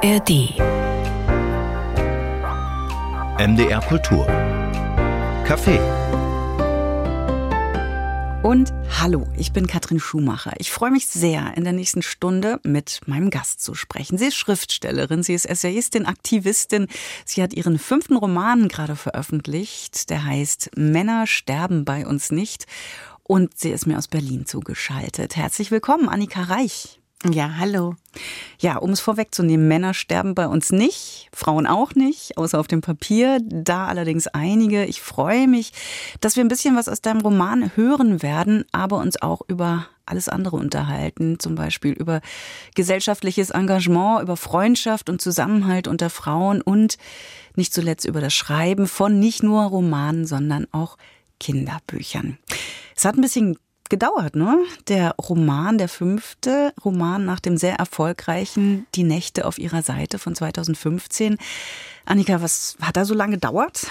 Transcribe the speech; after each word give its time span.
ARD. 0.00 0.54
MDR 3.40 3.80
Kultur. 3.80 4.28
Café. 5.44 5.80
Und 8.44 8.72
hallo, 9.00 9.26
ich 9.36 9.52
bin 9.52 9.66
Katrin 9.66 9.98
Schumacher. 9.98 10.52
Ich 10.58 10.70
freue 10.70 10.92
mich 10.92 11.08
sehr, 11.08 11.56
in 11.56 11.64
der 11.64 11.72
nächsten 11.72 12.02
Stunde 12.02 12.60
mit 12.62 13.00
meinem 13.06 13.30
Gast 13.30 13.60
zu 13.60 13.74
sprechen. 13.74 14.18
Sie 14.18 14.26
ist 14.26 14.36
Schriftstellerin, 14.36 15.24
sie 15.24 15.34
ist 15.34 15.46
Essayistin, 15.46 16.06
Aktivistin. 16.06 16.86
Sie 17.24 17.42
hat 17.42 17.52
ihren 17.52 17.80
fünften 17.80 18.16
Roman 18.16 18.68
gerade 18.68 18.94
veröffentlicht, 18.94 20.10
der 20.10 20.24
heißt 20.24 20.70
Männer 20.76 21.26
sterben 21.26 21.84
bei 21.84 22.06
uns 22.06 22.30
nicht. 22.30 22.66
Und 23.24 23.58
sie 23.58 23.70
ist 23.70 23.88
mir 23.88 23.98
aus 23.98 24.06
Berlin 24.06 24.46
zugeschaltet. 24.46 25.34
Herzlich 25.34 25.72
willkommen, 25.72 26.08
Annika 26.08 26.42
Reich. 26.42 27.00
Ja, 27.24 27.56
hallo. 27.58 27.96
Ja, 28.60 28.76
um 28.76 28.90
es 28.90 29.00
vorwegzunehmen, 29.00 29.66
Männer 29.66 29.92
sterben 29.92 30.36
bei 30.36 30.46
uns 30.46 30.70
nicht, 30.70 31.28
Frauen 31.32 31.66
auch 31.66 31.96
nicht, 31.96 32.38
außer 32.38 32.60
auf 32.60 32.68
dem 32.68 32.80
Papier, 32.80 33.40
da 33.42 33.88
allerdings 33.88 34.28
einige. 34.28 34.84
Ich 34.84 35.00
freue 35.00 35.48
mich, 35.48 35.72
dass 36.20 36.36
wir 36.36 36.44
ein 36.44 36.48
bisschen 36.48 36.76
was 36.76 36.88
aus 36.88 37.00
deinem 37.00 37.20
Roman 37.20 37.72
hören 37.74 38.22
werden, 38.22 38.64
aber 38.70 38.98
uns 38.98 39.20
auch 39.20 39.42
über 39.48 39.88
alles 40.06 40.28
andere 40.28 40.56
unterhalten, 40.56 41.40
zum 41.40 41.56
Beispiel 41.56 41.92
über 41.92 42.20
gesellschaftliches 42.76 43.50
Engagement, 43.50 44.22
über 44.22 44.36
Freundschaft 44.36 45.10
und 45.10 45.20
Zusammenhalt 45.20 45.88
unter 45.88 46.10
Frauen 46.10 46.62
und 46.62 46.98
nicht 47.56 47.74
zuletzt 47.74 48.06
über 48.06 48.20
das 48.20 48.32
Schreiben 48.32 48.86
von 48.86 49.18
nicht 49.18 49.42
nur 49.42 49.64
Romanen, 49.64 50.24
sondern 50.24 50.68
auch 50.70 50.96
Kinderbüchern. 51.40 52.38
Es 52.94 53.04
hat 53.04 53.16
ein 53.16 53.22
bisschen 53.22 53.58
gedauert, 53.88 54.36
ne? 54.36 54.58
Der 54.88 55.14
Roman, 55.16 55.78
der 55.78 55.88
fünfte 55.88 56.72
Roman 56.84 57.24
nach 57.24 57.40
dem 57.40 57.56
sehr 57.56 57.76
erfolgreichen 57.76 58.86
Die 58.94 59.04
Nächte 59.04 59.46
auf 59.46 59.58
ihrer 59.58 59.82
Seite 59.82 60.18
von 60.18 60.34
2015. 60.34 61.38
Annika, 62.04 62.40
was 62.40 62.76
hat 62.80 62.96
da 62.96 63.04
so 63.04 63.14
lange 63.14 63.34
gedauert? 63.34 63.86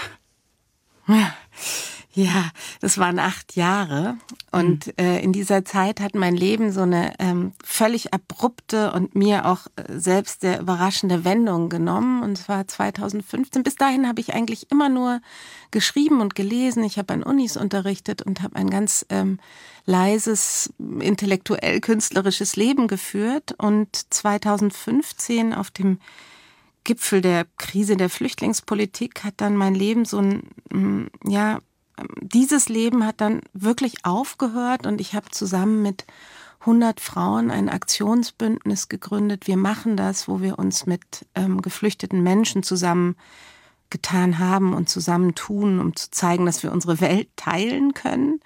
Ja, 2.18 2.50
das 2.80 2.98
waren 2.98 3.20
acht 3.20 3.54
Jahre. 3.54 4.16
Und 4.50 4.88
mhm. 4.88 4.92
äh, 4.98 5.20
in 5.20 5.32
dieser 5.32 5.64
Zeit 5.64 6.00
hat 6.00 6.16
mein 6.16 6.36
Leben 6.36 6.72
so 6.72 6.80
eine 6.80 7.14
ähm, 7.20 7.52
völlig 7.62 8.12
abrupte 8.12 8.90
und 8.90 9.14
mir 9.14 9.46
auch 9.46 9.68
äh, 9.76 9.84
selbst 10.00 10.40
sehr 10.40 10.58
überraschende 10.58 11.24
Wendung 11.24 11.68
genommen. 11.68 12.24
Und 12.24 12.36
zwar 12.36 12.66
2015. 12.66 13.62
Bis 13.62 13.76
dahin 13.76 14.08
habe 14.08 14.20
ich 14.20 14.34
eigentlich 14.34 14.68
immer 14.72 14.88
nur 14.88 15.20
geschrieben 15.70 16.20
und 16.20 16.34
gelesen. 16.34 16.82
Ich 16.82 16.98
habe 16.98 17.14
an 17.14 17.22
Unis 17.22 17.56
unterrichtet 17.56 18.22
und 18.22 18.42
habe 18.42 18.56
ein 18.56 18.68
ganz 18.68 19.06
ähm, 19.10 19.38
leises, 19.86 20.74
intellektuell-künstlerisches 20.78 22.56
Leben 22.56 22.88
geführt. 22.88 23.54
Und 23.58 23.90
2015 24.12 25.54
auf 25.54 25.70
dem 25.70 26.00
Gipfel 26.82 27.20
der 27.20 27.46
Krise 27.58 27.96
der 27.96 28.10
Flüchtlingspolitik 28.10 29.22
hat 29.22 29.34
dann 29.36 29.54
mein 29.54 29.76
Leben 29.76 30.04
so 30.04 30.18
ein, 30.18 31.10
ja, 31.24 31.60
dieses 32.20 32.68
Leben 32.68 33.04
hat 33.04 33.20
dann 33.20 33.40
wirklich 33.52 34.04
aufgehört 34.04 34.86
und 34.86 35.00
ich 35.00 35.14
habe 35.14 35.30
zusammen 35.30 35.82
mit 35.82 36.06
100 36.60 37.00
Frauen 37.00 37.50
ein 37.50 37.68
Aktionsbündnis 37.68 38.88
gegründet. 38.88 39.46
Wir 39.46 39.56
machen 39.56 39.96
das, 39.96 40.28
wo 40.28 40.40
wir 40.40 40.58
uns 40.58 40.86
mit 40.86 41.26
ähm, 41.34 41.62
geflüchteten 41.62 42.22
Menschen 42.22 42.62
zusammen 42.62 43.16
getan 43.90 44.38
haben 44.38 44.74
und 44.74 44.88
zusammen 44.88 45.34
tun, 45.34 45.80
um 45.80 45.96
zu 45.96 46.10
zeigen, 46.10 46.46
dass 46.46 46.62
wir 46.62 46.72
unsere 46.72 47.00
Welt 47.00 47.28
teilen 47.36 47.94
können. 47.94 48.40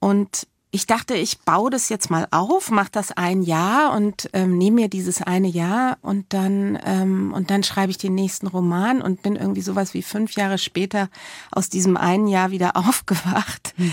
Und 0.00 0.48
ich 0.76 0.86
dachte, 0.86 1.14
ich 1.14 1.38
baue 1.40 1.70
das 1.70 1.88
jetzt 1.88 2.10
mal 2.10 2.28
auf, 2.30 2.70
mache 2.70 2.90
das 2.92 3.10
ein 3.10 3.40
Jahr 3.40 3.94
und 3.94 4.28
ähm, 4.34 4.58
nehme 4.58 4.82
mir 4.82 4.88
dieses 4.88 5.22
eine 5.22 5.48
Jahr 5.48 5.96
und 6.02 6.34
dann 6.34 6.78
ähm, 6.84 7.32
und 7.32 7.50
dann 7.50 7.62
schreibe 7.62 7.90
ich 7.90 7.96
den 7.96 8.14
nächsten 8.14 8.46
Roman 8.46 9.00
und 9.00 9.22
bin 9.22 9.36
irgendwie 9.36 9.62
sowas 9.62 9.94
wie 9.94 10.02
fünf 10.02 10.32
Jahre 10.32 10.58
später 10.58 11.08
aus 11.50 11.70
diesem 11.70 11.96
einen 11.96 12.28
Jahr 12.28 12.50
wieder 12.50 12.76
aufgewacht, 12.76 13.72
hm. 13.76 13.92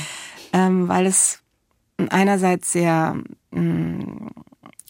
ähm, 0.51 0.87
weil 0.89 1.05
es 1.05 1.39
einerseits 2.09 2.73
sehr 2.73 3.15
mh, 3.51 3.61
mm, 3.61 4.31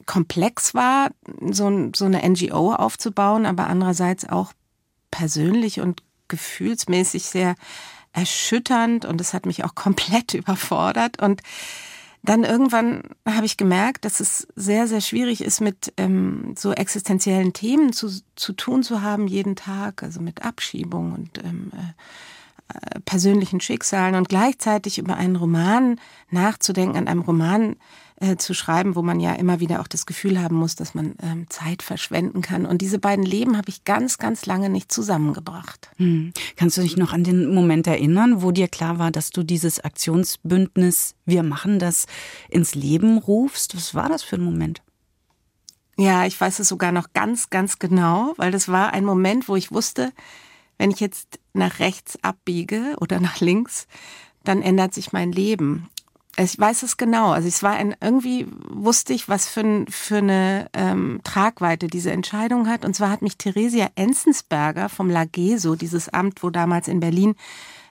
komplex 0.08 0.74
war, 0.74 1.12
so, 1.52 1.92
so 1.96 2.06
eine 2.06 2.28
NGO 2.28 2.74
aufzubauen, 2.74 3.46
aber 3.46 3.68
andererseits 3.68 4.28
auch 4.28 4.52
persönlich 5.12 5.80
und 5.80 6.02
gefühlsmäßig 6.28 7.26
sehr 7.26 7.54
erschütternd 8.14 9.06
und 9.06 9.20
es 9.20 9.34
hat 9.34 9.46
mich 9.46 9.64
auch 9.64 9.76
komplett 9.76 10.34
überfordert. 10.34 11.22
Und 11.22 11.42
dann 12.24 12.46
irgendwann 12.46 13.04
habe 13.28 13.46
ich 13.46 13.58
gemerkt, 13.58 14.06
dass 14.06 14.22
es 14.22 14.48
sehr, 14.56 14.88
sehr 14.88 15.02
schwierig 15.02 15.42
ist, 15.42 15.60
mit 15.60 15.92
ähm, 15.98 16.54
so 16.58 16.72
existenziellen 16.72 17.52
Themen 17.52 17.92
zu, 17.92 18.10
zu 18.36 18.54
tun 18.54 18.82
zu 18.82 19.02
haben 19.02 19.28
jeden 19.28 19.58
Tag, 19.58 20.04
also 20.04 20.22
mit 20.22 20.44
Abschiebung 20.44 21.12
und 21.12 21.44
ähm, 21.44 21.72
äh, 21.74 23.00
persönlichen 23.02 23.60
Schicksalen 23.60 24.16
und 24.16 24.30
gleichzeitig 24.30 25.00
über 25.00 25.18
einen 25.18 25.36
Roman 25.36 26.00
nachzudenken, 26.30 26.98
an 26.98 27.08
einem 27.10 27.22
Roman 27.22 27.76
äh, 28.18 28.38
zu 28.38 28.54
schreiben, 28.54 28.96
wo 28.96 29.02
man 29.02 29.20
ja 29.20 29.34
immer 29.34 29.60
wieder 29.60 29.82
auch 29.82 29.88
das 29.88 30.06
Gefühl 30.06 30.42
haben 30.42 30.56
muss, 30.56 30.76
dass 30.76 30.94
man 30.94 31.16
ähm, 31.22 31.50
Zeit 31.50 31.82
verschwenden 31.82 32.42
kann. 32.42 32.66
Und 32.66 32.82
diese 32.82 33.00
beiden 33.00 33.26
Leben 33.26 33.58
habe 33.58 33.70
ich 33.70 33.84
ganz, 33.84 34.18
ganz 34.18 34.46
lange 34.46 34.70
nicht 34.70 34.92
zusammengebracht. 34.92 35.90
Hm. 35.98 36.34
Kannst 36.56 36.78
du 36.78 36.82
dich 36.82 36.98
noch 36.98 37.14
an 37.14 37.24
den 37.24 37.54
Moment 37.54 37.88
erinnern, 37.88 38.42
wo 38.42 38.52
dir 38.52 38.68
klar 38.68 39.00
war, 39.00 39.12
dass 39.12 39.30
du 39.30 39.44
dieses 39.44 39.80
Aktionsbündnis 39.80 41.16
Wir 41.26 41.44
machen 41.44 41.80
das 41.80 42.06
ins 42.50 42.76
Leben 42.76 43.18
rufst? 43.18 43.76
Was 43.76 43.96
war 43.96 44.10
das 44.10 44.24
für 44.24 44.36
ein 44.36 44.44
Moment? 44.44 44.82
Ja, 45.98 46.26
ich 46.26 46.40
weiß 46.40 46.60
es 46.60 46.68
sogar 46.68 46.92
noch 46.92 47.14
ganz, 47.14 47.50
ganz 47.50 47.78
genau, 47.78 48.34
weil 48.38 48.52
das 48.52 48.68
war 48.68 48.94
ein 48.94 49.06
Moment, 49.06 49.48
wo 49.48 49.56
ich 49.56 49.72
wusste, 49.72 50.12
wenn 50.78 50.92
ich 50.92 51.00
jetzt 51.00 51.40
nach 51.54 51.80
rechts 51.80 52.18
abbiege 52.24 52.96
oder 53.00 53.20
nach 53.20 53.40
links, 53.40 53.88
dann 54.44 54.62
ändert 54.62 54.94
sich 54.94 55.14
mein 55.14 55.32
Leben. 55.32 55.88
Ich 56.36 56.58
weiß 56.58 56.82
es 56.82 56.98
genau. 56.98 57.32
Also 57.32 57.48
es 57.48 57.62
war 57.62 57.74
ein, 57.74 57.96
irgendwie 58.02 58.48
wusste 58.68 59.14
ich, 59.14 59.30
was 59.30 59.48
für, 59.48 59.86
für 59.88 60.18
eine 60.18 60.68
ähm, 60.74 61.20
Tragweite 61.24 61.88
diese 61.88 62.12
Entscheidung 62.12 62.68
hat. 62.68 62.86
Und 62.86 62.96
zwar 62.96 63.12
hat 63.12 63.22
mich 63.22 63.38
Theresia 63.38 63.90
Enzensberger 63.96 64.90
vom 64.90 65.12
Lageso, 65.12 65.76
dieses 65.76 66.10
Amt, 66.10 66.42
wo 66.42 66.50
damals 66.50 66.88
in 66.88 67.00
Berlin 67.00 67.36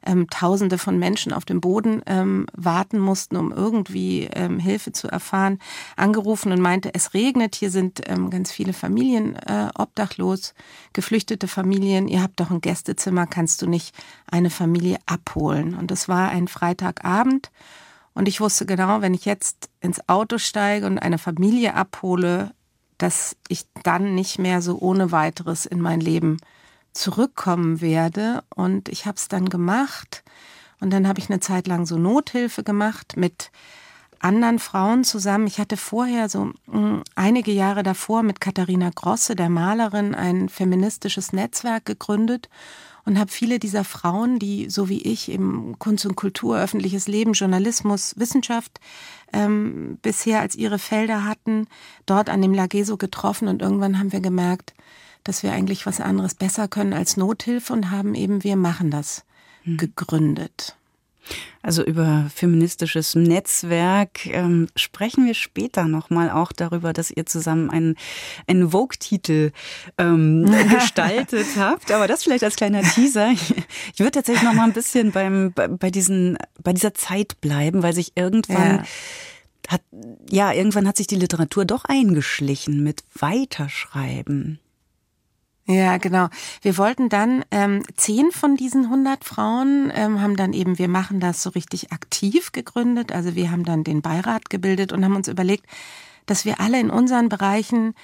ähm, 0.05 0.29
Tausende 0.29 0.79
von 0.79 0.99
Menschen 0.99 1.33
auf 1.33 1.45
dem 1.45 1.61
Boden 1.61 2.03
ähm, 2.07 2.47
warten 2.53 2.99
mussten, 2.99 3.37
um 3.37 3.53
irgendwie 3.53 4.29
ähm, 4.33 4.59
Hilfe 4.59 4.91
zu 4.91 5.07
erfahren, 5.07 5.61
angerufen 5.97 6.51
und 6.51 6.61
meinte, 6.61 6.93
es 6.95 7.15
regnet, 7.15 7.55
hier 7.55 7.71
sind 7.71 8.01
ähm, 8.07 8.31
ganz 8.31 8.51
viele 8.51 8.73
Familien 8.73 9.37
äh, 9.37 9.69
obdachlos, 9.77 10.55
geflüchtete 10.93 11.47
Familien, 11.47 12.09
ihr 12.09 12.23
habt 12.23 12.41
doch 12.41 12.51
ein 12.51 12.61
Gästezimmer, 12.61 13.29
kannst 13.29 13.63
du 13.63 13.69
nicht 13.69 13.95
eine 14.31 14.51
Familie 14.51 14.99
abholen? 15.07 15.75
Und 15.75 15.93
das 15.93 16.09
war 16.09 16.31
ein 16.31 16.49
Freitagabend. 16.49 17.51
Und 18.15 18.29
ich 18.29 18.41
wusste 18.41 18.67
genau, 18.67 19.01
wenn 19.01 19.15
ich 19.15 19.25
jetzt 19.25 19.71
ins 19.81 20.09
Auto 20.09 20.39
steige 20.39 20.87
und 20.87 20.99
eine 20.99 21.19
Familie 21.19 21.75
abhole, 21.75 22.53
dass 22.99 23.37
ich 23.49 23.65
dann 23.83 24.15
nicht 24.15 24.39
mehr 24.39 24.63
so 24.63 24.79
ohne 24.79 25.13
weiteres 25.13 25.67
in 25.67 25.81
mein 25.81 26.01
Leben 26.01 26.37
zurückkommen 26.93 27.81
werde. 27.81 28.45
Und 28.55 28.89
ich 28.89 29.07
habe 29.07 29.17
es 29.17 29.29
dann 29.29 29.49
gemacht. 29.49 30.23
Und 30.81 30.91
dann 30.91 31.09
habe 31.09 31.19
ich 31.19 31.31
eine 31.31 31.41
Zeit 31.41 31.67
lang 31.67 31.87
so 31.87 31.97
Nothilfe 31.97 32.63
gemacht 32.63 33.17
mit 33.17 33.51
anderen 34.19 34.59
Frauen 34.59 35.05
zusammen. 35.05 35.47
Ich 35.47 35.59
hatte 35.59 35.77
vorher 35.77 36.29
so 36.29 36.53
mm, 36.67 37.03
einige 37.15 37.51
Jahre 37.51 37.83
davor 37.83 38.23
mit 38.23 38.41
Katharina 38.41 38.91
Grosse, 38.95 39.35
der 39.35 39.49
Malerin, 39.49 40.15
ein 40.15 40.49
feministisches 40.49 41.33
Netzwerk 41.33 41.85
gegründet 41.87 42.49
und 43.05 43.19
habe 43.19 43.31
viele 43.31 43.59
dieser 43.59 43.85
Frauen, 43.85 44.39
die 44.39 44.71
so 44.71 44.89
wie 44.89 45.03
ich 45.03 45.31
im 45.31 45.79
Kunst 45.79 46.07
und 46.07 46.17
Kultur, 46.17 46.59
öffentliches 46.59 47.09
Leben, 47.09 47.33
Journalismus, 47.33 48.15
Wissenschaft 48.17 48.81
ähm, 49.33 49.99
bisher 50.03 50.41
als 50.41 50.55
ihre 50.55 50.79
Felder 50.79 51.25
hatten, 51.25 51.67
dort 52.07 52.31
an 52.31 52.43
dem 52.43 52.55
Lageso 52.55 52.97
getroffen 52.97 53.49
und 53.49 53.63
irgendwann 53.63 53.99
haben 53.99 54.13
wir 54.13 54.21
gemerkt, 54.21 54.75
dass 55.25 55.43
wir 55.43 55.53
eigentlich 55.53 55.87
was 55.87 56.01
anderes 56.01 56.35
besser 56.35 56.69
können 56.69 56.93
als 56.93 57.17
Nothilfe 57.17 57.73
und 57.73 57.91
haben 57.91 58.15
eben 58.15 58.45
Wir 58.45 58.57
machen 58.57 58.91
das 58.91 59.25
hm. 59.65 59.77
gegründet. 59.77 60.77
Also 61.63 61.85
über 61.85 62.29
feministisches 62.35 63.15
Netzwerk 63.15 64.27
ähm, 64.27 64.67
sprechen 64.75 65.27
wir 65.27 65.35
später 65.35 65.85
nochmal 65.85 66.31
auch 66.31 66.51
darüber, 66.51 66.93
dass 66.93 67.11
ihr 67.11 67.25
zusammen 67.25 67.71
einen, 67.71 67.97
einen 68.49 68.71
Vogue-Titel 68.71 69.53
ähm, 69.99 70.51
gestaltet 70.71 71.47
habt. 71.57 71.93
Aber 71.93 72.09
das 72.09 72.25
vielleicht 72.25 72.43
als 72.43 72.57
kleiner 72.57 72.83
Teaser. 72.83 73.31
Ich, 73.31 73.55
ich 73.95 74.01
würde 74.01 74.13
tatsächlich 74.13 74.43
noch 74.43 74.55
mal 74.55 74.65
ein 74.65 74.73
bisschen 74.73 75.13
beim, 75.13 75.53
bei, 75.53 75.69
bei, 75.69 75.91
diesen, 75.91 76.37
bei 76.63 76.73
dieser 76.73 76.95
Zeit 76.95 77.41
bleiben, 77.41 77.83
weil 77.83 77.93
sich 77.93 78.13
irgendwann 78.17 78.79
ja. 78.79 78.85
hat, 79.69 79.83
ja, 80.29 80.53
irgendwann 80.53 80.89
hat 80.89 80.97
sich 80.97 81.07
die 81.07 81.17
Literatur 81.17 81.65
doch 81.65 81.85
eingeschlichen 81.85 82.83
mit 82.83 83.05
Weiterschreiben. 83.15 84.59
Ja, 85.67 85.97
genau. 85.99 86.29
Wir 86.61 86.77
wollten 86.77 87.09
dann 87.09 87.45
ähm, 87.53 87.83
zehn 87.97 88.33
von 88.33 88.57
diesen 88.57 88.87
100 88.87 89.25
Frauen 89.25 89.93
ähm, 89.95 90.21
haben 90.21 90.37
dann 90.37 90.53
eben, 90.53 90.79
wir 90.79 90.89
machen 90.89 91.21
das 91.21 91.43
so 91.43 91.51
richtig 91.51 91.93
aktiv 91.93 92.51
gegründet. 92.51 93.13
Also 93.13 93.37
wir 93.37 93.51
haben 93.53 93.65
dann 93.65 93.85
den 93.85 94.03
Beirat 94.03 94.51
gebildet 94.51 94.93
und 94.93 95.05
haben 95.05 95.15
uns 95.15 95.29
überlegt, 95.29 95.65
dass 96.27 96.45
wir 96.45 96.61
alle 96.61 96.81
in 96.81 96.91
unseren 96.91 97.29
Bereichen 97.29 97.95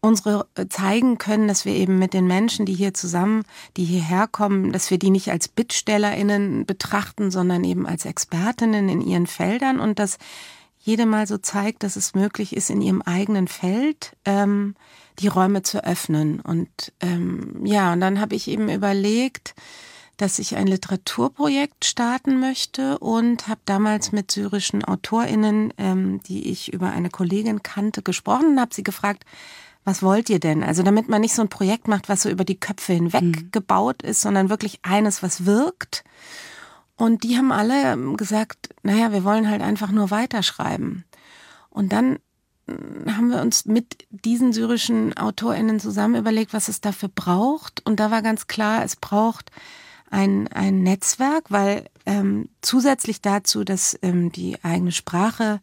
unsere 0.00 0.46
äh, 0.54 0.66
zeigen 0.68 1.18
können, 1.18 1.48
dass 1.48 1.64
wir 1.64 1.74
eben 1.74 1.98
mit 1.98 2.14
den 2.14 2.26
Menschen, 2.26 2.64
die 2.64 2.74
hier 2.74 2.94
zusammen, 2.94 3.42
die 3.76 3.84
hierher 3.84 4.26
kommen, 4.28 4.72
dass 4.72 4.90
wir 4.90 4.98
die 4.98 5.10
nicht 5.10 5.30
als 5.30 5.48
BittstellerInnen 5.48 6.64
betrachten, 6.64 7.30
sondern 7.30 7.64
eben 7.64 7.86
als 7.86 8.04
Expertinnen 8.04 8.88
in 8.88 9.00
ihren 9.00 9.26
Feldern 9.26 9.80
und 9.80 9.98
dass 9.98 10.18
jede 10.78 11.06
mal 11.06 11.26
so 11.26 11.36
zeigt, 11.36 11.82
dass 11.82 11.96
es 11.96 12.14
möglich 12.14 12.56
ist, 12.56 12.70
in 12.70 12.80
ihrem 12.80 13.02
eigenen 13.02 13.48
Feld 13.48 14.16
ähm, 14.24 14.74
die 15.18 15.28
Räume 15.28 15.62
zu 15.62 15.84
öffnen. 15.84 16.40
Und 16.40 16.92
ähm, 17.00 17.64
ja, 17.64 17.92
und 17.92 18.00
dann 18.00 18.20
habe 18.20 18.34
ich 18.34 18.48
eben 18.48 18.68
überlegt, 18.68 19.54
dass 20.16 20.38
ich 20.38 20.56
ein 20.56 20.66
Literaturprojekt 20.66 21.84
starten 21.84 22.40
möchte 22.40 22.98
und 22.98 23.48
habe 23.48 23.60
damals 23.64 24.12
mit 24.12 24.30
syrischen 24.30 24.84
AutorInnen, 24.84 25.72
ähm, 25.78 26.20
die 26.24 26.50
ich 26.50 26.72
über 26.72 26.90
eine 26.90 27.08
Kollegin 27.08 27.62
kannte, 27.62 28.02
gesprochen 28.02 28.52
und 28.52 28.60
habe 28.60 28.74
sie 28.74 28.82
gefragt, 28.82 29.24
was 29.84 30.02
wollt 30.02 30.28
ihr 30.28 30.38
denn? 30.38 30.62
Also 30.62 30.82
damit 30.82 31.08
man 31.08 31.22
nicht 31.22 31.34
so 31.34 31.40
ein 31.40 31.48
Projekt 31.48 31.88
macht, 31.88 32.10
was 32.10 32.22
so 32.22 32.28
über 32.28 32.44
die 32.44 32.60
Köpfe 32.60 32.92
hinweg 32.92 33.22
mhm. 33.22 33.48
gebaut 33.50 34.02
ist, 34.02 34.20
sondern 34.20 34.50
wirklich 34.50 34.80
eines, 34.82 35.22
was 35.22 35.46
wirkt. 35.46 36.04
Und 36.96 37.24
die 37.24 37.38
haben 37.38 37.50
alle 37.50 37.96
gesagt, 38.16 38.68
naja, 38.82 39.10
wir 39.12 39.24
wollen 39.24 39.48
halt 39.48 39.62
einfach 39.62 39.90
nur 39.90 40.10
weiterschreiben. 40.10 41.04
Und 41.70 41.92
dann 41.92 42.18
haben 43.06 43.30
wir 43.30 43.40
uns 43.40 43.64
mit 43.66 44.06
diesen 44.10 44.52
syrischen 44.52 45.16
AutorInnen 45.16 45.80
zusammen 45.80 46.16
überlegt, 46.16 46.52
was 46.52 46.68
es 46.68 46.80
dafür 46.80 47.08
braucht. 47.08 47.84
Und 47.86 48.00
da 48.00 48.10
war 48.10 48.22
ganz 48.22 48.46
klar, 48.46 48.84
es 48.84 48.96
braucht 48.96 49.50
ein, 50.10 50.48
ein 50.48 50.82
Netzwerk, 50.82 51.50
weil 51.50 51.84
ähm, 52.06 52.48
zusätzlich 52.60 53.20
dazu, 53.20 53.64
dass 53.64 53.98
ähm, 54.02 54.32
die 54.32 54.62
eigene 54.62 54.92
Sprache, 54.92 55.60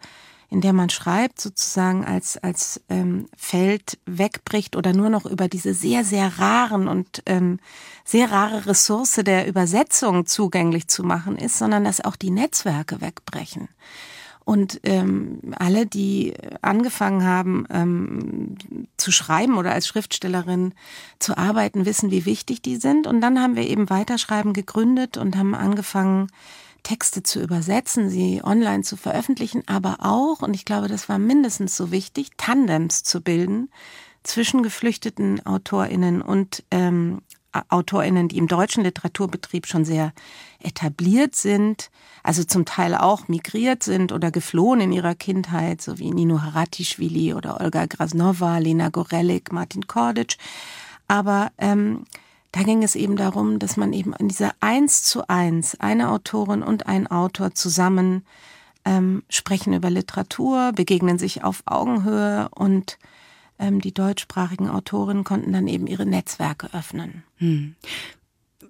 in 0.50 0.62
der 0.62 0.74
man 0.74 0.90
schreibt, 0.90 1.42
sozusagen 1.42 2.06
als, 2.06 2.38
als 2.38 2.82
ähm, 2.90 3.28
Feld 3.36 4.00
wegbricht 4.06 4.76
oder 4.76 4.94
nur 4.94 5.10
noch 5.10 5.26
über 5.26 5.50
diese 5.50 5.74
sehr, 5.74 6.06
sehr 6.06 6.40
raren 6.40 6.88
und 6.88 7.22
ähm, 7.26 7.60
sehr 8.06 8.32
rare 8.32 8.66
Ressource 8.66 9.20
der 9.26 9.48
Übersetzung 9.48 10.26
zugänglich 10.26 10.88
zu 10.88 11.04
machen 11.04 11.38
ist, 11.38 11.58
sondern 11.58 11.84
dass 11.84 12.04
auch 12.04 12.16
die 12.16 12.32
Netzwerke 12.32 13.02
wegbrechen. 13.02 13.68
Und 14.48 14.80
ähm, 14.84 15.42
alle, 15.58 15.86
die 15.86 16.34
angefangen 16.62 17.26
haben 17.26 17.66
ähm, 17.70 18.56
zu 18.96 19.12
schreiben 19.12 19.58
oder 19.58 19.74
als 19.74 19.90
Schriftstellerin 19.90 20.74
zu 21.20 21.38
arbeiten, 21.38 21.86
wissen, 21.86 22.12
wie 22.12 22.26
wichtig 22.26 22.62
die 22.62 22.78
sind. 22.78 23.08
Und 23.08 23.20
dann 23.20 23.42
haben 23.42 23.58
wir 23.58 23.68
eben 23.68 23.90
Weiterschreiben 23.90 24.54
gegründet 24.54 25.18
und 25.18 25.36
haben 25.36 25.54
angefangen, 25.54 26.28
Texte 26.84 27.24
zu 27.24 27.42
übersetzen, 27.42 28.10
sie 28.10 28.42
online 28.42 28.84
zu 28.84 28.96
veröffentlichen, 28.96 29.64
aber 29.66 29.98
auch, 30.00 30.42
und 30.42 30.54
ich 30.54 30.64
glaube, 30.64 30.88
das 30.88 31.10
war 31.10 31.20
mindestens 31.20 31.76
so 31.76 31.92
wichtig, 31.92 32.30
Tandems 32.38 33.04
zu 33.04 33.20
bilden 33.20 33.70
zwischen 34.24 34.64
geflüchteten 34.64 35.46
AutorInnen 35.46 36.22
und 36.22 36.64
ähm, 36.72 37.20
AutorInnen, 37.70 38.28
die 38.28 38.38
im 38.38 38.48
deutschen 38.48 38.84
Literaturbetrieb 38.84 39.68
schon 39.68 39.86
sehr 39.86 40.14
etabliert 40.60 41.36
sind, 41.36 41.90
also 42.24 42.44
zum 42.44 42.66
Teil 42.66 42.96
auch 42.96 43.28
migriert 43.28 43.84
sind 43.84 44.12
oder 44.12 44.32
geflohen 44.32 44.82
in 44.82 44.92
ihrer 44.92 45.16
Kindheit, 45.16 45.82
so 45.82 46.00
wie 46.00 46.12
Nino 46.12 46.42
Haratischvili 46.42 47.34
oder 47.34 47.62
Olga 47.62 47.86
Grasnova, 47.86 48.58
Lena 48.58 48.90
Gorelik, 48.90 49.52
Martin 49.52 49.88
Kordic. 49.88 50.38
Aber 51.08 51.52
ähm, 51.58 52.06
da 52.52 52.64
ging 52.64 52.84
es 52.84 52.96
eben 52.96 53.16
darum, 53.16 53.60
dass 53.60 53.78
man 53.78 53.94
eben 53.94 54.14
in 54.14 54.28
dieser 54.30 54.52
eins 54.60 55.04
zu 55.04 55.28
eins, 55.30 55.80
eine 55.80 56.10
Autorin 56.10 56.64
und 56.64 56.88
ein 56.88 57.08
Autor 57.08 57.54
zusammen 57.54 58.26
ähm, 58.86 59.24
sprechen 59.30 59.74
über 59.74 59.90
Literatur, 59.90 60.72
begegnen 60.74 61.20
sich 61.20 61.44
auf 61.44 61.62
Augenhöhe 61.66 62.50
und 62.56 62.98
ähm, 63.60 63.82
die 63.82 63.94
deutschsprachigen 63.94 64.70
Autorinnen 64.70 65.24
konnten 65.24 65.54
dann 65.54 65.68
eben 65.68 65.88
ihre 65.88 66.06
Netzwerke 66.06 66.74
öffnen. 66.74 67.24
Hm. 67.38 67.76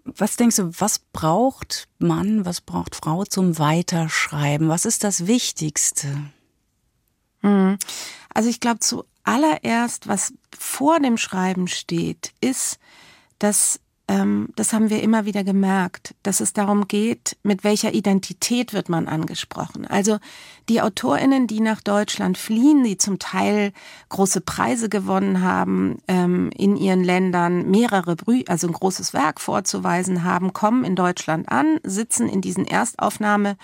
Was 0.04 0.38
denkst 0.38 0.56
du, 0.56 0.72
was 0.80 1.00
braucht 1.00 1.88
Mann, 2.00 2.46
was 2.46 2.62
braucht 2.62 2.96
Frau 2.96 3.26
zum 3.26 3.60
Weiterschreiben? 3.60 4.70
Was 4.70 4.86
ist 4.86 5.04
das 5.04 5.28
Wichtigste? 5.28 6.08
Hm. 7.42 7.78
Also 8.34 8.50
ich 8.50 8.60
glaube, 8.60 8.80
zuallererst, 8.80 10.08
was 10.08 10.34
vor 10.58 11.00
dem 11.00 11.18
Schreiben 11.18 11.68
steht, 11.68 12.34
ist, 12.40 12.80
dass 13.40 13.80
ähm, 14.10 14.50
das 14.56 14.72
haben 14.72 14.90
wir 14.90 15.04
immer 15.04 15.26
wieder 15.26 15.44
gemerkt, 15.44 16.16
dass 16.24 16.40
es 16.40 16.54
darum 16.54 16.88
geht, 16.88 17.38
mit 17.44 17.66
welcher 17.66 17.94
Identität 17.94 18.74
wird 18.74 18.88
man 18.88 19.08
angesprochen. 19.08 19.86
Also 19.86 20.18
die 20.70 20.82
Autorinnen, 20.82 21.48
die 21.48 21.60
nach 21.60 21.82
Deutschland 21.82 22.38
fliehen, 22.38 22.84
die 22.84 22.98
zum 22.98 23.20
Teil 23.20 23.74
große 24.10 24.40
Preise 24.42 24.88
gewonnen 24.88 25.42
haben, 25.42 25.98
ähm, 26.08 26.52
in 26.56 26.78
ihren 26.78 27.04
Ländern 27.04 27.70
mehrere, 27.70 28.16
Brü 28.16 28.44
also 28.48 28.68
ein 28.68 28.74
großes 28.74 29.14
Werk 29.14 29.42
vorzuweisen 29.42 30.24
haben, 30.24 30.54
kommen 30.54 30.86
in 30.86 30.96
Deutschland 30.96 31.50
an, 31.50 31.80
sitzen 31.84 32.30
in 32.30 32.40
diesen 32.40 32.66
Erstaufnahme 32.66 33.58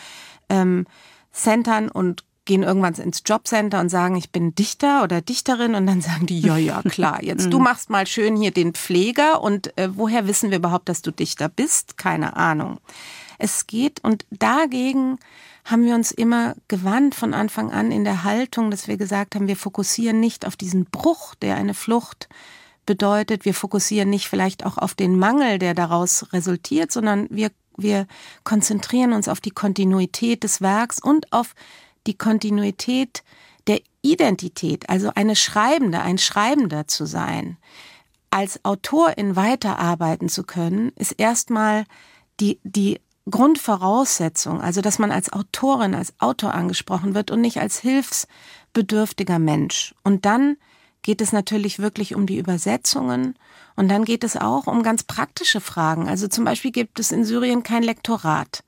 ähm, 0.49 0.85
Centern 1.31 1.89
und 1.89 2.25
gehen 2.45 2.63
irgendwann 2.63 2.93
ins 2.95 3.23
Jobcenter 3.25 3.79
und 3.79 3.89
sagen, 3.89 4.15
ich 4.15 4.31
bin 4.31 4.53
Dichter 4.55 5.03
oder 5.03 5.21
Dichterin 5.21 5.75
und 5.75 5.87
dann 5.87 6.01
sagen 6.01 6.25
die, 6.25 6.39
ja, 6.39 6.57
ja, 6.57 6.81
klar, 6.81 7.23
jetzt 7.23 7.45
du 7.51 7.57
mhm. 7.57 7.63
machst 7.63 7.89
mal 7.89 8.05
schön 8.07 8.35
hier 8.35 8.51
den 8.51 8.73
Pfleger 8.73 9.41
und 9.41 9.77
äh, 9.77 9.89
woher 9.93 10.27
wissen 10.27 10.49
wir 10.49 10.57
überhaupt, 10.57 10.89
dass 10.89 11.01
du 11.01 11.11
Dichter 11.11 11.49
bist? 11.49 11.97
Keine 11.97 12.35
Ahnung. 12.35 12.79
Es 13.37 13.67
geht 13.67 14.03
und 14.03 14.25
dagegen 14.29 15.17
haben 15.65 15.85
wir 15.85 15.95
uns 15.95 16.11
immer 16.11 16.55
gewandt 16.67 17.15
von 17.15 17.33
Anfang 17.33 17.71
an 17.71 17.91
in 17.91 18.03
der 18.03 18.23
Haltung, 18.23 18.69
dass 18.69 18.87
wir 18.87 18.97
gesagt 18.97 19.35
haben, 19.35 19.47
wir 19.47 19.55
fokussieren 19.55 20.19
nicht 20.19 20.45
auf 20.45 20.57
diesen 20.57 20.85
Bruch, 20.85 21.35
der 21.35 21.55
eine 21.55 21.73
Flucht 21.73 22.27
bedeutet. 22.85 23.45
Wir 23.45 23.53
fokussieren 23.53 24.09
nicht 24.09 24.27
vielleicht 24.27 24.65
auch 24.65 24.77
auf 24.77 24.93
den 24.93 25.17
Mangel, 25.17 25.59
der 25.59 25.73
daraus 25.73 26.33
resultiert, 26.33 26.91
sondern 26.91 27.27
wir, 27.29 27.49
wir 27.77 28.07
konzentrieren 28.43 29.13
uns 29.13 29.29
auf 29.29 29.39
die 29.39 29.51
Kontinuität 29.51 30.43
des 30.43 30.59
Werks 30.59 30.99
und 30.99 31.31
auf 31.31 31.55
die 32.07 32.17
Kontinuität 32.17 33.23
der 33.67 33.81
Identität, 34.01 34.89
also 34.89 35.11
eine 35.15 35.35
Schreibende, 35.35 36.01
ein 36.01 36.17
Schreibender 36.17 36.87
zu 36.87 37.05
sein, 37.05 37.57
als 38.29 38.65
Autorin 38.65 39.35
weiterarbeiten 39.35 40.27
zu 40.27 40.43
können, 40.43 40.91
ist 40.95 41.13
erstmal 41.17 41.85
die, 42.39 42.59
die 42.63 42.99
Grundvoraussetzung, 43.29 44.59
also 44.59 44.81
dass 44.81 44.99
man 44.99 45.11
als 45.11 45.31
Autorin, 45.31 45.95
als 45.95 46.13
Autor 46.19 46.53
angesprochen 46.53 47.15
wird 47.15 47.31
und 47.31 47.41
nicht 47.41 47.59
als 47.59 47.79
hilfsbedürftiger 47.79 49.39
Mensch. 49.39 49.95
Und 50.03 50.25
dann 50.25 50.57
geht 51.03 51.21
es 51.21 51.31
natürlich 51.31 51.79
wirklich 51.79 52.15
um 52.15 52.25
die 52.25 52.37
Übersetzungen 52.37 53.35
und 53.75 53.89
dann 53.89 54.03
geht 54.03 54.23
es 54.23 54.35
auch 54.35 54.67
um 54.67 54.83
ganz 54.83 55.03
praktische 55.03 55.61
Fragen. 55.61 56.09
Also 56.09 56.27
zum 56.27 56.43
Beispiel 56.43 56.71
gibt 56.71 56.99
es 56.99 57.11
in 57.11 57.23
Syrien 57.23 57.63
kein 57.63 57.83
Lektorat. 57.83 58.63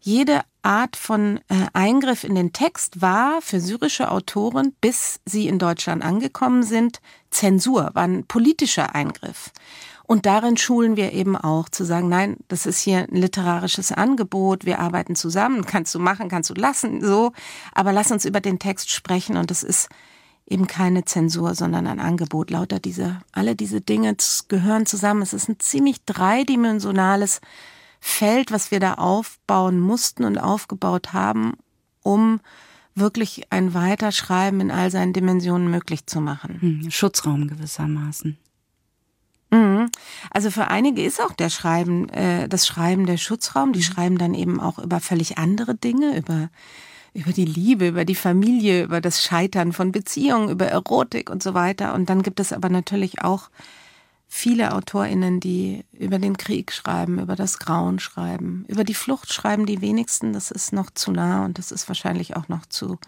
Jede 0.00 0.42
Art 0.66 0.96
von 0.96 1.38
äh, 1.48 1.66
Eingriff 1.74 2.24
in 2.24 2.34
den 2.34 2.52
Text 2.52 3.00
war 3.00 3.40
für 3.40 3.60
syrische 3.60 4.10
Autoren, 4.10 4.74
bis 4.80 5.20
sie 5.24 5.46
in 5.46 5.60
Deutschland 5.60 6.04
angekommen 6.04 6.64
sind, 6.64 7.00
Zensur, 7.30 7.90
war 7.94 8.02
ein 8.02 8.24
politischer 8.26 8.94
Eingriff. 8.94 9.52
Und 10.02 10.26
darin 10.26 10.56
schulen 10.56 10.96
wir 10.96 11.12
eben 11.12 11.36
auch 11.36 11.68
zu 11.68 11.84
sagen, 11.84 12.08
nein, 12.08 12.36
das 12.48 12.66
ist 12.66 12.80
hier 12.80 13.06
ein 13.08 13.14
literarisches 13.14 13.92
Angebot, 13.92 14.64
wir 14.64 14.80
arbeiten 14.80 15.14
zusammen, 15.14 15.66
kannst 15.66 15.94
du 15.94 16.00
machen, 16.00 16.28
kannst 16.28 16.50
du 16.50 16.54
lassen, 16.54 17.00
so, 17.00 17.32
aber 17.72 17.92
lass 17.92 18.10
uns 18.10 18.24
über 18.24 18.40
den 18.40 18.58
Text 18.58 18.90
sprechen 18.90 19.36
und 19.36 19.52
es 19.52 19.62
ist 19.62 19.88
eben 20.48 20.66
keine 20.66 21.04
Zensur, 21.04 21.54
sondern 21.54 21.86
ein 21.86 22.00
Angebot. 22.00 22.50
Lauter 22.50 22.80
diese, 22.80 23.20
alle 23.32 23.54
diese 23.54 23.80
Dinge 23.80 24.16
gehören 24.48 24.86
zusammen. 24.86 25.22
Es 25.22 25.32
ist 25.32 25.48
ein 25.48 25.58
ziemlich 25.58 26.04
dreidimensionales 26.04 27.40
Feld, 28.06 28.52
was 28.52 28.70
wir 28.70 28.78
da 28.78 28.94
aufbauen 28.94 29.80
mussten 29.80 30.24
und 30.24 30.38
aufgebaut 30.38 31.12
haben, 31.12 31.54
um 32.02 32.40
wirklich 32.94 33.52
ein 33.52 33.74
Weiterschreiben 33.74 34.60
in 34.60 34.70
all 34.70 34.92
seinen 34.92 35.12
Dimensionen 35.12 35.68
möglich 35.70 36.06
zu 36.06 36.20
machen. 36.20 36.60
Hm, 36.60 36.90
Schutzraum 36.90 37.48
gewissermaßen. 37.48 38.38
Mhm. 39.50 39.90
Also 40.30 40.52
für 40.52 40.68
einige 40.68 41.02
ist 41.02 41.20
auch 41.20 41.32
der 41.32 41.50
Schreiben, 41.50 42.08
äh, 42.10 42.48
das 42.48 42.66
Schreiben 42.66 43.06
der 43.06 43.16
Schutzraum. 43.16 43.72
Die 43.72 43.80
mhm. 43.80 43.84
schreiben 43.84 44.18
dann 44.18 44.34
eben 44.34 44.60
auch 44.60 44.78
über 44.78 45.00
völlig 45.00 45.36
andere 45.36 45.74
Dinge, 45.74 46.16
über 46.16 46.48
über 47.12 47.32
die 47.32 47.46
Liebe, 47.46 47.88
über 47.88 48.04
die 48.04 48.14
Familie, 48.14 48.84
über 48.84 49.00
das 49.00 49.24
Scheitern 49.24 49.72
von 49.72 49.90
Beziehungen, 49.90 50.50
über 50.50 50.66
Erotik 50.66 51.30
und 51.30 51.42
so 51.42 51.54
weiter. 51.54 51.94
Und 51.94 52.08
dann 52.08 52.22
gibt 52.22 52.40
es 52.40 52.52
aber 52.52 52.68
natürlich 52.68 53.22
auch 53.22 53.48
viele 54.28 54.72
AutorInnen, 54.74 55.40
die 55.40 55.84
über 55.92 56.18
den 56.18 56.36
Krieg 56.36 56.72
schreiben, 56.72 57.18
über 57.18 57.36
das 57.36 57.58
Grauen 57.58 57.98
schreiben, 57.98 58.64
über 58.68 58.84
die 58.84 58.94
Flucht 58.94 59.32
schreiben 59.32 59.66
die 59.66 59.80
wenigsten. 59.80 60.32
Das 60.32 60.50
ist 60.50 60.72
noch 60.72 60.90
zu 60.90 61.12
nah 61.12 61.44
und 61.44 61.58
das 61.58 61.72
ist 61.72 61.88
wahrscheinlich 61.88 62.36
auch 62.36 62.48
noch 62.48 62.66
zu 62.66 62.98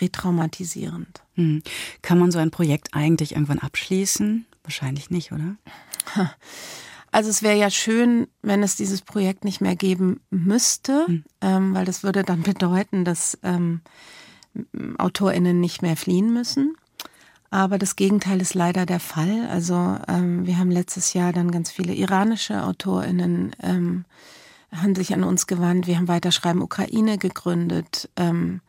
retraumatisierend. 0.00 1.22
Hm. 1.34 1.62
Kann 2.02 2.18
man 2.18 2.30
so 2.30 2.38
ein 2.38 2.50
Projekt 2.50 2.94
eigentlich 2.94 3.32
irgendwann 3.32 3.58
abschließen? 3.58 4.46
Wahrscheinlich 4.62 5.10
nicht, 5.10 5.32
oder? 5.32 5.56
Also 7.10 7.30
es 7.30 7.44
wäre 7.44 7.56
ja 7.56 7.70
schön, 7.70 8.26
wenn 8.42 8.64
es 8.64 8.74
dieses 8.74 9.00
Projekt 9.00 9.44
nicht 9.44 9.60
mehr 9.60 9.76
geben 9.76 10.18
müsste, 10.30 11.06
hm. 11.06 11.24
ähm, 11.40 11.72
weil 11.72 11.84
das 11.84 12.02
würde 12.02 12.24
dann 12.24 12.42
bedeuten, 12.42 13.04
dass 13.04 13.38
ähm, 13.44 13.82
AutorInnen 14.98 15.60
nicht 15.60 15.80
mehr 15.80 15.96
fliehen 15.96 16.32
müssen. 16.32 16.76
Aber 17.54 17.78
das 17.78 17.94
Gegenteil 17.94 18.40
ist 18.40 18.54
leider 18.54 18.84
der 18.84 18.98
Fall. 18.98 19.46
Also 19.48 19.96
ähm, 20.08 20.44
wir 20.44 20.58
haben 20.58 20.72
letztes 20.72 21.14
Jahr 21.14 21.32
dann 21.32 21.52
ganz 21.52 21.70
viele 21.70 21.94
iranische 21.94 22.64
AutorInnen 22.64 23.54
ähm, 23.62 24.04
haben 24.72 24.96
sich 24.96 25.14
an 25.14 25.22
uns 25.22 25.46
gewandt. 25.46 25.86
Wir 25.86 25.98
haben 25.98 26.08
Weiterschreiben 26.08 26.62
Ukraine 26.62 27.16
gegründet. 27.16 28.10
Ähm, 28.16 28.60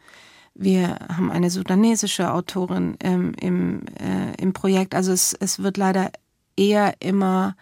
wir 0.54 1.00
haben 1.12 1.32
eine 1.32 1.50
sudanesische 1.50 2.32
Autorin 2.32 2.96
ähm, 3.00 3.34
im, 3.42 3.88
äh, 4.00 4.40
im 4.40 4.54
Projekt. 4.54 4.94
Also 4.94 5.14
es, 5.14 5.34
es 5.34 5.64
wird 5.64 5.78
leider 5.78 6.12
eher 6.56 6.94
immer 7.00 7.56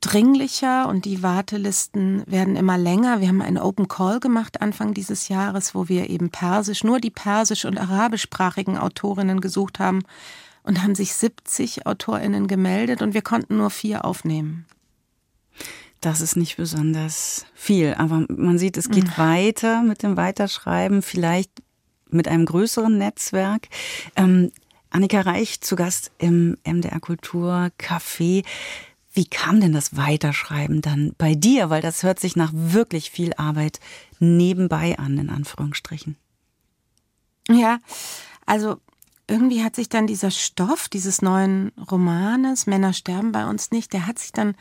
dringlicher 0.00 0.88
und 0.88 1.04
die 1.04 1.24
Wartelisten 1.24 2.22
werden 2.26 2.54
immer 2.54 2.78
länger. 2.78 3.20
Wir 3.20 3.26
haben 3.26 3.42
einen 3.42 3.58
Open 3.58 3.88
Call 3.88 4.20
gemacht 4.20 4.62
Anfang 4.62 4.94
dieses 4.94 5.28
Jahres, 5.28 5.74
wo 5.74 5.88
wir 5.88 6.10
eben 6.10 6.30
persisch, 6.30 6.84
nur 6.84 7.00
die 7.00 7.10
persisch- 7.10 7.64
und 7.64 7.76
arabischsprachigen 7.76 8.78
Autorinnen 8.78 9.40
gesucht 9.40 9.80
haben 9.80 10.04
und 10.64 10.82
haben 10.82 10.94
sich 10.96 11.14
70 11.14 11.86
AutorInnen 11.86 12.48
gemeldet 12.48 13.02
und 13.02 13.14
wir 13.14 13.22
konnten 13.22 13.58
nur 13.58 13.70
vier 13.70 14.04
aufnehmen. 14.04 14.66
Das 16.00 16.20
ist 16.20 16.36
nicht 16.36 16.56
besonders 16.56 17.46
viel, 17.54 17.94
aber 17.94 18.26
man 18.28 18.58
sieht, 18.58 18.76
es 18.76 18.90
geht 18.90 19.06
mhm. 19.06 19.18
weiter 19.18 19.82
mit 19.82 20.02
dem 20.02 20.16
Weiterschreiben, 20.16 21.00
vielleicht 21.00 21.50
mit 22.10 22.28
einem 22.28 22.44
größeren 22.44 22.98
Netzwerk. 22.98 23.68
Ähm, 24.16 24.50
Annika 24.90 25.22
Reich 25.22 25.60
zu 25.60 25.76
Gast 25.76 26.12
im 26.18 26.56
MDR 26.64 27.00
Kultur 27.00 27.70
Café. 27.78 28.44
Wie 29.12 29.26
kam 29.26 29.60
denn 29.60 29.72
das 29.72 29.96
Weiterschreiben 29.96 30.82
dann 30.82 31.14
bei 31.18 31.34
dir? 31.34 31.70
Weil 31.70 31.82
das 31.82 32.02
hört 32.02 32.20
sich 32.20 32.36
nach 32.36 32.52
wirklich 32.54 33.10
viel 33.10 33.32
Arbeit 33.34 33.80
nebenbei 34.18 34.98
an, 34.98 35.18
in 35.18 35.30
Anführungsstrichen. 35.30 36.16
Ja, 37.48 37.78
also 38.46 38.80
irgendwie 39.28 39.64
hat 39.64 39.74
sich 39.76 39.88
dann 39.88 40.06
dieser 40.06 40.30
Stoff 40.30 40.88
dieses 40.88 41.22
neuen 41.22 41.72
Romanes, 41.90 42.66
Männer 42.66 42.92
sterben 42.92 43.32
bei 43.32 43.46
uns 43.46 43.70
nicht, 43.70 43.92
der 43.92 44.06
hat 44.06 44.18
sich 44.18 44.32
dann 44.32 44.54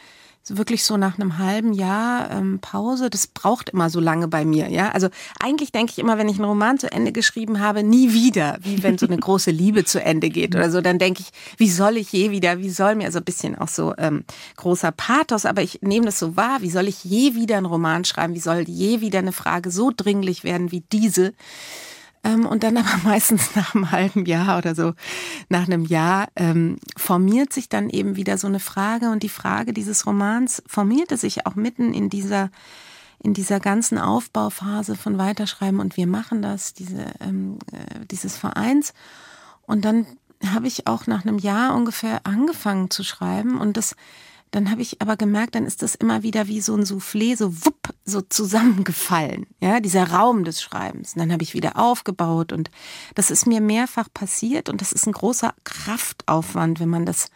wirklich 0.49 0.83
so 0.83 0.97
nach 0.97 1.17
einem 1.17 1.37
halben 1.37 1.73
Jahr 1.73 2.29
ähm, 2.31 2.59
Pause, 2.59 3.09
das 3.09 3.27
braucht 3.27 3.69
immer 3.69 3.89
so 3.89 3.99
lange 4.01 4.27
bei 4.27 4.43
mir, 4.43 4.69
ja. 4.69 4.91
Also 4.91 5.07
eigentlich 5.39 5.71
denke 5.71 5.93
ich 5.93 5.99
immer, 5.99 6.17
wenn 6.17 6.27
ich 6.27 6.35
einen 6.35 6.45
Roman 6.49 6.77
zu 6.77 6.91
Ende 6.91 7.13
geschrieben 7.13 7.61
habe, 7.61 7.81
nie 7.83 8.11
wieder, 8.11 8.57
wie 8.61 8.83
wenn 8.83 8.97
so 8.97 9.05
eine 9.05 9.17
große 9.17 9.51
Liebe 9.51 9.85
zu 9.85 10.03
Ende 10.03 10.29
geht 10.29 10.53
oder 10.55 10.69
so, 10.69 10.81
dann 10.81 10.99
denke 10.99 11.21
ich, 11.21 11.31
wie 11.57 11.69
soll 11.69 11.95
ich 11.95 12.11
je 12.11 12.31
wieder, 12.31 12.59
wie 12.59 12.69
soll 12.69 12.95
mir, 12.95 13.05
also 13.05 13.19
ein 13.19 13.25
bisschen 13.25 13.57
auch 13.57 13.69
so 13.69 13.93
ähm, 13.97 14.25
großer 14.57 14.91
Pathos, 14.91 15.45
aber 15.45 15.61
ich 15.61 15.81
nehme 15.81 16.07
das 16.07 16.19
so 16.19 16.35
wahr, 16.35 16.61
wie 16.61 16.71
soll 16.71 16.89
ich 16.89 17.03
je 17.05 17.35
wieder 17.35 17.55
einen 17.55 17.65
Roman 17.65 18.03
schreiben, 18.03 18.35
wie 18.35 18.39
soll 18.39 18.65
je 18.67 18.99
wieder 18.99 19.19
eine 19.19 19.31
Frage 19.31 19.71
so 19.71 19.91
dringlich 19.95 20.43
werden 20.43 20.71
wie 20.71 20.83
diese? 20.91 21.33
Ähm, 22.23 22.45
und 22.45 22.63
dann 22.63 22.77
aber 22.77 22.97
meistens 23.03 23.55
nach 23.55 23.75
einem 23.75 23.91
halben 23.91 24.25
Jahr 24.25 24.57
oder 24.57 24.75
so, 24.75 24.93
nach 25.49 25.65
einem 25.67 25.85
Jahr, 25.85 26.27
ähm, 26.35 26.77
formiert 26.97 27.53
sich 27.53 27.69
dann 27.69 27.89
eben 27.89 28.15
wieder 28.15 28.37
so 28.37 28.47
eine 28.47 28.59
Frage. 28.59 29.09
Und 29.09 29.23
die 29.23 29.29
Frage 29.29 29.73
dieses 29.73 30.05
Romans 30.05 30.63
formierte 30.67 31.17
sich 31.17 31.45
auch 31.45 31.55
mitten 31.55 31.93
in 31.93 32.09
dieser 32.09 32.49
in 33.23 33.33
dieser 33.33 33.61
ganzen 33.61 33.97
Aufbauphase 33.97 34.97
von 34.97 35.17
Weiterschreiben 35.17 35.79
und 35.79 35.95
wir 35.95 36.07
machen 36.07 36.41
das, 36.41 36.73
diese, 36.73 37.05
ähm, 37.21 37.57
äh, 37.71 38.05
dieses 38.11 38.35
Vereins. 38.35 38.93
Und 39.65 39.85
dann 39.85 40.05
habe 40.45 40.67
ich 40.67 40.87
auch 40.87 41.07
nach 41.07 41.25
einem 41.25 41.37
Jahr 41.37 41.73
ungefähr 41.73 42.25
angefangen 42.25 42.89
zu 42.89 43.01
schreiben 43.01 43.61
und 43.61 43.77
das 43.77 43.95
dann 44.53 44.69
habe 44.69 44.83
ich 44.83 45.01
aber 45.01 45.17
gemerkt, 45.17 45.55
dann 45.55 45.65
ist 45.65 45.81
das 45.81 45.95
immer 45.95 46.21
wieder 46.21 46.47
wie 46.47 46.61
so 46.61 46.75
ein 46.75 46.83
Soufflé, 46.83 47.35
so 47.35 47.65
wupp, 47.65 47.89
so 48.05 48.21
zusammengefallen, 48.21 49.47
ja, 49.59 49.79
dieser 49.79 50.11
Raum 50.11 50.43
des 50.43 50.61
Schreibens. 50.61 51.13
Und 51.13 51.21
dann 51.21 51.31
habe 51.33 51.41
ich 51.41 51.55
wieder 51.55 51.79
aufgebaut 51.79 52.53
und 52.53 52.69
das 53.15 53.31
ist 53.31 53.47
mir 53.47 53.61
mehrfach 53.61 54.09
passiert 54.13 54.69
und 54.69 54.79
das 54.79 54.91
ist 54.91 55.07
ein 55.07 55.13
großer 55.13 55.55
Kraftaufwand, 55.63 56.79
wenn 56.79 56.89
man 56.89 57.07
das 57.07 57.31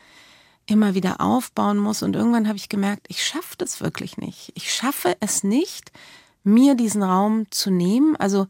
immer 0.68 0.94
wieder 0.94 1.20
aufbauen 1.20 1.80
muss. 1.80 2.04
Und 2.04 2.16
irgendwann 2.16 2.48
habe 2.48 2.58
ich 2.58 2.70
gemerkt, 2.70 3.08
ich 3.10 3.26
schaffe 3.26 3.56
das 3.58 3.82
wirklich 3.82 4.18
nicht. 4.18 4.52
Ich 4.54 4.72
schaffe 4.72 5.18
es 5.20 5.44
nicht, 5.44 5.92
mir 6.44 6.76
diesen 6.76 7.02
Raum 7.02 7.50
zu 7.50 7.72
nehmen. 7.72 8.16
Also 8.16 8.46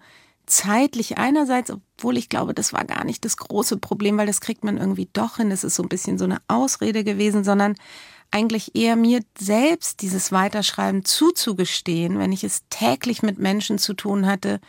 zeitlich 0.45 1.17
einerseits, 1.17 1.71
obwohl 1.71 2.17
ich 2.17 2.27
glaube, 2.27 2.53
das 2.53 2.73
war 2.73 2.83
gar 2.83 3.05
nicht 3.05 3.23
das 3.23 3.37
große 3.37 3.77
Problem, 3.77 4.17
weil 4.17 4.27
das 4.27 4.41
kriegt 4.41 4.65
man 4.65 4.75
irgendwie 4.75 5.07
doch 5.13 5.37
hin. 5.37 5.49
Das 5.49 5.63
ist 5.63 5.75
so 5.75 5.83
ein 5.83 5.89
bisschen 5.89 6.17
so 6.17 6.25
eine 6.25 6.41
Ausrede 6.49 7.05
gewesen, 7.05 7.45
sondern 7.45 7.75
eigentlich 8.31 8.75
eher 8.75 8.95
mir 8.95 9.21
selbst 9.37 10.01
dieses 10.01 10.31
Weiterschreiben 10.31 11.05
zuzugestehen, 11.05 12.19
wenn 12.19 12.31
ich 12.31 12.43
es 12.43 12.63
täglich 12.69 13.23
mit 13.23 13.39
Menschen 13.39 13.77
zu 13.77 13.93
tun 13.93 14.25
hatte, 14.25 14.59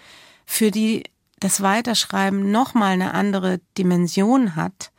für 0.47 0.71
die 0.71 1.05
das 1.41 1.61
Weiterschreiben 1.61 2.51
nochmal 2.51 2.93
eine 2.93 3.15
andere 3.15 3.61
Dimension 3.77 4.57
hat, 4.57 4.91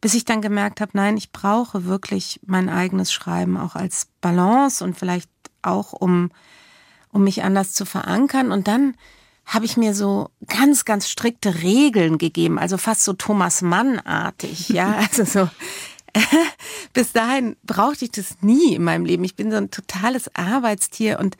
bis 0.00 0.14
ich 0.14 0.24
dann 0.24 0.42
gemerkt 0.42 0.80
habe, 0.80 0.92
nein, 0.94 1.16
ich 1.16 1.32
brauche 1.32 1.86
wirklich 1.86 2.40
mein 2.46 2.68
eigenes 2.68 3.12
Schreiben 3.12 3.56
auch 3.56 3.74
als 3.74 4.08
Balance 4.20 4.84
und 4.84 4.98
vielleicht 4.98 5.30
auch 5.62 5.92
um, 5.92 6.30
um 7.10 7.24
mich 7.24 7.42
anders 7.42 7.72
zu 7.72 7.84
verankern. 7.84 8.52
Und 8.52 8.68
dann 8.68 8.94
habe 9.46 9.64
ich 9.64 9.76
mir 9.76 9.94
so 9.94 10.30
ganz, 10.46 10.84
ganz 10.84 11.08
strikte 11.08 11.62
Regeln 11.62 12.18
gegeben, 12.18 12.58
also 12.58 12.78
fast 12.78 13.04
so 13.04 13.12
Thomas 13.12 13.62
Mann-artig, 13.62 14.68
ja, 14.70 14.94
also 15.10 15.24
so, 15.24 15.48
bis 16.92 17.12
dahin 17.12 17.56
brauchte 17.64 18.04
ich 18.04 18.12
das 18.12 18.36
nie 18.40 18.74
in 18.74 18.84
meinem 18.84 19.04
Leben. 19.04 19.24
Ich 19.24 19.36
bin 19.36 19.50
so 19.50 19.56
ein 19.56 19.70
totales 19.70 20.34
Arbeitstier 20.34 21.18
und 21.18 21.36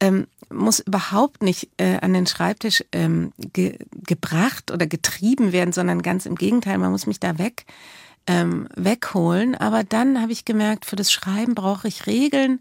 ähm, 0.00 0.26
muss 0.50 0.80
überhaupt 0.80 1.42
nicht 1.42 1.68
äh, 1.76 1.98
an 2.00 2.14
den 2.14 2.26
Schreibtisch 2.26 2.84
ähm, 2.92 3.32
ge 3.36 3.78
gebracht 3.92 4.70
oder 4.70 4.86
getrieben 4.86 5.52
werden, 5.52 5.72
sondern 5.72 6.02
ganz 6.02 6.26
im 6.26 6.36
Gegenteil, 6.36 6.78
man 6.78 6.92
muss 6.92 7.06
mich 7.06 7.20
da 7.20 7.38
weg 7.38 7.66
ähm, 8.26 8.68
wegholen. 8.74 9.54
Aber 9.54 9.84
dann 9.84 10.20
habe 10.20 10.32
ich 10.32 10.44
gemerkt, 10.44 10.84
für 10.86 10.96
das 10.96 11.12
Schreiben 11.12 11.54
brauche 11.54 11.88
ich 11.88 12.06
Regeln 12.06 12.60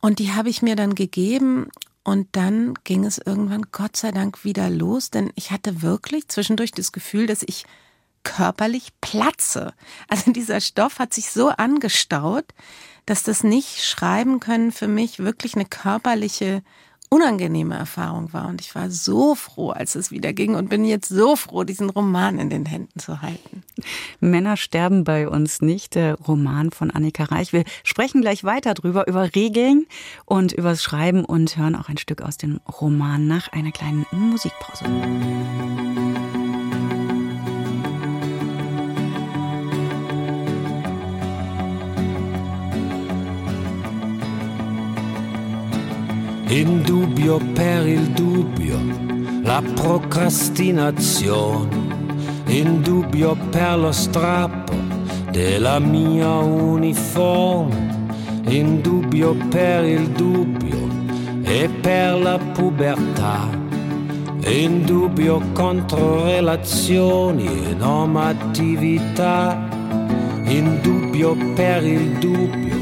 und 0.00 0.18
die 0.18 0.32
habe 0.32 0.48
ich 0.48 0.62
mir 0.62 0.76
dann 0.76 0.94
gegeben 0.94 1.68
und 2.04 2.28
dann 2.32 2.74
ging 2.84 3.04
es 3.04 3.18
irgendwann 3.18 3.66
Gott 3.70 3.96
sei 3.96 4.10
Dank 4.10 4.44
wieder 4.44 4.68
los, 4.68 5.10
denn 5.10 5.30
ich 5.36 5.52
hatte 5.52 5.82
wirklich 5.82 6.28
zwischendurch 6.28 6.72
das 6.72 6.90
Gefühl, 6.90 7.26
dass 7.26 7.44
ich 7.46 7.64
körperlich 8.24 8.88
platze. 9.00 9.74
Also 10.08 10.32
dieser 10.32 10.60
Stoff 10.60 10.98
hat 10.98 11.14
sich 11.14 11.30
so 11.30 11.48
angestaut, 11.48 12.46
dass 13.06 13.22
das 13.22 13.42
nicht 13.42 13.84
schreiben 13.84 14.40
können 14.40 14.72
für 14.72 14.88
mich 14.88 15.18
wirklich 15.18 15.54
eine 15.54 15.64
körperliche 15.64 16.62
unangenehme 17.12 17.76
Erfahrung 17.76 18.32
war. 18.32 18.48
Und 18.48 18.62
ich 18.62 18.74
war 18.74 18.90
so 18.90 19.34
froh, 19.34 19.68
als 19.68 19.96
es 19.96 20.10
wieder 20.10 20.32
ging 20.32 20.54
und 20.54 20.70
bin 20.70 20.86
jetzt 20.86 21.10
so 21.10 21.36
froh, 21.36 21.62
diesen 21.62 21.90
Roman 21.90 22.38
in 22.38 22.48
den 22.48 22.64
Händen 22.64 22.98
zu 22.98 23.20
halten. 23.20 23.62
Männer 24.20 24.56
sterben 24.56 25.04
bei 25.04 25.28
uns 25.28 25.60
nicht, 25.60 25.94
der 25.94 26.14
Roman 26.14 26.70
von 26.70 26.90
Annika 26.90 27.24
Reich. 27.24 27.52
Wir 27.52 27.64
sprechen 27.84 28.22
gleich 28.22 28.44
weiter 28.44 28.72
drüber, 28.72 29.06
über 29.08 29.34
Regeln 29.34 29.84
und 30.24 30.52
übers 30.52 30.82
Schreiben 30.82 31.26
und 31.26 31.54
hören 31.58 31.76
auch 31.76 31.90
ein 31.90 31.98
Stück 31.98 32.22
aus 32.22 32.38
dem 32.38 32.60
Roman 32.80 33.26
nach 33.26 33.52
einer 33.52 33.72
kleinen 33.72 34.06
Musikpause. 34.10 34.86
In 46.52 46.82
dubbio 46.82 47.38
per 47.54 47.86
il 47.86 48.10
dubbio, 48.10 48.78
la 49.42 49.62
procrastinazione, 49.74 51.74
in 52.48 52.82
dubbio 52.82 53.34
per 53.48 53.78
lo 53.78 53.90
strappo 53.90 54.74
della 55.30 55.78
mia 55.78 56.28
uniforme, 56.28 58.10
in 58.48 58.82
dubbio 58.82 59.34
per 59.48 59.84
il 59.84 60.10
dubbio 60.10 60.90
e 61.42 61.70
per 61.80 62.20
la 62.20 62.38
pubertà, 62.52 63.48
in 64.44 64.84
dubbio 64.84 65.40
contro 65.54 66.24
relazioni 66.24 67.46
e 67.46 67.72
normatività, 67.72 69.70
in 70.44 70.80
dubbio 70.82 71.34
per 71.54 71.86
il 71.86 72.18
dubbio 72.18 72.76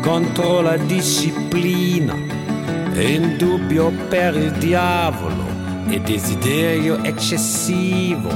contro 0.00 0.60
la 0.60 0.76
disciplina 0.76 2.29
in 3.02 3.36
dubbio 3.38 3.90
per 4.08 4.36
il 4.36 4.50
diavolo 4.52 5.48
e 5.88 6.00
desiderio 6.00 7.02
eccessivo, 7.02 8.28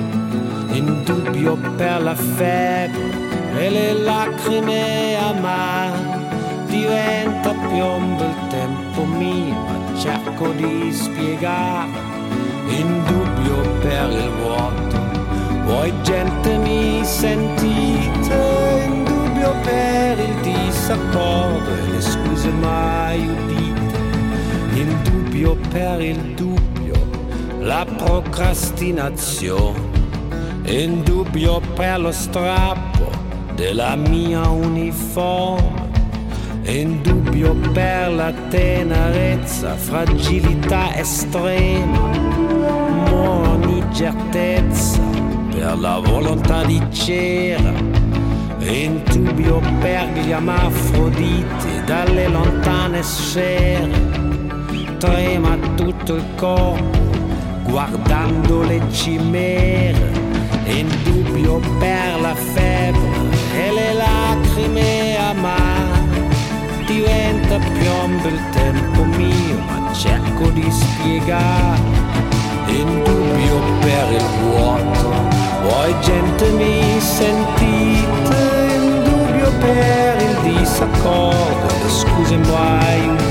in 0.71 1.03
dubbio 1.05 1.57
per 1.77 2.03
la 2.03 2.15
febbre 2.15 3.59
e 3.59 3.71
le 3.71 3.93
lacrime 3.93 5.17
amare. 5.17 6.23
Diventa 6.67 7.51
piombo 7.69 8.25
il 8.25 8.47
tempo 8.49 9.05
mio, 9.05 9.55
ma 9.55 9.99
cerco 9.99 10.49
di 10.53 10.91
spiegare, 10.93 11.91
in 12.69 13.03
dubbio 13.05 13.61
per 13.81 14.11
il 14.11 14.31
vuoto. 14.41 15.03
Voi 15.67 15.93
gente 16.03 16.57
mi 16.59 17.05
sentite, 17.05 18.83
in 18.87 19.05
dubbio 19.05 19.55
per 19.63 20.19
il 20.19 20.35
disaccordo 20.41 21.71
e 21.71 21.91
le 21.91 22.01
scuse 22.01 22.51
mai 22.51 23.29
udite 23.29 23.64
in 24.75 25.03
dubbio 25.05 25.57
per 25.71 26.01
il 26.01 26.35
dubbio, 26.35 26.95
la 27.61 27.87
procrastinazione, 27.97 29.79
in 30.65 31.03
dubbio 31.05 31.61
per 31.75 32.01
lo 32.01 32.11
strappo 32.11 33.09
della 33.55 33.95
mia 33.95 34.49
uniforme, 34.49 35.83
in 36.65 37.03
dubbio 37.03 37.55
per 37.73 38.13
la 38.13 38.33
tenerezza, 38.49 39.77
fragilità 39.77 40.97
estrema, 40.97 42.11
ogni 43.13 43.85
certezza 43.93 45.01
per 45.51 45.79
la 45.79 46.01
volontà 46.01 46.65
di 46.65 46.83
cera, 46.91 47.73
in 48.59 49.03
dubbio 49.05 49.61
per 49.79 50.09
gli 50.15 50.33
amafroditi 50.33 51.85
dalle 51.85 52.27
lontane 52.29 53.03
sfere, 53.03 54.14
trema 55.05 55.59
tutto 55.75 56.15
il 56.15 56.25
corpo 56.35 57.03
guardando 57.65 58.63
le 58.63 58.81
cimere 58.91 60.11
in 60.65 60.89
dubbio 61.03 61.61
per 61.79 62.21
la 62.23 62.35
febbre 62.35 63.37
e 63.55 63.71
le 63.71 63.93
lacrime 63.93 65.17
amare. 65.19 66.03
Diventa 66.87 67.59
piombo 67.59 68.29
il 68.29 68.41
tempo 68.53 69.05
mio, 69.05 69.59
ma 69.67 69.93
cerco 69.93 70.49
di 70.51 70.67
spiegare. 70.71 72.03
In 72.69 73.03
dubbio 73.05 73.61
per 73.81 74.13
il 74.13 74.25
vuoto, 74.41 75.13
voi 75.65 75.95
gente 76.01 76.51
mi 76.53 76.99
sentite? 76.99 78.37
In 78.75 79.03
dubbio 79.05 79.53
per 79.61 80.23
il 80.23 80.57
disaccordo, 80.57 81.67
le 81.83 81.91
scuse 81.91 82.37
mai 82.37 83.24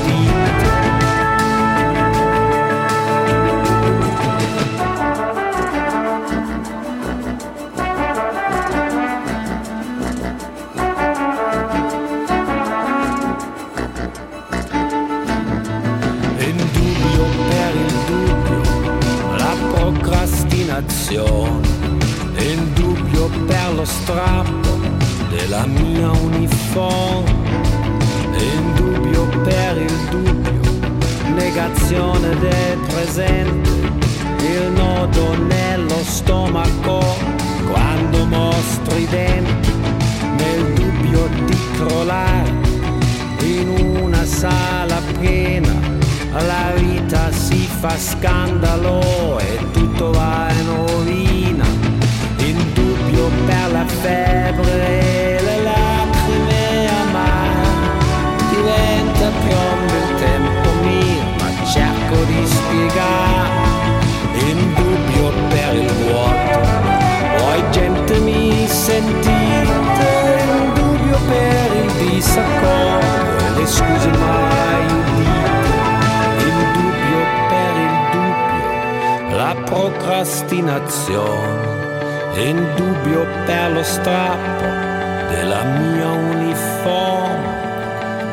della 85.64 85.78
mia 85.80 86.10
uniforme, 86.12 87.48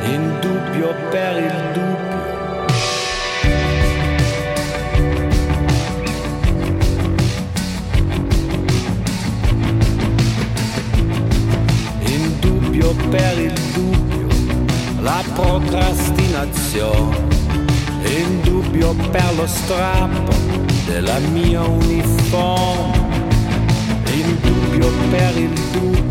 in 0.03 0.39
dubbio 0.41 0.93
per 1.09 1.37
il 1.37 1.53
dubbio. 1.73 2.19
In 12.03 12.39
dubbio 12.39 12.95
per 13.09 13.39
il 13.39 13.53
dubbio, 13.73 14.27
la 14.99 15.23
procrastinazione, 15.33 17.17
in 18.03 18.41
dubbio 18.41 18.93
per 19.09 19.33
lo 19.37 19.47
strappo 19.47 20.33
della 20.85 21.19
mia 21.31 21.61
uniforme, 21.61 23.09
in 24.13 24.37
dubbio 24.41 24.91
per 25.09 25.37
il 25.37 25.53
dubbio. 25.71 26.10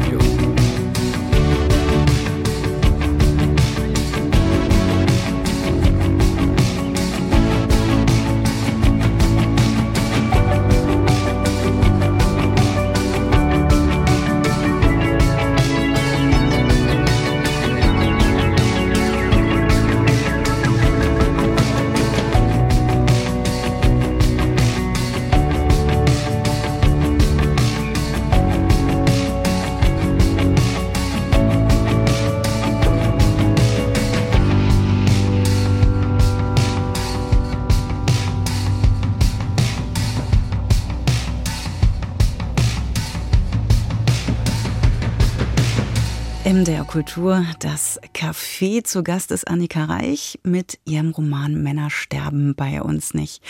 Kultur, 47.10 47.44
das 47.58 47.98
Café. 48.14 48.84
Zu 48.84 49.02
Gast 49.02 49.32
ist 49.32 49.48
Annika 49.48 49.84
Reich 49.84 50.38
mit 50.44 50.78
ihrem 50.84 51.10
Roman 51.10 51.60
Männer 51.60 51.90
sterben 51.90 52.54
bei 52.54 52.80
uns 52.80 53.14
nicht. 53.14 53.42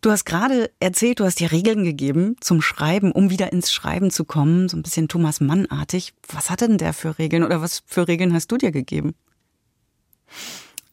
Du 0.00 0.12
hast 0.12 0.24
gerade 0.24 0.70
erzählt, 0.78 1.18
du 1.18 1.24
hast 1.24 1.40
dir 1.40 1.50
Regeln 1.50 1.82
gegeben 1.82 2.36
zum 2.40 2.62
Schreiben, 2.62 3.10
um 3.10 3.30
wieder 3.30 3.52
ins 3.52 3.72
Schreiben 3.72 4.12
zu 4.12 4.24
kommen, 4.24 4.68
so 4.68 4.76
ein 4.76 4.84
bisschen 4.84 5.08
Thomas 5.08 5.40
Mann-artig. 5.40 6.14
Was 6.28 6.50
hatte 6.50 6.68
denn 6.68 6.78
der 6.78 6.92
für 6.92 7.18
Regeln 7.18 7.42
oder 7.42 7.60
was 7.60 7.82
für 7.84 8.06
Regeln 8.06 8.32
hast 8.32 8.52
du 8.52 8.58
dir 8.58 8.70
gegeben? 8.70 9.16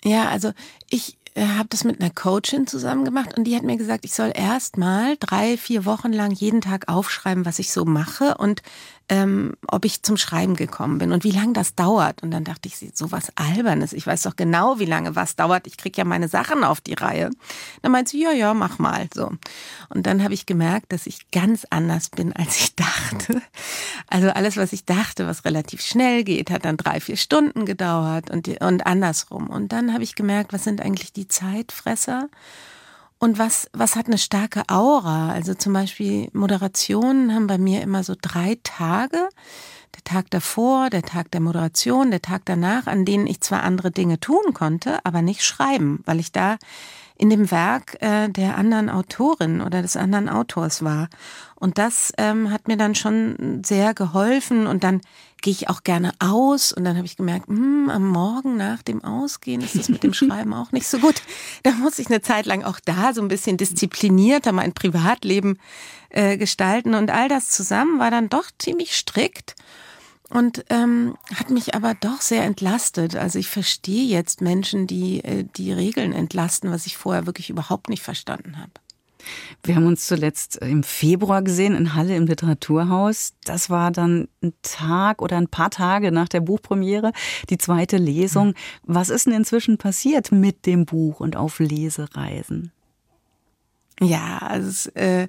Ja, 0.04 0.30
also 0.30 0.54
ich 0.90 1.20
äh, 1.36 1.46
habe 1.46 1.70
das 1.70 1.84
mit 1.84 2.02
einer 2.02 2.10
Coachin 2.10 2.66
zusammen 2.68 3.06
gemacht 3.06 3.38
und 3.38 3.44
die 3.44 3.56
hat 3.56 3.64
mir 3.64 3.78
gesagt, 3.78 4.06
ich 4.06 4.14
soll 4.14 4.32
erst 4.34 4.78
mal 4.78 5.18
drei, 5.20 5.56
vier 5.56 5.86
Wochen 5.86 6.12
lang 6.12 6.32
jeden 6.32 6.62
Tag 6.62 6.90
aufschreiben, 6.90 7.46
was 7.46 7.60
ich 7.60 7.72
so 7.72 7.86
mache 7.86 8.38
und 8.38 8.64
ähm, 9.12 9.58
ob 9.68 9.84
ich 9.84 10.04
zum 10.04 10.16
Schreiben 10.16 10.56
gekommen 10.56 10.98
bin 10.98 11.12
und 11.12 11.26
wie 11.26 11.32
lange 11.32 11.52
das 11.52 11.76
dauert. 11.76 12.24
Und 12.24 12.32
dann 12.32 12.46
dachte 12.46 12.70
ich, 12.70 12.78
so 12.94 13.12
was 13.12 13.28
Albernes. 13.36 13.92
Ich 13.92 14.08
weiß 14.08 14.22
doch 14.22 14.38
genau, 14.38 14.80
wie 14.80 14.86
lange 14.86 15.18
was 15.18 15.36
dauert. 15.36 15.68
Ich 15.68 15.76
krieg 15.76 15.98
ja 15.98 16.06
meine 16.06 16.30
Sachen 16.30 16.64
auf 16.64 16.80
die 16.80 16.94
Reihe. 16.94 17.30
Dann 17.82 17.92
meint 17.92 18.08
sie, 18.08 18.24
ja, 18.24 18.32
ja, 18.32 18.54
mach 18.54 18.80
mal 18.80 19.10
so. 19.14 19.30
Und 19.90 20.08
dann 20.08 20.24
habe 20.24 20.34
ich 20.34 20.46
gemerkt, 20.46 20.94
dass 20.94 21.08
ich 21.08 21.30
ganz 21.32 21.68
anders 21.70 22.10
bin, 22.10 22.32
als 22.32 22.56
ich 22.56 22.76
dachte. 22.76 23.42
Also 24.08 24.30
alles, 24.30 24.56
was 24.56 24.72
ich 24.72 24.86
dachte, 24.86 25.28
was 25.28 25.44
relativ 25.44 25.82
schnell 25.82 26.24
geht, 26.24 26.50
hat 26.50 26.64
dann 26.64 26.78
drei, 26.78 27.02
vier 27.02 27.18
Stunden 27.18 27.66
gedauert 27.66 28.30
und, 28.30 28.48
und 28.62 28.86
andersrum. 28.86 29.50
Und 29.50 29.74
dann 29.74 29.94
habe 29.94 30.04
ich 30.04 30.16
gemerkt, 30.16 30.54
was 30.54 30.64
sind 30.64 30.80
eigentlich 30.80 31.12
die 31.12 31.28
Zeitfresser? 31.28 32.30
Und 33.24 33.38
was, 33.38 33.70
was 33.72 33.96
hat 33.96 34.08
eine 34.08 34.18
starke 34.18 34.64
Aura? 34.68 35.30
Also 35.32 35.54
zum 35.54 35.74
Beispiel 35.74 36.30
Moderationen 36.34 37.36
haben 37.36 37.46
bei 37.46 37.60
mir 37.60 37.84
immer 37.84 38.04
so 38.04 38.16
drei 38.20 38.58
Tage. 38.64 39.30
Der 39.94 40.04
Tag 40.04 40.32
davor, 40.32 40.90
der 40.90 41.04
Tag 41.04 41.30
der 41.30 41.40
Moderation, 41.40 42.10
der 42.10 42.24
Tag 42.24 42.42
danach, 42.46 42.88
an 42.88 43.06
denen 43.06 43.28
ich 43.28 43.40
zwar 43.40 43.62
andere 43.62 43.92
Dinge 43.92 44.20
tun 44.20 44.56
konnte, 44.56 45.06
aber 45.06 45.22
nicht 45.22 45.44
schreiben, 45.44 46.02
weil 46.06 46.20
ich 46.20 46.32
da 46.32 46.58
in 47.16 47.30
dem 47.30 47.52
Werk 47.52 48.02
äh, 48.02 48.28
der 48.28 48.58
anderen 48.58 48.90
Autorin 48.90 49.62
oder 49.62 49.84
des 49.84 49.98
anderen 49.98 50.28
Autors 50.28 50.84
war. 50.84 51.08
Und 51.62 51.78
das 51.78 52.12
ähm, 52.18 52.50
hat 52.50 52.68
mir 52.68 52.76
dann 52.76 52.96
schon 52.96 53.62
sehr 53.64 53.94
geholfen. 53.94 54.66
Und 54.66 54.84
dann 54.84 55.00
gehe 55.44 55.54
ich 55.54 55.70
auch 55.70 55.84
gerne 55.84 56.12
aus. 56.18 56.74
Und 56.74 56.84
dann 56.86 56.98
habe 56.98 57.06
ich 57.06 57.18
gemerkt, 57.18 57.48
hm, 57.48 57.88
am 57.92 58.08
Morgen 58.08 58.58
nach 58.58 58.82
dem 58.82 59.04
Ausgehen 59.04 59.62
ist 59.62 59.78
das 59.78 59.88
mit 59.88 60.02
dem 60.02 60.14
Schreiben 60.16 60.56
auch 60.56 60.72
nicht 60.72 60.88
so 60.88 60.98
gut. 60.98 61.22
Da 61.62 61.70
muss 61.74 62.00
ich 62.00 62.08
eine 62.08 62.24
Zeit 62.24 62.48
lang 62.48 62.64
auch 62.64 62.80
da 62.84 63.14
so 63.14 63.22
ein 63.22 63.28
bisschen 63.28 63.58
disziplinierter 63.58 64.54
mein 64.54 64.74
Privatleben 64.74 65.60
äh, 66.10 66.36
gestalten. 66.36 66.96
Und 66.96 67.12
all 67.12 67.30
das 67.30 67.50
zusammen 67.50 68.00
war 68.00 68.10
dann 68.10 68.28
doch 68.28 68.46
ziemlich 68.58 68.98
strikt 68.98 69.54
und 70.32 70.66
ähm, 70.72 71.16
hat 71.36 71.52
mich 71.52 71.76
aber 71.76 71.94
doch 71.94 72.22
sehr 72.22 72.44
entlastet. 72.44 73.16
Also 73.16 73.38
ich 73.38 73.50
verstehe 73.50 74.08
jetzt 74.08 74.42
Menschen, 74.42 74.88
die 74.88 75.24
äh, 75.24 75.46
die 75.58 75.72
Regeln 75.74 76.12
entlasten, 76.12 76.72
was 76.72 76.88
ich 76.88 76.98
vorher 76.98 77.28
wirklich 77.28 77.52
überhaupt 77.52 77.88
nicht 77.88 78.02
verstanden 78.02 78.58
habe. 78.58 78.72
Wir 79.64 79.76
haben 79.76 79.86
uns 79.86 80.08
zuletzt 80.08 80.58
im 80.58 80.84
Februar 80.84 81.42
gesehen 81.42 81.76
in 81.76 81.94
Halle 81.96 82.16
im 82.16 82.26
Literaturhaus. 82.26 83.34
Das 83.46 83.70
war 83.70 83.92
dann 83.92 84.28
ein 84.42 84.54
Tag 84.62 85.22
oder 85.22 85.38
ein 85.38 85.48
paar 85.48 85.70
Tage 85.70 86.12
nach 86.12 86.30
der 86.30 86.42
Buchpremiere, 86.42 87.12
die 87.50 87.58
zweite 87.58 87.98
Lesung. 87.98 88.54
Was 88.84 89.10
ist 89.10 89.28
denn 89.28 89.34
inzwischen 89.34 89.78
passiert 89.78 90.32
mit 90.32 90.66
dem 90.66 90.86
Buch 90.86 91.20
und 91.20 91.36
auf 91.36 91.60
Lesereisen? 91.60 92.72
Ja, 94.00 94.40
also 94.40 94.68
es, 94.68 94.88
äh, 94.88 95.28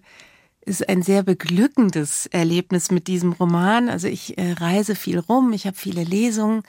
ist 0.65 0.89
ein 0.89 1.03
sehr 1.03 1.23
beglückendes 1.23 2.27
Erlebnis 2.27 2.91
mit 2.91 3.09
diesem 3.09 3.33
Roman. 3.33 3.89
Also 3.89 4.09
ich 4.09 4.39
äh, 4.39 4.53
reise 4.53 4.95
viel 4.95 5.19
rum, 5.19 5.53
ich 5.53 5.67
habe 5.67 5.77
viele 5.77 6.05
Lesungen, 6.05 6.63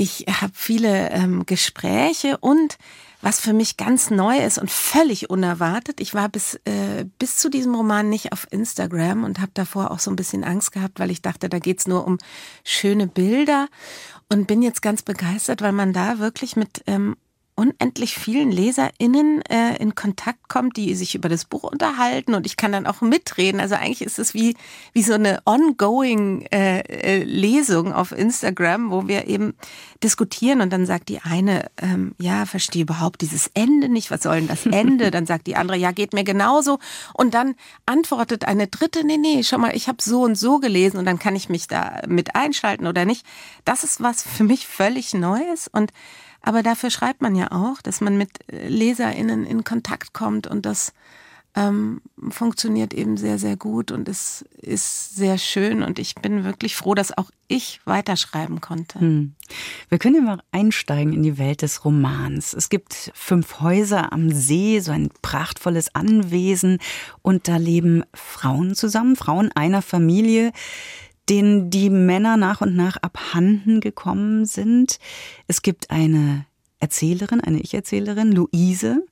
ich 0.00 0.24
habe 0.40 0.52
viele 0.54 1.10
ähm, 1.10 1.44
Gespräche 1.44 2.38
und 2.38 2.78
was 3.20 3.38
für 3.38 3.52
mich 3.52 3.76
ganz 3.76 4.10
neu 4.10 4.38
ist 4.38 4.56
und 4.56 4.70
völlig 4.70 5.28
unerwartet. 5.28 6.00
Ich 6.00 6.14
war 6.14 6.30
bis, 6.30 6.54
äh, 6.64 7.04
bis 7.18 7.36
zu 7.36 7.50
diesem 7.50 7.74
Roman 7.74 8.08
nicht 8.08 8.32
auf 8.32 8.46
Instagram 8.50 9.24
und 9.24 9.40
habe 9.40 9.50
davor 9.52 9.90
auch 9.90 9.98
so 9.98 10.10
ein 10.10 10.16
bisschen 10.16 10.42
Angst 10.42 10.72
gehabt, 10.72 11.00
weil 11.00 11.10
ich 11.10 11.20
dachte, 11.20 11.50
da 11.50 11.58
geht's 11.58 11.86
nur 11.86 12.06
um 12.06 12.16
schöne 12.64 13.08
Bilder 13.08 13.68
und 14.30 14.46
bin 14.46 14.62
jetzt 14.62 14.80
ganz 14.80 15.02
begeistert, 15.02 15.60
weil 15.60 15.72
man 15.72 15.92
da 15.92 16.18
wirklich 16.18 16.56
mit 16.56 16.82
ähm, 16.86 17.16
unendlich 17.60 18.14
vielen 18.14 18.50
LeserInnen 18.50 19.42
äh, 19.42 19.76
in 19.76 19.94
Kontakt 19.94 20.48
kommt, 20.48 20.78
die 20.78 20.94
sich 20.94 21.14
über 21.14 21.28
das 21.28 21.44
Buch 21.44 21.62
unterhalten 21.62 22.32
und 22.32 22.46
ich 22.46 22.56
kann 22.56 22.72
dann 22.72 22.86
auch 22.86 23.02
mitreden. 23.02 23.60
Also 23.60 23.74
eigentlich 23.74 24.00
ist 24.00 24.18
es 24.18 24.32
wie, 24.32 24.56
wie 24.94 25.02
so 25.02 25.12
eine 25.12 25.42
ongoing 25.44 26.46
äh, 26.50 26.80
äh, 26.80 27.22
Lesung 27.22 27.92
auf 27.92 28.12
Instagram, 28.12 28.90
wo 28.90 29.08
wir 29.08 29.28
eben 29.28 29.52
diskutieren 30.02 30.62
und 30.62 30.72
dann 30.72 30.86
sagt 30.86 31.10
die 31.10 31.20
eine, 31.20 31.66
ähm, 31.76 32.14
ja, 32.18 32.46
verstehe 32.46 32.80
überhaupt 32.80 33.20
dieses 33.20 33.50
Ende 33.52 33.90
nicht, 33.90 34.10
was 34.10 34.22
soll 34.22 34.36
denn 34.36 34.48
das 34.48 34.64
Ende? 34.70 35.10
Dann 35.10 35.26
sagt 35.26 35.46
die 35.46 35.56
andere, 35.56 35.76
ja, 35.76 35.92
geht 35.92 36.14
mir 36.14 36.24
genauso. 36.24 36.78
Und 37.12 37.34
dann 37.34 37.56
antwortet 37.84 38.46
eine 38.46 38.68
dritte, 38.68 39.04
nee, 39.06 39.18
nee, 39.18 39.42
schau 39.42 39.58
mal, 39.58 39.76
ich 39.76 39.86
habe 39.86 39.98
so 40.00 40.22
und 40.22 40.36
so 40.36 40.60
gelesen 40.60 40.96
und 40.96 41.04
dann 41.04 41.18
kann 41.18 41.36
ich 41.36 41.50
mich 41.50 41.68
da 41.68 42.00
mit 42.08 42.34
einschalten 42.34 42.86
oder 42.86 43.04
nicht. 43.04 43.26
Das 43.66 43.84
ist 43.84 44.00
was 44.00 44.22
für 44.22 44.44
mich 44.44 44.66
völlig 44.66 45.12
Neues 45.12 45.68
und 45.68 45.92
aber 46.42 46.62
dafür 46.62 46.90
schreibt 46.90 47.22
man 47.22 47.34
ja 47.34 47.52
auch, 47.52 47.82
dass 47.82 48.00
man 48.00 48.16
mit 48.16 48.30
äh, 48.50 48.68
LeserInnen 48.68 49.44
in 49.46 49.64
Kontakt 49.64 50.12
kommt 50.12 50.46
und 50.46 50.66
das 50.66 50.92
ähm, 51.56 52.00
funktioniert 52.28 52.94
eben 52.94 53.16
sehr, 53.16 53.38
sehr 53.38 53.56
gut 53.56 53.90
und 53.90 54.08
es 54.08 54.44
ist 54.58 55.16
sehr 55.16 55.36
schön 55.36 55.82
und 55.82 55.98
ich 55.98 56.14
bin 56.14 56.44
wirklich 56.44 56.76
froh, 56.76 56.94
dass 56.94 57.16
auch 57.16 57.30
ich 57.48 57.80
weiterschreiben 57.84 58.60
konnte. 58.60 59.00
Hm. 59.00 59.34
Wir 59.88 59.98
können 59.98 60.14
ja 60.14 60.20
mal 60.20 60.42
einsteigen 60.52 61.12
in 61.12 61.24
die 61.24 61.38
Welt 61.38 61.62
des 61.62 61.84
Romans. 61.84 62.54
Es 62.54 62.68
gibt 62.68 63.10
fünf 63.14 63.60
Häuser 63.60 64.12
am 64.12 64.30
See, 64.30 64.78
so 64.78 64.92
ein 64.92 65.10
prachtvolles 65.22 65.92
Anwesen 65.94 66.78
und 67.22 67.48
da 67.48 67.56
leben 67.56 68.04
Frauen 68.14 68.76
zusammen, 68.76 69.16
Frauen 69.16 69.50
einer 69.52 69.82
Familie 69.82 70.52
denen 71.30 71.70
die 71.70 71.88
Männer 71.88 72.36
nach 72.36 72.60
und 72.60 72.76
nach 72.76 72.96
abhanden 72.98 73.80
gekommen 73.80 74.44
sind. 74.44 74.98
Es 75.46 75.62
gibt 75.62 75.90
eine 75.90 76.44
Erzählerin, 76.80 77.40
eine 77.40 77.60
Ich-Erzählerin, 77.60 78.32
Luise, 78.32 79.06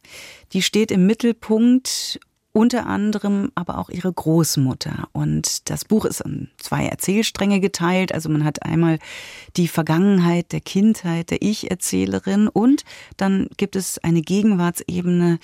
die 0.53 0.63
steht 0.63 0.91
im 0.91 1.07
Mittelpunkt 1.07 2.19
unter 2.53 2.87
anderem 2.87 3.53
aber 3.55 3.79
auch 3.79 3.89
ihre 3.89 4.13
Großmutter. 4.13 5.09
Und 5.13 5.71
das 5.71 5.85
Buch 5.85 6.05
ist 6.05 6.23
in 6.23 6.49
zwei 6.57 6.87
Erzählstränge 6.87 7.61
geteilt. 7.61 8.13
Also 8.13 8.29
man 8.31 8.43
hat 8.43 8.65
einmal 8.65 8.99
die 9.57 9.69
Vergangenheit 9.69 10.51
der 10.51 10.61
Kindheit 10.61 11.31
der 11.31 11.43
Ich-Erzählerin 11.43 12.49
und 12.49 12.85
dann 13.17 13.49
gibt 13.59 13.77
es 13.77 13.99
eine 14.03 14.23
Gegenwartsebene, 14.23 15.39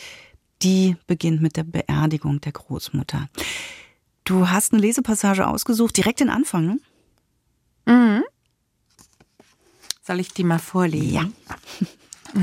die 0.62 0.96
beginnt 1.06 1.40
mit 1.40 1.56
der 1.56 1.64
Beerdigung 1.64 2.40
der 2.40 2.52
Großmutter. 2.52 3.28
Du 4.24 4.48
hast 4.48 4.72
eine 4.72 4.80
Lesepassage 4.80 5.46
ausgesucht, 5.46 5.96
direkt 5.96 6.20
den 6.20 6.30
Anfang, 6.30 6.66
ne? 6.66 6.80
Mhm. 7.86 8.24
Soll 10.02 10.20
ich 10.20 10.32
die 10.32 10.44
mal 10.44 10.58
vorlesen? 10.58 11.34
Ja. 12.34 12.42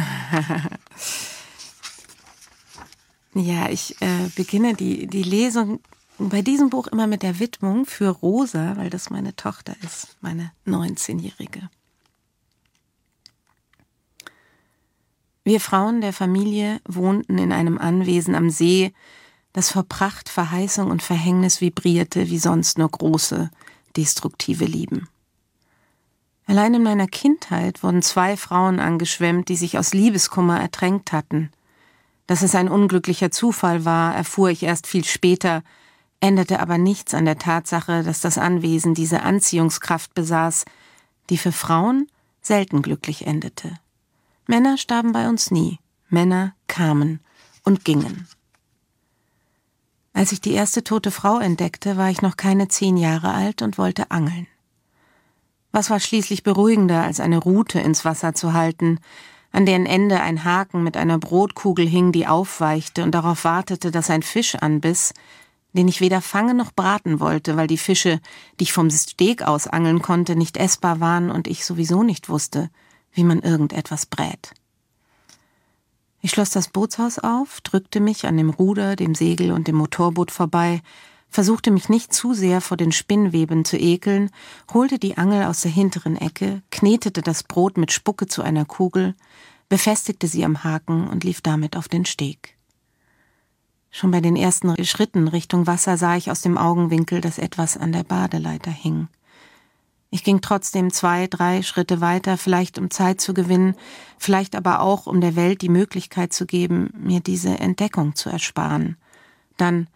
ja, 3.34 3.70
ich 3.70 4.00
äh, 4.02 4.30
beginne 4.36 4.76
die, 4.76 5.08
die 5.08 5.24
Lesung 5.24 5.80
bei 6.18 6.44
diesem 6.44 6.70
Buch 6.70 6.88
immer 6.88 7.08
mit 7.08 7.24
der 7.24 7.40
Widmung 7.40 7.86
für 7.86 8.10
Rosa, 8.10 8.78
weil 8.78 8.92
das 8.92 9.10
meine 9.10 9.36
Tochter 9.36 9.76
ist, 9.84 10.18
meine 10.22 10.52
19-Jährige. 10.68 11.70
Wir 15.44 15.60
Frauen 15.60 16.02
der 16.02 16.14
Familie 16.14 16.80
wohnten 16.88 17.40
in 17.40 17.52
einem 17.52 17.80
Anwesen 17.80 18.36
am 18.36 18.52
See, 18.52 18.94
das 19.54 19.72
vor 19.72 19.84
Pracht, 19.84 20.30
Verheißung 20.30 20.90
und 20.90 21.04
Verhängnis 21.04 21.62
vibrierte 21.62 22.30
wie 22.30 22.40
sonst 22.40 22.78
nur 22.78 22.90
große, 22.90 23.50
destruktive 23.96 24.66
Lieben. 24.66 25.08
Allein 26.48 26.74
in 26.74 26.84
meiner 26.84 27.08
Kindheit 27.08 27.84
wurden 27.84 28.02
zwei 28.02 28.36
Frauen 28.36 28.80
angeschwemmt, 28.80 29.50
die 29.50 29.56
sich 29.56 29.78
aus 29.78 29.94
Liebeskummer 29.94 30.60
ertränkt 30.60 31.12
hatten. 31.12 31.52
Dass 32.28 32.42
es 32.42 32.56
ein 32.56 32.70
unglücklicher 32.70 33.32
Zufall 33.32 33.86
war, 33.86 34.16
erfuhr 34.16 34.50
ich 34.50 34.64
erst 34.64 34.88
viel 34.88 35.06
später, 35.06 35.64
änderte 36.20 36.60
aber 36.60 36.78
nichts 36.78 37.14
an 37.14 37.26
der 37.26 37.38
Tatsache, 37.38 38.04
dass 38.04 38.22
das 38.22 38.38
Anwesen 38.38 38.94
diese 38.94 39.24
Anziehungskraft 39.24 40.14
besaß, 40.14 40.66
die 41.30 41.38
für 41.38 41.52
Frauen 41.52 42.08
selten 42.42 42.82
glücklich 42.82 43.28
endete. 43.28 43.78
Männer 44.48 44.78
starben 44.78 45.12
bei 45.12 45.30
uns 45.30 45.52
nie, 45.52 45.80
Männer 46.10 46.54
kamen 46.68 47.22
und 47.64 47.86
gingen. 47.86 48.28
Als 50.14 50.32
ich 50.32 50.42
die 50.42 50.54
erste 50.54 50.84
tote 50.84 51.12
Frau 51.12 51.40
entdeckte, 51.40 51.98
war 51.98 52.10
ich 52.10 52.22
noch 52.22 52.38
keine 52.38 52.68
zehn 52.68 52.98
Jahre 52.98 53.34
alt 53.34 53.62
und 53.62 53.78
wollte 53.78 54.12
angeln. 54.12 54.48
Was 55.72 55.90
war 55.90 56.00
schließlich 56.00 56.44
beruhigender, 56.44 57.04
als 57.04 57.20
eine 57.20 57.38
Rute 57.38 57.80
ins 57.80 58.04
Wasser 58.04 58.34
zu 58.34 58.54
halten, 58.54 59.00
an 59.54 59.66
deren 59.66 59.86
Ende 59.86 60.20
ein 60.22 60.44
Haken 60.44 60.84
mit 60.84 60.98
einer 60.98 61.18
Brotkugel 61.18 61.88
hing, 61.88 62.12
die 62.12 62.28
aufweichte 62.28 63.04
und 63.04 63.12
darauf 63.12 63.44
wartete, 63.44 63.92
dass 63.92 64.10
ein 64.10 64.24
Fisch 64.24 64.56
anbiss, 64.56 65.14
den 65.74 65.88
ich 65.88 66.02
weder 66.02 66.22
fangen 66.22 66.58
noch 66.58 66.74
braten 66.74 67.20
wollte, 67.20 67.56
weil 67.56 67.68
die 67.68 67.78
Fische, 67.78 68.20
die 68.60 68.64
ich 68.64 68.74
vom 68.74 68.90
Steg 68.90 69.44
aus 69.44 69.68
angeln 69.68 70.02
konnte, 70.02 70.36
nicht 70.36 70.58
essbar 70.58 71.00
waren 71.00 71.32
und 71.32 71.48
ich 71.48 71.66
sowieso 71.66 72.04
nicht 72.04 72.28
wusste, 72.28 72.70
wie 73.14 73.24
man 73.24 73.40
irgendetwas 73.40 74.06
brät. 74.06 74.54
Ich 76.22 76.32
schloss 76.32 76.52
das 76.52 76.68
Bootshaus 76.68 77.18
auf, 77.18 77.62
drückte 77.62 78.00
mich 78.00 78.28
an 78.28 78.38
dem 78.38 78.52
Ruder, 78.52 78.96
dem 78.96 79.16
Segel 79.16 79.52
und 79.52 79.68
dem 79.68 79.76
Motorboot 79.76 80.30
vorbei, 80.30 80.82
versuchte 81.30 81.72
mich 81.72 81.90
nicht 81.90 82.14
zu 82.14 82.34
sehr 82.34 82.62
vor 82.62 82.78
den 82.78 82.92
Spinnweben 82.92 83.66
zu 83.66 83.78
ekeln, 83.78 84.30
holte 84.72 85.00
die 85.00 85.18
Angel 85.18 85.46
aus 85.46 85.62
der 85.62 85.72
hinteren 85.72 86.18
Ecke, 86.18 86.62
knetete 86.70 87.22
das 87.22 87.44
Brot 87.44 87.78
mit 87.78 87.92
Spucke 87.92 88.28
zu 88.28 88.44
einer 88.44 88.66
Kugel, 88.66 89.16
befestigte 89.68 90.28
sie 90.28 90.46
am 90.46 90.64
Haken 90.64 91.08
und 91.08 91.24
lief 91.24 91.42
damit 91.42 91.76
auf 91.76 91.88
den 91.88 92.06
Steg. 92.06 92.58
Schon 93.90 94.12
bei 94.12 94.22
den 94.22 94.36
ersten 94.36 94.86
Schritten 94.86 95.28
Richtung 95.28 95.68
Wasser 95.68 95.98
sah 95.98 96.16
ich 96.16 96.30
aus 96.30 96.42
dem 96.42 96.58
Augenwinkel, 96.58 97.20
dass 97.20 97.40
etwas 97.40 97.78
an 97.78 97.92
der 97.92 98.04
Badeleiter 98.04 98.72
hing. 98.72 99.08
Ich 100.14 100.26
ging 100.26 100.42
trotzdem 100.42 100.92
zwei, 100.92 101.28
drei 101.28 101.62
Schritte 101.62 102.02
weiter, 102.02 102.38
vielleicht 102.38 102.78
um 102.78 102.92
Zeit 102.92 103.22
zu 103.22 103.34
gewinnen, 103.34 103.76
vielleicht 104.18 104.58
aber 104.58 104.82
auch, 104.82 105.08
um 105.08 105.22
der 105.22 105.38
Welt 105.38 105.62
die 105.62 105.70
Möglichkeit 105.70 106.34
zu 106.34 106.46
geben, 106.46 106.90
mir 106.98 107.22
diese 107.22 107.58
Entdeckung 107.60 108.14
zu 108.14 108.30
ersparen. 108.30 108.98
Dann 109.56 109.88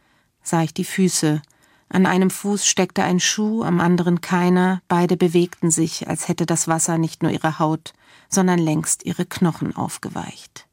sah 0.41 0.63
ich 0.63 0.73
die 0.73 0.85
Füße. 0.85 1.41
An 1.89 2.05
einem 2.05 2.29
Fuß 2.29 2.65
steckte 2.65 3.03
ein 3.03 3.19
Schuh, 3.19 3.63
am 3.63 3.81
anderen 3.81 4.21
keiner, 4.21 4.81
beide 4.87 5.17
bewegten 5.17 5.69
sich, 5.69 6.07
als 6.07 6.29
hätte 6.29 6.45
das 6.45 6.69
Wasser 6.69 6.97
nicht 6.97 7.21
nur 7.21 7.31
ihre 7.31 7.59
Haut, 7.59 7.93
sondern 8.29 8.57
längst 8.57 9.05
ihre 9.05 9.25
Knochen 9.25 9.75
aufgeweicht. 9.75 10.65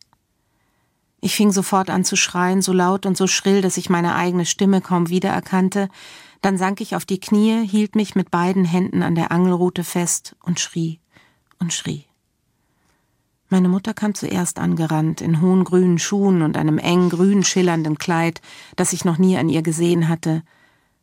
Ich 1.21 1.35
fing 1.35 1.51
sofort 1.51 1.91
an 1.91 2.05
zu 2.05 2.17
schreien, 2.17 2.63
so 2.63 2.73
laut 2.73 3.07
und 3.07 3.17
so 3.17 3.27
schrill, 3.27 3.61
dass 3.61 3.77
ich 3.77 3.91
meine 3.91 4.15
eigene 4.15 4.47
Stimme 4.47 4.81
kaum 4.81 5.09
wiedererkannte, 5.09 5.89
dann 6.43 6.59
sank 6.59 6.81
ich 6.81 6.95
auf 6.95 7.05
die 7.05 7.21
Knie, 7.21 7.67
hielt 7.67 7.95
mich 7.95 8.15
mit 8.15 8.31
beiden 8.31 8.65
Händen 8.65 9.03
an 9.03 9.15
der 9.15 9.31
Angelrute 9.31 9.85
fest 9.85 10.37
und 10.43 10.61
schrie 10.61 11.01
und 11.59 11.73
schrie. 11.73 12.05
Meine 13.49 13.69
Mutter 13.69 13.95
kam 13.95 14.15
zuerst 14.15 14.59
angerannt, 14.59 15.21
in 15.21 15.41
hohen 15.41 15.65
grünen 15.65 15.99
Schuhen 15.99 16.43
und 16.43 16.57
einem 16.57 16.79
eng 16.79 17.11
grün 17.11 17.45
schillernden 17.45 17.99
Kleid, 17.99 18.41
das 18.77 18.93
ich 18.93 19.05
noch 19.05 19.19
nie 19.19 19.37
an 19.37 19.49
ihr 19.49 19.63
gesehen 19.63 20.09
hatte. 20.09 20.43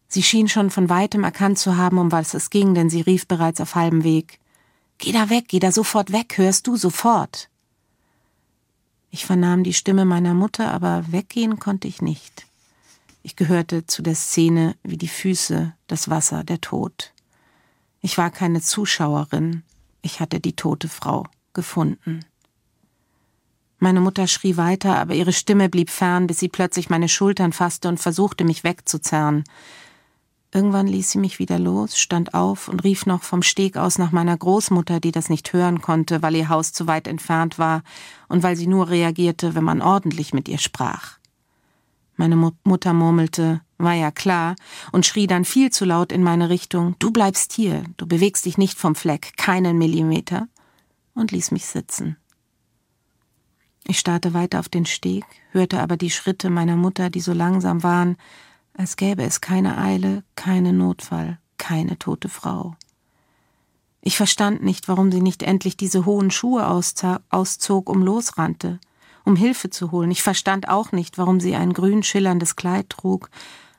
Sie 0.08 0.24
schien 0.24 0.48
schon 0.48 0.72
von 0.72 0.90
weitem 0.90 1.24
erkannt 1.24 1.60
zu 1.60 1.78
haben, 1.78 2.00
um 2.00 2.12
was 2.12 2.34
es 2.34 2.50
ging, 2.50 2.74
denn 2.74 2.90
sie 2.90 3.02
rief 3.02 3.28
bereits 3.28 3.62
auf 3.62 3.76
halbem 3.76 4.04
Weg. 4.04 4.40
Geh 4.98 5.12
da 5.12 5.30
weg, 5.30 5.46
geh 5.48 5.60
da 5.60 5.72
sofort 5.72 6.12
weg, 6.12 6.38
hörst 6.38 6.68
du 6.68 6.76
sofort. 6.76 7.50
Ich 9.12 9.26
vernahm 9.26 9.64
die 9.64 9.74
Stimme 9.74 10.04
meiner 10.04 10.34
Mutter, 10.34 10.74
aber 10.74 11.06
weggehen 11.12 11.60
konnte 11.60 11.88
ich 11.88 12.02
nicht. 12.02 12.49
Ich 13.22 13.36
gehörte 13.36 13.86
zu 13.86 14.02
der 14.02 14.16
Szene 14.16 14.76
wie 14.84 14.98
die 14.98 15.08
Füße, 15.08 15.74
das 15.88 16.10
Wasser, 16.10 16.44
der 16.44 16.62
Tod. 16.62 17.14
Ich 18.02 18.18
war 18.18 18.30
keine 18.30 18.62
Zuschauerin, 18.62 19.64
ich 20.02 20.20
hatte 20.20 20.40
die 20.40 20.56
tote 20.56 20.88
Frau 20.88 21.26
gefunden. 21.54 22.22
Meine 23.78 24.02
Mutter 24.02 24.28
schrie 24.28 24.58
weiter, 24.58 24.98
aber 24.98 25.14
ihre 25.14 25.34
Stimme 25.34 25.70
blieb 25.70 25.90
fern, 25.90 26.28
bis 26.28 26.40
sie 26.40 26.50
plötzlich 26.50 26.90
meine 26.90 27.10
Schultern 27.10 27.54
fasste 27.54 27.88
und 27.88 28.00
versuchte, 28.00 28.44
mich 28.44 28.64
wegzuzerren. 28.64 29.44
Irgendwann 30.54 30.88
ließ 30.88 31.12
sie 31.12 31.20
mich 31.20 31.40
wieder 31.40 31.60
los, 31.60 31.98
stand 31.98 32.34
auf 32.34 32.68
und 32.70 32.84
rief 32.84 33.06
noch 33.06 33.24
vom 33.24 33.44
Steg 33.44 33.78
aus 33.78 33.98
nach 33.98 34.12
meiner 34.12 34.36
Großmutter, 34.36 35.00
die 35.00 35.12
das 35.12 35.30
nicht 35.30 35.54
hören 35.54 35.82
konnte, 35.82 36.22
weil 36.22 36.36
ihr 36.36 36.50
Haus 36.50 36.74
zu 36.74 36.88
weit 36.88 37.08
entfernt 37.08 37.60
war 37.60 37.84
und 38.28 38.44
weil 38.44 38.56
sie 38.56 38.68
nur 38.68 38.90
reagierte, 38.90 39.54
wenn 39.54 39.64
man 39.64 39.82
ordentlich 39.82 40.34
mit 40.34 40.50
ihr 40.50 40.58
sprach. 40.58 41.19
Meine 42.20 42.36
Mutter 42.36 42.92
murmelte, 42.92 43.62
war 43.78 43.94
ja 43.94 44.12
klar, 44.12 44.58
und 44.92 45.06
schrie 45.06 45.26
dann 45.26 45.46
viel 45.46 45.72
zu 45.72 45.86
laut 45.86 46.12
in 46.12 46.22
meine 46.22 46.50
Richtung, 46.50 46.98
du 47.00 47.12
bleibst 47.12 47.54
hier, 47.54 47.86
du 47.96 48.06
bewegst 48.06 48.46
dich 48.46 48.58
nicht 48.58 48.78
vom 48.78 48.94
Fleck, 48.94 49.38
keinen 49.38 49.78
Millimeter, 49.78 50.50
und 51.14 51.32
ließ 51.32 51.52
mich 51.52 51.66
sitzen. 51.66 52.18
Ich 53.88 54.00
starrte 54.00 54.34
weiter 54.34 54.60
auf 54.60 54.68
den 54.68 54.86
Steg, 54.86 55.24
hörte 55.52 55.80
aber 55.80 55.96
die 55.96 56.10
Schritte 56.10 56.50
meiner 56.50 56.76
Mutter, 56.76 57.10
die 57.10 57.22
so 57.22 57.32
langsam 57.32 57.84
waren, 57.84 58.18
als 58.74 58.98
gäbe 58.98 59.24
es 59.24 59.40
keine 59.40 59.78
Eile, 59.78 60.26
keine 60.36 60.74
Notfall, 60.74 61.40
keine 61.58 61.98
tote 62.00 62.28
Frau. 62.28 62.76
Ich 64.02 64.18
verstand 64.18 64.62
nicht, 64.62 64.90
warum 64.90 65.10
sie 65.10 65.22
nicht 65.22 65.42
endlich 65.42 65.78
diese 65.78 66.06
hohen 66.06 66.32
Schuhe 66.32 66.68
auszog, 66.68 67.90
um 67.90 68.04
losrannte, 68.04 68.82
um 69.26 69.36
Hilfe 69.36 69.70
zu 69.70 69.92
holen. 69.92 70.12
Ich 70.12 70.24
verstand 70.24 70.70
auch 70.70 70.92
nicht, 70.92 71.18
warum 71.18 71.40
sie 71.40 71.56
ein 71.56 71.74
grün 71.74 72.04
schillerndes 72.04 72.56
Kleid 72.56 72.90
trug, 72.90 73.30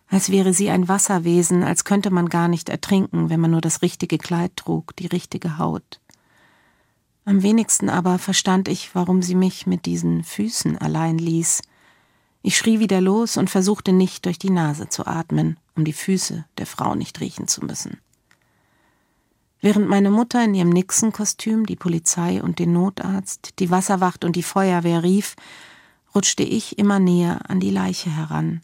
als 0.09 0.31
wäre 0.31 0.53
sie 0.53 0.71
ein 0.71 0.89
Wasserwesen, 0.89 1.63
als 1.63 1.85
könnte 1.85 2.11
man 2.11 2.29
gar 2.29 2.49
nicht 2.49 2.69
ertrinken, 2.69 3.31
wenn 3.31 3.41
man 3.41 3.53
nur 3.53 3.61
das 3.61 3.83
richtige 3.83 4.19
Kleid 4.19 4.57
trug, 4.57 4.97
die 4.97 5.07
richtige 5.07 5.59
Haut. 5.59 6.01
Am 7.25 7.43
wenigsten 7.43 7.89
aber 7.89 8.19
verstand 8.19 8.67
ich, 8.69 8.95
warum 8.95 9.23
sie 9.23 9.35
mich 9.35 9.67
mit 9.67 9.87
diesen 9.87 10.25
Füßen 10.25 10.79
allein 10.79 11.19
ließ, 11.19 11.63
ich 12.43 12.57
schrie 12.57 12.81
wieder 12.81 13.01
los 13.01 13.37
und 13.37 13.51
versuchte 13.51 13.93
nicht 13.93 14.25
durch 14.25 14.39
die 14.39 14.51
Nase 14.51 14.89
zu 14.89 15.07
atmen, 15.07 15.59
um 15.77 15.85
die 15.85 15.93
Füße 15.93 16.47
der 16.57 16.67
Frau 16.67 16.95
nicht 16.95 17.21
riechen 17.21 17.49
zu 17.49 17.65
müssen. 17.65 17.99
Während 19.61 19.89
meine 19.89 20.11
Mutter 20.11 20.43
in 20.43 20.55
ihrem 20.55 20.71
Nixon-Kostüm 20.71 21.67
die 21.67 21.77
Polizei 21.77 22.43
und 22.43 22.59
den 22.59 22.73
Notarzt, 22.73 23.59
die 23.59 23.71
Wasserwacht 23.71 24.25
und 24.25 24.37
die 24.37 24.43
Feuerwehr 24.43 25.03
rief, 25.03 25.37
rutschte 26.15 26.43
ich 26.43 26.79
immer 26.79 26.99
näher 26.99 27.41
an 27.49 27.61
die 27.61 27.71
Leiche 27.71 28.11
heran. 28.11 28.63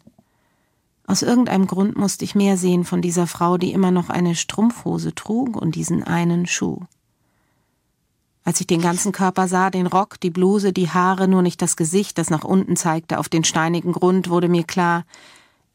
Aus 1.05 1.21
irgendeinem 1.21 1.67
Grund 1.67 1.97
musste 1.97 2.25
ich 2.25 2.35
mehr 2.35 2.57
sehen 2.57 2.83
von 2.83 3.01
dieser 3.01 3.27
Frau, 3.27 3.57
die 3.57 3.71
immer 3.71 3.91
noch 3.91 4.09
eine 4.09 4.35
Strumpfhose 4.35 5.15
trug 5.15 5.55
und 5.55 5.75
diesen 5.75 6.03
einen 6.03 6.47
Schuh. 6.47 6.81
Als 8.43 8.59
ich 8.59 8.67
den 8.67 8.81
ganzen 8.81 9.11
Körper 9.11 9.47
sah, 9.47 9.69
den 9.69 9.87
Rock, 9.87 10.19
die 10.19 10.29
Bluse, 10.29 10.73
die 10.73 10.89
Haare, 10.89 11.27
nur 11.27 11.41
nicht 11.41 11.61
das 11.61 11.75
Gesicht, 11.75 12.17
das 12.17 12.29
nach 12.29 12.43
unten 12.43 12.75
zeigte 12.75 13.19
auf 13.19 13.29
den 13.29 13.43
steinigen 13.43 13.91
Grund, 13.91 14.29
wurde 14.29 14.49
mir 14.49 14.63
klar, 14.63 15.05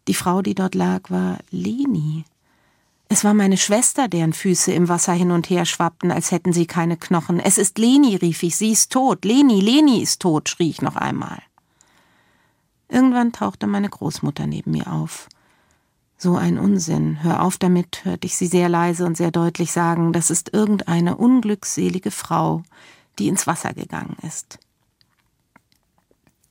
die 0.08 0.14
Frau, 0.14 0.42
die 0.42 0.54
dort 0.54 0.74
lag, 0.74 1.10
war 1.10 1.38
Leni. 1.50 2.24
Es 3.12 3.24
war 3.24 3.34
meine 3.34 3.58
Schwester, 3.58 4.08
deren 4.08 4.32
Füße 4.32 4.72
im 4.72 4.88
Wasser 4.88 5.12
hin 5.12 5.32
und 5.32 5.50
her 5.50 5.66
schwappten, 5.66 6.10
als 6.10 6.30
hätten 6.30 6.54
sie 6.54 6.64
keine 6.64 6.96
Knochen. 6.96 7.40
Es 7.40 7.58
ist 7.58 7.76
Leni, 7.76 8.16
rief 8.16 8.42
ich, 8.42 8.56
sie 8.56 8.72
ist 8.72 8.90
tot. 8.90 9.26
Leni, 9.26 9.60
Leni 9.60 10.00
ist 10.00 10.22
tot, 10.22 10.48
schrie 10.48 10.70
ich 10.70 10.80
noch 10.80 10.96
einmal. 10.96 11.42
Irgendwann 12.88 13.32
tauchte 13.32 13.66
meine 13.66 13.90
Großmutter 13.90 14.46
neben 14.46 14.70
mir 14.70 14.90
auf. 14.90 15.28
So 16.16 16.36
ein 16.36 16.58
Unsinn. 16.58 17.22
Hör 17.22 17.42
auf 17.42 17.58
damit, 17.58 18.02
hörte 18.06 18.26
ich 18.26 18.34
sie 18.34 18.46
sehr 18.46 18.70
leise 18.70 19.04
und 19.04 19.18
sehr 19.18 19.30
deutlich 19.30 19.72
sagen, 19.72 20.14
das 20.14 20.30
ist 20.30 20.54
irgendeine 20.54 21.18
unglückselige 21.18 22.10
Frau, 22.10 22.62
die 23.18 23.28
ins 23.28 23.46
Wasser 23.46 23.74
gegangen 23.74 24.16
ist. 24.26 24.58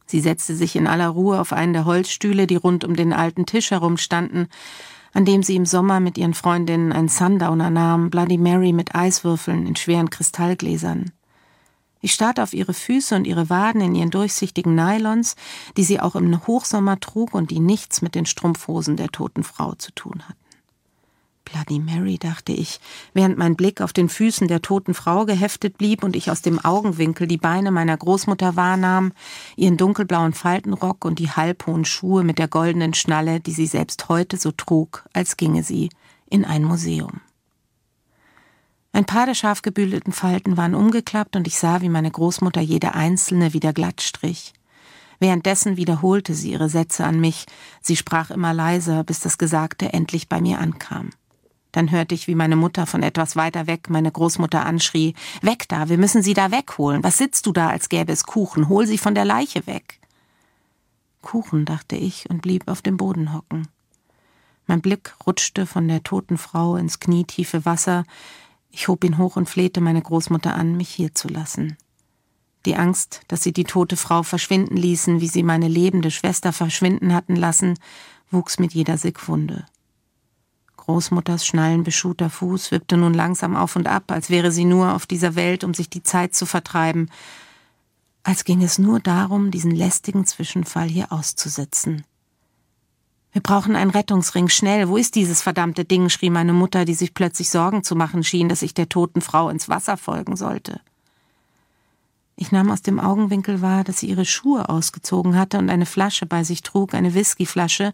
Sie 0.06 0.22
setzte 0.22 0.56
sich 0.56 0.76
in 0.76 0.86
aller 0.86 1.08
Ruhe 1.08 1.42
auf 1.42 1.54
einen 1.54 1.74
der 1.74 1.86
Holzstühle, 1.86 2.46
die 2.46 2.56
rund 2.56 2.84
um 2.84 2.96
den 2.96 3.14
alten 3.14 3.48
Tisch 3.48 3.72
herumstanden, 3.72 4.48
an 5.14 5.26
dem 5.26 5.44
sie 5.44 5.56
im 5.56 5.66
Sommer 5.66 6.00
mit 6.00 6.18
ihren 6.18 6.34
Freundinnen 6.34 6.92
einen 6.92 7.10
Sundowner 7.10 7.70
nahm, 7.70 8.10
Bloody 8.10 8.38
Mary 8.38 8.74
mit 8.74 8.96
Eiswürfeln 8.96 9.68
in 9.68 9.76
schweren 9.76 10.10
Kristallgläsern. 10.10 11.12
Ich 12.02 12.14
starrte 12.14 12.42
auf 12.42 12.54
ihre 12.54 12.74
Füße 12.74 13.16
und 13.16 13.28
ihre 13.28 13.50
Waden 13.50 13.82
in 13.82 13.94
ihren 13.94 14.10
durchsichtigen 14.10 14.74
Nylons, 14.74 15.36
die 15.78 15.84
sie 15.84 16.00
auch 16.00 16.16
im 16.16 16.48
Hochsommer 16.48 17.00
trug 17.00 17.34
und 17.34 17.52
die 17.52 17.60
nichts 17.60 18.02
mit 18.02 18.16
den 18.16 18.26
Strumpfhosen 18.26 18.98
der 18.98 19.10
toten 19.10 19.44
Frau 19.44 19.76
zu 19.76 19.92
tun 19.92 20.24
hatten. 20.28 20.41
Bloody 21.52 21.80
Mary, 21.80 22.18
dachte 22.18 22.54
ich, 22.54 22.80
während 23.14 23.38
mein 23.38 23.56
Blick 23.56 23.82
auf 23.82 23.92
den 23.92 24.08
Füßen 24.08 24.48
der 24.48 24.62
toten 24.62 24.94
Frau 24.94 25.26
geheftet 25.26 25.78
blieb 25.78 26.04
und 26.04 26.16
ich 26.16 26.32
aus 26.32 26.42
dem 26.42 26.64
Augenwinkel 26.64 27.28
die 27.28 27.38
Beine 27.38 27.72
meiner 27.72 27.98
Großmutter 27.98 28.56
wahrnahm, 28.56 29.12
ihren 29.58 29.76
dunkelblauen 29.76 30.34
Faltenrock 30.34 31.04
und 31.04 31.20
die 31.20 31.30
halbhohen 31.30 31.84
Schuhe 31.84 32.24
mit 32.24 32.40
der 32.40 32.48
goldenen 32.48 32.94
Schnalle, 32.94 33.42
die 33.42 33.52
sie 33.52 33.68
selbst 33.68 34.08
heute 34.08 34.38
so 34.38 34.52
trug, 34.52 35.04
als 35.14 35.36
ginge 35.36 35.64
sie 35.64 35.90
in 36.30 36.46
ein 36.46 36.64
Museum. 36.64 37.20
Ein 38.94 39.06
paar 39.06 39.26
der 39.26 39.36
scharf 39.36 39.62
gebügelten 39.62 40.14
Falten 40.14 40.58
waren 40.58 40.76
umgeklappt 40.76 41.36
und 41.36 41.48
ich 41.48 41.58
sah, 41.58 41.82
wie 41.82 41.90
meine 41.90 42.12
Großmutter 42.12 42.62
jede 42.62 42.94
einzelne 42.94 43.54
wieder 43.54 43.74
glatt 43.74 44.02
strich. 44.02 44.54
Währenddessen 45.20 45.78
wiederholte 45.78 46.34
sie 46.34 46.52
ihre 46.52 46.68
Sätze 46.68 47.06
an 47.06 47.20
mich. 47.20 47.46
Sie 47.82 47.96
sprach 47.96 48.32
immer 48.32 48.54
leiser, 48.54 49.04
bis 49.04 49.20
das 49.20 49.38
Gesagte 49.38 49.94
endlich 49.94 50.28
bei 50.28 50.42
mir 50.42 50.60
ankam. 50.60 51.12
Dann 51.72 51.92
hörte 51.92 52.16
ich, 52.16 52.28
wie 52.28 52.36
meine 52.36 52.56
Mutter 52.56 52.86
von 52.86 53.04
etwas 53.04 53.36
weiter 53.36 53.68
weg 53.68 53.90
meine 53.90 54.12
Großmutter 54.12 54.66
anschrie. 54.66 55.16
Weg 55.42 55.68
da, 55.70 55.90
wir 55.90 55.98
müssen 55.98 56.22
sie 56.22 56.34
da 56.34 56.52
wegholen. 56.52 57.04
Was 57.04 57.18
sitzt 57.18 57.46
du 57.46 57.52
da, 57.52 57.70
als 57.70 57.90
gäbe 57.90 58.12
es 58.12 58.26
Kuchen? 58.26 58.68
Hol 58.70 58.86
sie 58.88 58.98
von 58.98 59.16
der 59.16 59.26
Leiche 59.26 59.66
weg. 59.68 60.00
Kuchen, 61.22 61.66
dachte 61.66 61.96
ich 61.96 62.30
und 62.30 62.42
blieb 62.42 62.68
auf 62.68 62.82
dem 62.82 62.98
Boden 62.98 63.34
hocken. 63.34 63.68
Mein 64.68 64.82
Blick 64.82 65.16
rutschte 65.26 65.66
von 65.66 65.88
der 65.88 66.04
toten 66.04 66.38
Frau 66.38 66.76
ins 66.76 67.00
knietiefe 67.00 67.66
Wasser, 67.66 68.06
ich 68.72 68.88
hob 68.88 69.04
ihn 69.04 69.18
hoch 69.18 69.36
und 69.36 69.50
flehte 69.50 69.82
meine 69.82 70.02
Großmutter 70.02 70.56
an, 70.56 70.78
mich 70.78 70.90
hier 70.90 71.14
zu 71.14 71.28
lassen. 71.28 71.78
Die 72.66 72.76
Angst, 72.76 73.22
dass 73.28 73.44
sie 73.44 73.54
die 73.54 73.64
tote 73.64 73.98
Frau 73.98 74.24
verschwinden 74.24 74.78
ließen, 74.78 75.20
wie 75.20 75.28
sie 75.28 75.44
meine 75.44 75.68
lebende 75.68 76.12
Schwester 76.12 76.54
verschwinden 76.54 77.14
hatten 77.14 77.36
lassen, 77.36 77.78
wuchs 78.30 78.60
mit 78.60 78.74
jeder 78.74 78.98
Sekunde. 78.98 79.66
Großmutters 80.82 81.46
schnallenbeschuhter 81.46 82.30
Fuß 82.30 82.72
wippte 82.72 82.98
nun 82.98 83.14
langsam 83.14 83.56
auf 83.56 83.76
und 83.76 83.88
ab, 83.88 84.12
als 84.12 84.30
wäre 84.30 84.52
sie 84.52 84.66
nur 84.66 84.94
auf 84.94 85.06
dieser 85.06 85.36
Welt, 85.36 85.64
um 85.64 85.74
sich 85.74 85.90
die 85.90 86.04
Zeit 86.04 86.34
zu 86.34 86.46
vertreiben, 86.46 87.10
als 88.24 88.44
ging 88.44 88.64
es 88.64 88.78
nur 88.80 89.00
darum, 89.00 89.52
diesen 89.52 89.72
lästigen 89.72 90.26
Zwischenfall 90.26 90.88
hier 90.88 91.12
auszusitzen. 91.12 92.04
Wir 93.32 93.42
brauchen 93.42 93.76
einen 93.76 93.92
Rettungsring, 93.92 94.50
schnell. 94.50 94.90
Wo 94.90 94.98
ist 94.98 95.16
dieses 95.16 95.42
verdammte 95.42 95.86
Ding? 95.86 96.10
schrie 96.10 96.30
meine 96.30 96.54
Mutter, 96.54 96.84
die 96.84 96.96
sich 96.96 97.14
plötzlich 97.14 97.50
Sorgen 97.50 97.84
zu 97.84 97.96
machen 97.96 98.24
schien, 98.24 98.50
dass 98.50 98.62
ich 98.62 98.74
der 98.74 98.90
toten 98.90 99.22
Frau 99.22 99.50
ins 99.50 99.70
Wasser 99.70 99.98
folgen 99.98 100.36
sollte. 100.36 100.82
Ich 102.36 102.52
nahm 102.52 102.72
aus 102.72 102.82
dem 102.82 103.00
Augenwinkel 103.00 103.62
wahr, 103.62 103.84
dass 103.84 104.00
sie 104.00 104.08
ihre 104.08 104.26
Schuhe 104.26 104.68
ausgezogen 104.68 105.38
hatte 105.38 105.60
und 105.60 105.70
eine 105.70 105.86
Flasche 105.86 106.26
bei 106.26 106.44
sich 106.44 106.64
trug, 106.64 106.94
eine 106.94 107.14
Whiskyflasche. 107.14 107.94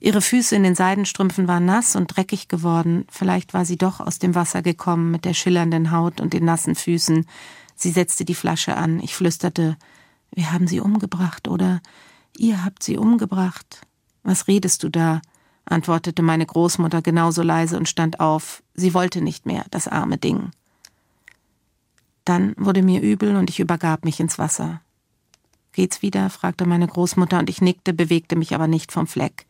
Ihre 0.00 0.20
Füße 0.20 0.54
in 0.54 0.62
den 0.62 0.74
Seidenstrümpfen 0.74 1.48
waren 1.48 1.64
nass 1.64 1.96
und 1.96 2.08
dreckig 2.08 2.48
geworden. 2.48 3.06
Vielleicht 3.10 3.54
war 3.54 3.64
sie 3.64 3.76
doch 3.76 4.00
aus 4.00 4.18
dem 4.18 4.34
Wasser 4.34 4.62
gekommen 4.62 5.10
mit 5.10 5.24
der 5.24 5.34
schillernden 5.34 5.90
Haut 5.90 6.20
und 6.20 6.32
den 6.32 6.44
nassen 6.44 6.74
Füßen. 6.74 7.26
Sie 7.74 7.90
setzte 7.90 8.24
die 8.24 8.34
Flasche 8.34 8.76
an. 8.76 9.00
Ich 9.00 9.14
flüsterte, 9.14 9.76
wir 10.32 10.52
haben 10.52 10.66
sie 10.66 10.80
umgebracht, 10.80 11.48
oder 11.48 11.80
ihr 12.36 12.64
habt 12.64 12.82
sie 12.82 12.96
umgebracht. 12.96 13.82
Was 14.22 14.48
redest 14.48 14.82
du 14.82 14.88
da? 14.88 15.22
antwortete 15.64 16.22
meine 16.22 16.46
Großmutter 16.46 17.02
genauso 17.02 17.42
leise 17.42 17.76
und 17.76 17.88
stand 17.88 18.20
auf. 18.20 18.62
Sie 18.74 18.94
wollte 18.94 19.20
nicht 19.20 19.46
mehr, 19.46 19.64
das 19.70 19.88
arme 19.88 20.16
Ding. 20.16 20.50
Dann 22.24 22.54
wurde 22.56 22.82
mir 22.82 23.00
übel 23.00 23.36
und 23.36 23.50
ich 23.50 23.60
übergab 23.60 24.04
mich 24.04 24.20
ins 24.20 24.38
Wasser. 24.38 24.80
Geht's 25.72 26.02
wieder? 26.02 26.30
fragte 26.30 26.66
meine 26.66 26.86
Großmutter 26.86 27.38
und 27.38 27.50
ich 27.50 27.60
nickte, 27.60 27.92
bewegte 27.92 28.36
mich 28.36 28.54
aber 28.54 28.66
nicht 28.66 28.92
vom 28.92 29.06
Fleck. 29.06 29.46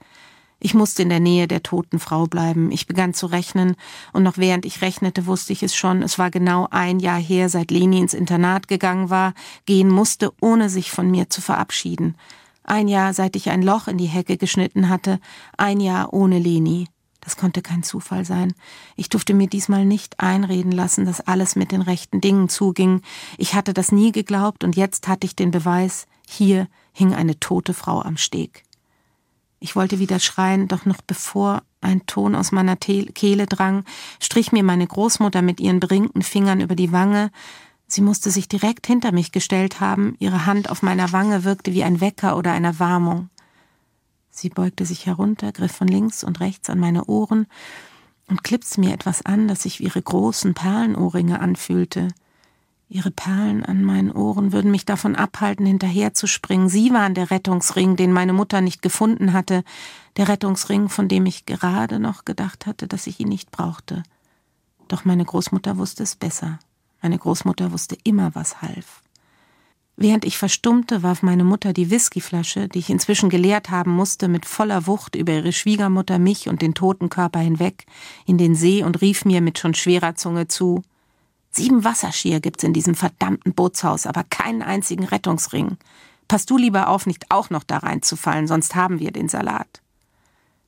Ich 0.59 0.75
musste 0.75 1.03
in 1.03 1.11
der 1.11 1.21
Nähe 1.21 1.47
der 1.47 1.63
toten 1.63 1.99
Frau 1.99 2.27
bleiben. 2.27 2.71
Ich 2.71 2.87
begann 2.87 3.13
zu 3.13 3.27
rechnen, 3.27 3.77
und 4.13 4.23
noch 4.23 4.39
während 4.39 4.65
ich 4.65 4.81
rechnete, 4.81 5.27
wusste 5.27 5.53
ich 5.53 5.63
es 5.63 5.75
schon. 5.75 6.03
Es 6.03 6.19
war 6.19 6.31
genau 6.31 6.67
ein 6.71 6.99
Jahr 6.99 7.21
her, 7.21 7.49
seit 7.49 7.71
Leni 7.71 8.01
ins 8.01 8.15
Internat 8.15 8.67
gegangen 8.67 9.11
war, 9.11 9.35
gehen 9.67 9.91
musste, 9.91 10.33
ohne 10.41 10.71
sich 10.71 10.91
von 10.91 11.11
mir 11.11 11.29
zu 11.29 11.43
verabschieden. 11.43 12.17
Ein 12.65 12.89
Jahr, 12.89 13.13
seit 13.13 13.37
ich 13.37 13.51
ein 13.51 13.63
Loch 13.63 13.87
in 13.87 13.99
die 13.99 14.07
Hecke 14.07 14.39
geschnitten 14.39 14.89
hatte, 14.89 15.21
ein 15.57 15.79
Jahr 15.79 16.13
ohne 16.13 16.39
Leni. 16.39 16.89
Das 17.21 17.37
konnte 17.37 17.61
kein 17.61 17.83
Zufall 17.83 18.25
sein. 18.25 18.55
Ich 18.95 19.09
durfte 19.09 19.35
mir 19.35 19.49
diesmal 19.49 19.85
nicht 19.85 20.21
einreden 20.21 20.73
lassen, 20.73 21.05
dass 21.05 21.21
alles 21.21 21.57
mit 21.57 21.73
den 21.73 21.83
rechten 21.83 22.21
Dingen 22.21 22.49
zuging. 22.49 23.03
Ich 23.37 23.55
hatte 23.55 23.75
das 23.75 23.93
nie 23.93 24.13
geglaubt 24.13 24.65
und 24.65 24.77
jetzt 24.77 25.09
hatte 25.09 25.27
ich 25.27 25.35
den 25.35 25.51
Beweis, 25.51 26.07
hier 26.27 26.69
hing 26.93 27.15
eine 27.15 27.39
tote 27.41 27.75
Frau 27.75 28.01
am 28.01 28.17
Steg. 28.17 28.63
Ich 29.59 29.77
wollte 29.77 29.99
wieder 29.99 30.19
schreien, 30.19 30.69
doch 30.69 30.85
noch 30.85 31.01
bevor 31.07 31.63
ein 31.81 32.05
Ton 32.07 32.35
aus 32.35 32.53
meiner 32.53 32.77
Kehle 32.77 33.47
drang, 33.47 33.85
strich 34.21 34.53
mir 34.53 34.63
meine 34.63 34.87
Großmutter 34.87 35.43
mit 35.43 35.61
ihren 35.61 35.81
beringten 35.81 36.23
Fingern 36.23 36.61
über 36.61 36.75
die 36.75 36.93
Wange. 36.93 37.31
Sie 37.87 38.01
musste 38.01 38.31
sich 38.31 38.49
direkt 38.49 38.87
hinter 38.87 39.13
mich 39.13 39.33
gestellt 39.33 39.81
haben, 39.81 40.17
ihre 40.19 40.47
Hand 40.47 40.71
auf 40.71 40.83
meiner 40.83 41.13
Wange 41.13 41.45
wirkte 41.45 41.73
wie 41.73 41.85
ein 41.85 42.01
Wecker 42.01 42.37
oder 42.37 42.53
eine 42.53 42.79
Warnung. 42.79 43.31
Sie 44.31 44.51
beugte 44.51 44.85
sich 44.85 45.07
herunter, 45.07 45.53
griff 45.53 45.73
von 45.73 45.89
links 45.89 46.23
und 46.23 46.41
rechts 46.41 46.69
an 46.69 46.79
meine 46.79 47.07
Ohren 47.07 47.47
und 48.29 48.45
klippte 48.45 48.81
mir 48.81 48.93
etwas 48.93 49.25
an, 49.25 49.49
das 49.49 49.63
sich 49.63 49.81
wie 49.81 49.85
ihre 49.85 50.03
großen 50.03 50.53
Perlenohrringe 50.53 51.41
anfühlte. 51.41 52.09
Ihre 52.89 53.11
Perlen 53.11 53.65
an 53.65 53.83
meinen 53.83 54.13
Ohren 54.13 54.53
würden 54.53 54.71
mich 54.71 54.85
davon 54.85 55.17
abhalten, 55.17 55.67
hinterherzuspringen. 55.67 56.69
Sie 56.69 56.93
waren 56.93 57.15
der 57.15 57.33
Rettungsring, 57.33 57.97
den 57.97 58.13
meine 58.13 58.33
Mutter 58.33 58.61
nicht 58.61 58.81
gefunden 58.81 59.33
hatte, 59.33 59.65
der 60.17 60.29
Rettungsring, 60.29 60.89
von 60.89 61.09
dem 61.09 61.27
ich 61.27 61.47
gerade 61.47 61.99
noch 61.99 62.25
gedacht 62.25 62.65
hatte, 62.65 62.87
dass 62.87 63.09
ich 63.09 63.19
ihn 63.19 63.29
nicht 63.29 63.51
brauchte. 63.51 64.05
Doch 64.87 65.05
meine 65.05 65.25
Großmutter 65.25 65.79
wusste 65.79 66.05
es 66.05 66.15
besser. 66.15 66.61
Meine 67.03 67.19
Großmutter 67.19 67.73
wusste 67.73 67.99
immer, 68.05 68.35
was 68.37 68.63
half. 68.63 69.03
Während 69.97 70.25
ich 70.25 70.39
verstummte, 70.39 71.03
warf 71.03 71.23
meine 71.23 71.43
Mutter 71.43 71.73
die 71.73 71.91
Whiskyflasche, 71.91 72.69
die 72.69 72.81
ich 72.81 72.91
inzwischen 72.91 73.31
geleert 73.31 73.71
haben 73.71 73.91
musste, 73.91 74.29
mit 74.29 74.45
voller 74.45 74.87
Wucht 74.87 75.17
über 75.17 75.33
ihre 75.33 75.53
Schwiegermutter, 75.53 76.19
mich 76.19 76.49
und 76.49 76.63
den 76.63 76.75
toten 76.75 77.09
Körper 77.09 77.41
hinweg 77.41 77.87
in 78.27 78.39
den 78.39 78.55
See 78.55 78.85
und 78.85 79.01
rief 79.01 79.25
mir 79.25 79.41
mit 79.41 79.59
schon 79.59 79.75
schwerer 79.75 80.15
Zunge 80.15 80.49
zu 80.49 80.83
Sieben 81.57 81.85
Wasserschier 81.85 82.41
gibt's 82.41 82.65
in 82.65 82.75
diesem 82.75 82.95
verdammten 82.95 83.55
Bootshaus, 83.55 84.07
aber 84.07 84.25
keinen 84.25 84.61
einzigen 84.61 85.05
Rettungsring. 85.05 85.79
Pass 86.29 86.45
du 86.45 86.59
lieber 86.59 86.89
auf, 86.89 87.07
nicht 87.07 87.31
auch 87.31 87.49
noch 87.49 87.65
da 87.65 87.79
reinzufallen, 87.79 88.47
sonst 88.47 88.75
haben 88.75 88.99
wir 88.99 89.11
den 89.11 89.31
Salat. 89.31 89.81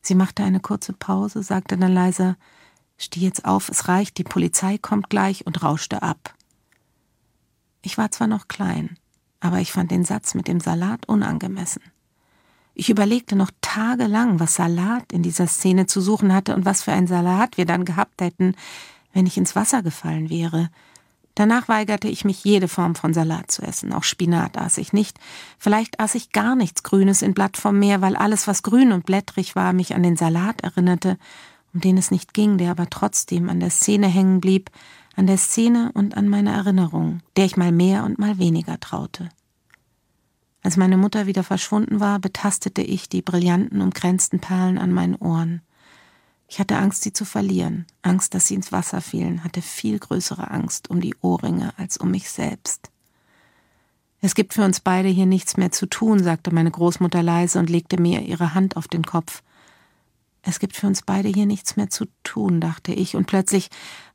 Sie 0.00 0.14
machte 0.14 0.42
eine 0.42 0.60
kurze 0.60 0.94
Pause, 0.94 1.42
sagte 1.42 1.76
dann 1.76 1.92
leise 1.92 2.36
Steh 2.96 3.20
jetzt 3.20 3.44
auf, 3.44 3.68
es 3.68 3.86
reicht, 3.86 4.16
die 4.16 4.24
Polizei 4.24 4.78
kommt 4.78 5.10
gleich 5.10 5.46
und 5.46 5.62
rauschte 5.62 6.02
ab. 6.02 6.34
Ich 7.82 7.98
war 7.98 8.10
zwar 8.10 8.26
noch 8.26 8.48
klein, 8.48 8.96
aber 9.40 9.58
ich 9.58 9.72
fand 9.72 9.90
den 9.90 10.04
Satz 10.04 10.34
mit 10.34 10.48
dem 10.48 10.58
Salat 10.58 11.06
unangemessen. 11.06 11.82
Ich 12.72 12.88
überlegte 12.88 13.36
noch 13.36 13.50
tagelang, 13.60 14.40
was 14.40 14.54
Salat 14.54 15.12
in 15.12 15.22
dieser 15.22 15.48
Szene 15.48 15.86
zu 15.86 16.00
suchen 16.00 16.32
hatte 16.32 16.56
und 16.56 16.64
was 16.64 16.82
für 16.82 16.92
ein 16.92 17.06
Salat 17.06 17.58
wir 17.58 17.66
dann 17.66 17.84
gehabt 17.84 18.22
hätten, 18.22 18.54
wenn 19.12 19.26
ich 19.26 19.36
ins 19.36 19.56
Wasser 19.56 19.82
gefallen 19.82 20.30
wäre. 20.30 20.70
Danach 21.34 21.68
weigerte 21.68 22.08
ich 22.08 22.24
mich, 22.24 22.42
jede 22.42 22.66
Form 22.66 22.96
von 22.96 23.14
Salat 23.14 23.50
zu 23.50 23.62
essen. 23.62 23.92
Auch 23.92 24.02
Spinat 24.02 24.58
aß 24.58 24.78
ich 24.78 24.92
nicht. 24.92 25.18
Vielleicht 25.58 26.00
aß 26.00 26.16
ich 26.16 26.32
gar 26.32 26.56
nichts 26.56 26.82
Grünes 26.82 27.22
in 27.22 27.32
Blatt 27.32 27.56
vom 27.56 27.78
Meer, 27.78 28.00
weil 28.00 28.16
alles, 28.16 28.48
was 28.48 28.64
grün 28.64 28.90
und 28.90 29.06
blättrig 29.06 29.54
war, 29.54 29.72
mich 29.72 29.94
an 29.94 30.02
den 30.02 30.16
Salat 30.16 30.62
erinnerte, 30.62 31.16
um 31.72 31.80
den 31.80 31.96
es 31.96 32.10
nicht 32.10 32.34
ging, 32.34 32.58
der 32.58 32.72
aber 32.72 32.90
trotzdem 32.90 33.48
an 33.50 33.60
der 33.60 33.70
Szene 33.70 34.08
hängen 34.08 34.40
blieb, 34.40 34.70
an 35.14 35.26
der 35.26 35.38
Szene 35.38 35.92
und 35.94 36.16
an 36.16 36.28
meiner 36.28 36.52
Erinnerung, 36.52 37.20
der 37.36 37.44
ich 37.44 37.56
mal 37.56 37.72
mehr 37.72 38.04
und 38.04 38.18
mal 38.18 38.38
weniger 38.38 38.80
traute. 38.80 39.28
Als 40.62 40.76
meine 40.76 40.96
Mutter 40.96 41.26
wieder 41.26 41.44
verschwunden 41.44 42.00
war, 42.00 42.18
betastete 42.18 42.82
ich 42.82 43.08
die 43.08 43.22
brillanten, 43.22 43.80
umkränzten 43.80 44.40
Perlen 44.40 44.76
an 44.76 44.92
meinen 44.92 45.14
Ohren. 45.14 45.62
Ich 46.50 46.58
hatte 46.58 46.78
Angst, 46.78 47.02
sie 47.02 47.12
zu 47.12 47.26
verlieren, 47.26 47.86
Angst, 48.00 48.32
dass 48.34 48.46
sie 48.46 48.54
ins 48.54 48.72
Wasser 48.72 49.02
fielen, 49.02 49.44
hatte 49.44 49.60
viel 49.60 49.98
größere 49.98 50.50
Angst 50.50 50.88
um 50.88 51.00
die 51.00 51.14
Ohrringe 51.20 51.74
als 51.76 51.98
um 51.98 52.10
mich 52.10 52.30
selbst. 52.30 52.90
Es 54.20 54.34
gibt 54.34 54.54
für 54.54 54.64
uns 54.64 54.80
beide 54.80 55.08
hier 55.08 55.26
nichts 55.26 55.58
mehr 55.58 55.70
zu 55.70 55.86
tun, 55.86 56.22
sagte 56.22 56.52
meine 56.52 56.70
Großmutter 56.70 57.22
leise 57.22 57.58
und 57.58 57.70
legte 57.70 58.00
mir 58.00 58.22
ihre 58.22 58.54
Hand 58.54 58.76
auf 58.76 58.88
den 58.88 59.04
Kopf. 59.04 59.42
Es 60.42 60.58
gibt 60.58 60.74
für 60.74 60.86
uns 60.86 61.02
beide 61.02 61.28
hier 61.28 61.44
nichts 61.44 61.76
mehr 61.76 61.90
zu 61.90 62.06
tun, 62.24 62.60
dachte 62.60 62.92
ich, 62.92 63.14
und 63.14 63.26
plötzlich 63.26 63.68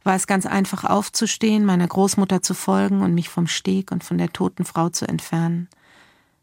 war 0.03 0.15
es 0.15 0.25
ganz 0.25 0.47
einfach 0.47 0.83
aufzustehen, 0.83 1.63
meiner 1.63 1.87
Großmutter 1.87 2.41
zu 2.41 2.55
folgen 2.55 3.01
und 3.01 3.13
mich 3.13 3.29
vom 3.29 3.45
Steg 3.45 3.91
und 3.91 4.03
von 4.03 4.17
der 4.17 4.33
toten 4.33 4.65
Frau 4.65 4.89
zu 4.89 5.07
entfernen. 5.07 5.69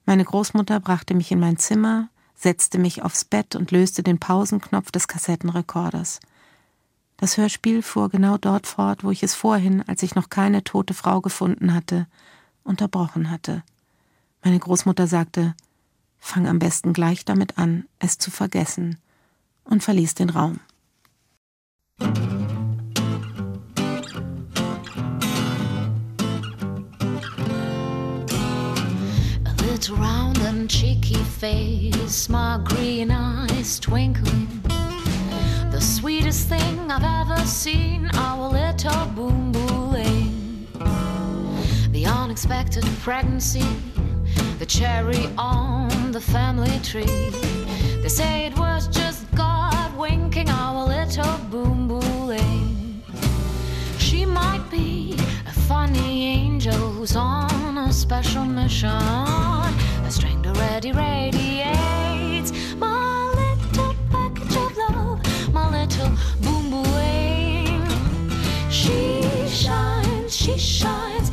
Meine 0.07 0.25
Großmutter 0.25 0.79
brachte 0.79 1.15
mich 1.15 1.33
in 1.33 1.41
mein 1.41 1.57
Zimmer, 1.57 2.09
setzte 2.41 2.79
mich 2.79 3.03
aufs 3.03 3.27
Bett 3.27 3.55
und 3.55 3.71
löste 3.71 4.03
den 4.03 4.19
Pausenknopf 4.19 4.91
des 4.91 5.09
Kassettenrekorders. 5.09 6.21
Das 7.19 7.37
Hörspiel 7.37 7.83
fuhr 7.83 8.09
genau 8.09 8.39
dort 8.39 8.67
fort, 8.67 9.05
wo 9.05 9.11
ich 9.11 9.23
es 9.23 9.35
vorhin, 9.35 9.87
als 9.87 10.03
ich 10.03 10.15
noch 10.15 10.31
keine 10.31 10.65
tote 10.65 10.95
Frau 10.95 11.21
gefunden 11.21 11.75
hatte, 11.75 12.07
unterbrochen 12.65 13.31
hatte. 13.31 13.63
Meine 14.43 14.59
Großmutter 14.59 15.07
sagte, 15.07 15.55
fang 16.19 16.49
am 16.49 16.59
besten 16.59 16.95
gleich 16.95 17.27
damit 17.27 17.59
an, 17.59 17.85
es 17.99 18.17
zu 18.17 18.31
vergessen, 18.31 18.97
und 19.65 19.83
verließ 19.83 20.15
den 20.15 20.31
Raum. 20.31 20.61
little 29.81 29.97
round 29.97 30.39
and 30.43 30.69
cheeky 30.69 31.10
face, 31.41 32.15
smart 32.15 32.65
green 32.65 33.11
eyes 33.11 33.81
twinkling. 33.81 34.47
The 35.71 35.81
sweetest 35.81 36.49
thing 36.49 36.91
I've 36.91 37.03
ever 37.03 37.41
seen, 37.47 38.11
our 38.15 38.51
little 38.51 39.07
boom 39.17 39.51
booing. 39.51 40.67
The 41.93 42.05
unexpected 42.05 42.85
pregnancy, 43.03 43.65
the 44.59 44.67
cherry 44.67 45.31
on 45.39 46.13
the 46.13 46.21
family 46.21 46.79
tree. 46.81 47.31
They 48.03 48.11
say 48.11 48.45
it 48.45 48.59
was 48.59 48.87
just 48.89 49.25
God 49.35 49.97
winking 49.97 50.51
our 50.51 50.87
little 50.87 51.39
boom 51.51 51.89
booing. 51.89 53.03
She 53.97 54.27
might 54.27 54.67
be 54.71 55.17
a 55.47 55.53
funny 55.53 56.27
angel 56.27 56.91
who's 56.93 57.17
on 57.17 57.79
a 57.79 57.91
special 57.95 58.45
mission. 58.45 59.50
A 60.11 60.13
string 60.13 60.45
already 60.45 60.91
radiates 60.91 62.51
my 62.79 63.29
little 63.29 63.95
package 64.11 64.57
of 64.57 64.77
love, 64.77 65.55
my 65.55 65.71
little 65.71 66.11
boom 66.43 66.69
boom. 66.69 67.89
She 68.69 69.23
shines, 69.47 70.35
she 70.35 70.59
shines. 70.59 71.30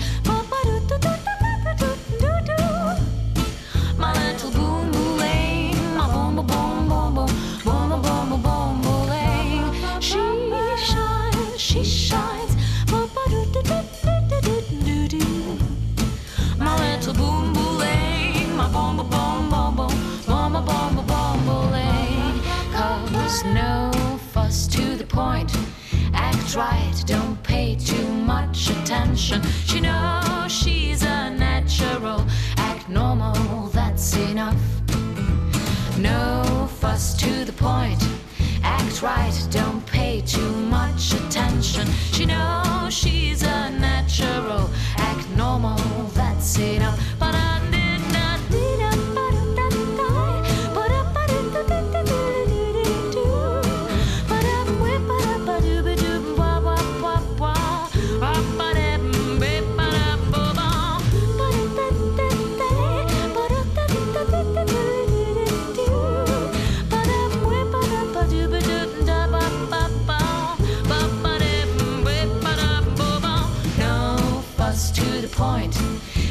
Right, 26.57 27.03
don't 27.05 27.41
pay 27.43 27.75
too 27.75 28.07
much 28.07 28.71
attention. 28.71 29.43
She 29.65 29.79
knows 29.79 30.51
she's 30.51 31.03
a 31.03 31.29
natural, 31.29 32.25
act 32.57 32.89
normal, 32.89 33.67
that's 33.67 34.17
enough. 34.17 34.59
No 35.99 36.67
fuss 36.79 37.15
to 37.17 37.45
the 37.45 37.53
point, 37.53 38.01
act 38.63 39.03
right, 39.03 39.37
don't 39.51 39.85
pay 39.85 40.21
too 40.21 40.51
much 40.77 41.13
attention. 41.13 41.87
She 42.11 42.25
knows 42.25 42.91
she's 42.91 43.43
a 43.43 43.69
natural, 43.69 44.67
act 44.97 45.29
normal, 45.37 45.77
that's 46.15 46.57
enough. 46.57 46.99
But 47.19 47.35
I 47.35 47.46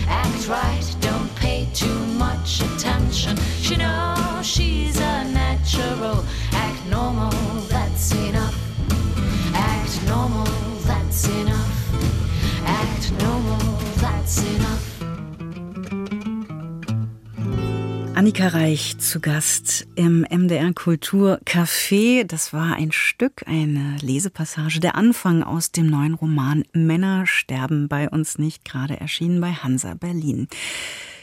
Act 0.09 0.49
right, 0.49 0.97
don't 1.01 1.35
pay 1.37 1.69
too 1.75 1.99
much 2.19 2.61
attention. 2.61 3.37
She 3.61 3.77
knows 3.77 4.47
she's 4.47 4.99
a 4.99 5.25
natural. 5.25 6.25
Act 6.53 6.87
normal, 6.89 7.31
that's 7.69 8.13
enough. 8.15 8.57
Act 9.55 10.03
normal, 10.07 10.47
that's 10.85 11.29
enough. 11.29 11.73
Act 12.65 13.13
normal, 13.23 13.79
that's 13.97 14.43
enough. 14.43 14.76
Annika 18.17 18.49
Reich 18.49 18.97
zu 18.97 19.21
Gast 19.21 19.87
im 19.95 20.23
MDR 20.31 20.73
Kultur 20.73 21.39
Café. 21.45 22.25
Das 22.25 22.55
war 22.55 22.75
ein 22.75 22.91
Stück, 22.91 23.43
eine 23.45 23.99
Lesepassage, 24.01 24.81
der 24.81 24.95
Anfang 24.95 25.43
aus 25.43 25.71
dem 25.71 25.89
neuen 25.89 26.15
Roman 26.15 26.65
Männer 26.73 27.27
sterben 27.27 27.89
bei 27.89 28.09
uns 28.09 28.39
nicht, 28.39 28.65
gerade 28.65 28.99
erschienen 28.99 29.43
bei 29.43 29.53
Hansa 29.53 29.93
Berlin. 29.93 30.49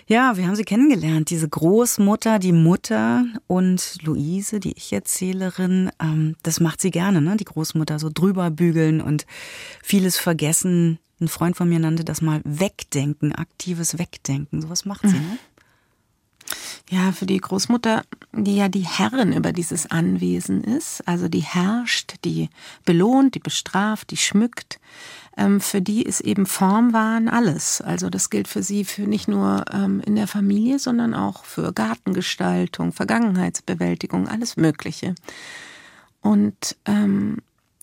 Ja, 0.06 0.38
wir 0.38 0.46
haben 0.46 0.56
sie 0.56 0.66
kennengelernt, 0.66 1.32
diese 1.32 1.50
Großmutter, 1.50 2.38
die 2.38 2.52
Mutter 2.52 3.26
und 3.48 3.98
Luise, 4.04 4.60
die 4.60 4.74
Ich-Erzählerin. 4.74 5.90
Ähm, 6.00 6.36
das 6.44 6.60
macht 6.60 6.80
sie 6.80 6.92
gerne, 6.92 7.22
ne? 7.22 7.38
die 7.38 7.46
Großmutter, 7.46 7.98
so 7.98 8.12
drüber 8.14 8.52
bügeln 8.52 9.02
und 9.02 9.26
vieles 9.82 10.20
vergessen. 10.20 11.00
Ein 11.20 11.28
Freund 11.28 11.58
von 11.58 11.68
mir 11.68 11.80
nannte 11.80 12.04
das 12.04 12.22
mal 12.22 12.42
Wegdenken, 12.44 13.34
aktives 13.34 13.98
Wegdenken. 13.98 14.62
Sowas 14.62 14.86
macht 14.86 15.08
sie, 15.08 15.16
ne? 15.16 15.40
Ja, 16.90 17.12
für 17.12 17.26
die 17.26 17.38
Großmutter, 17.38 18.04
die 18.34 18.58
ja 18.58 18.68
die 18.68 18.86
Herrin 18.86 19.32
über 19.32 19.54
dieses 19.54 19.90
Anwesen 19.90 20.64
ist, 20.64 21.08
also 21.08 21.30
die 21.30 21.42
herrscht, 21.42 22.16
die 22.26 22.50
belohnt, 22.86 23.36
die 23.36 23.40
bestraft, 23.40 24.12
die 24.12 24.18
schmückt, 24.18 24.80
ähm, 25.38 25.62
für 25.62 25.82
die 25.82 26.04
ist 26.04 26.20
eben 26.22 26.46
Formwahn 26.46 27.30
alles. 27.30 27.82
Also 27.82 28.10
das 28.10 28.30
gilt 28.30 28.48
für 28.48 28.64
sie 28.64 28.84
für 28.84 29.04
nicht 29.04 29.28
nur 29.28 29.66
ähm, 29.72 30.02
in 30.06 30.16
der 30.16 30.28
Familie, 30.28 30.78
sondern 30.78 31.14
auch 31.14 31.46
für 31.46 31.74
Gartengestaltung, 31.74 32.92
Vergangenheitsbewältigung, 32.92 34.28
alles 34.28 34.58
Mögliche. 34.58 35.16
Und 36.22 36.76
ähm, 36.86 37.38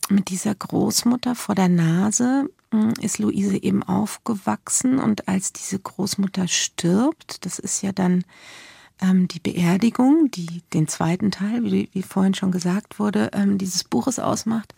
mit 0.09 0.29
dieser 0.29 0.55
Großmutter 0.55 1.35
vor 1.35 1.55
der 1.55 1.69
Nase 1.69 2.49
hm, 2.71 2.93
ist 3.01 3.19
Luise 3.19 3.63
eben 3.63 3.83
aufgewachsen 3.83 4.99
und 4.99 5.27
als 5.27 5.53
diese 5.53 5.79
Großmutter 5.79 6.49
stirbt, 6.49 7.45
das 7.45 7.59
ist 7.59 7.83
ja 7.83 7.93
dann 7.93 8.25
ähm, 9.01 9.29
die 9.29 9.41
Beerdigung, 9.41 10.31
die 10.31 10.63
den 10.73 10.89
zweiten 10.89 11.31
Teil, 11.31 11.65
wie, 11.65 11.89
wie 11.93 12.03
vorhin 12.03 12.35
schon 12.35 12.53
gesagt 12.53 12.99
wurde, 12.99 13.31
ähm, 13.33 13.59
dieses 13.59 13.85
Buches 13.85 14.19
ausmacht, 14.19 14.75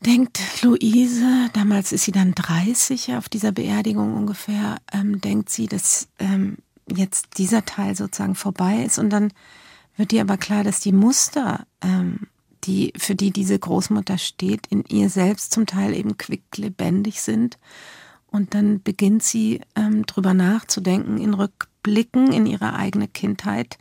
denkt 0.00 0.40
Luise, 0.62 1.50
damals 1.52 1.92
ist 1.92 2.04
sie 2.04 2.12
dann 2.12 2.34
30 2.34 3.14
auf 3.14 3.28
dieser 3.28 3.52
Beerdigung 3.52 4.14
ungefähr, 4.14 4.76
ähm, 4.92 5.20
denkt 5.20 5.50
sie, 5.50 5.66
dass 5.66 6.08
ähm, 6.18 6.58
jetzt 6.88 7.38
dieser 7.38 7.64
Teil 7.64 7.96
sozusagen 7.96 8.34
vorbei 8.34 8.84
ist 8.84 8.98
und 8.98 9.10
dann 9.10 9.32
wird 9.96 10.12
ihr 10.12 10.20
aber 10.20 10.36
klar, 10.36 10.62
dass 10.62 10.80
die 10.80 10.92
Muster, 10.92 11.66
ähm, 11.80 12.26
die, 12.64 12.92
für 12.96 13.14
die 13.14 13.30
diese 13.30 13.58
Großmutter 13.58 14.18
steht, 14.18 14.66
in 14.68 14.84
ihr 14.88 15.08
selbst 15.08 15.52
zum 15.52 15.66
Teil 15.66 15.94
eben 15.94 16.18
quicklebendig 16.18 17.22
sind. 17.22 17.58
Und 18.36 18.52
dann 18.52 18.82
beginnt 18.82 19.22
sie 19.22 19.62
ähm, 19.76 20.04
drüber 20.04 20.34
nachzudenken 20.34 21.16
in 21.16 21.32
Rückblicken 21.32 22.34
in 22.34 22.44
ihre 22.44 22.74
eigene 22.74 23.08
Kindheit, 23.08 23.78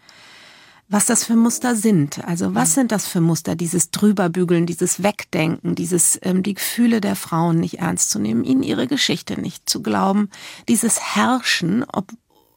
was 0.87 1.05
das 1.05 1.25
für 1.25 1.35
Muster 1.35 1.75
sind. 1.75 2.23
Also 2.23 2.55
was 2.55 2.73
sind 2.73 2.93
das 2.93 3.05
für 3.05 3.19
Muster? 3.19 3.57
Dieses 3.57 3.91
Drüberbügeln, 3.91 4.65
dieses 4.65 5.03
Wegdenken, 5.03 5.75
dieses 5.75 6.17
ähm, 6.21 6.41
die 6.41 6.53
Gefühle 6.53 7.01
der 7.01 7.17
Frauen 7.17 7.59
nicht 7.59 7.79
ernst 7.79 8.11
zu 8.11 8.17
nehmen, 8.17 8.45
ihnen 8.45 8.63
ihre 8.63 8.87
Geschichte 8.87 9.37
nicht 9.37 9.69
zu 9.69 9.81
glauben, 9.81 10.29
dieses 10.69 11.01
Herrschen, 11.01 11.83
ob, 11.91 12.13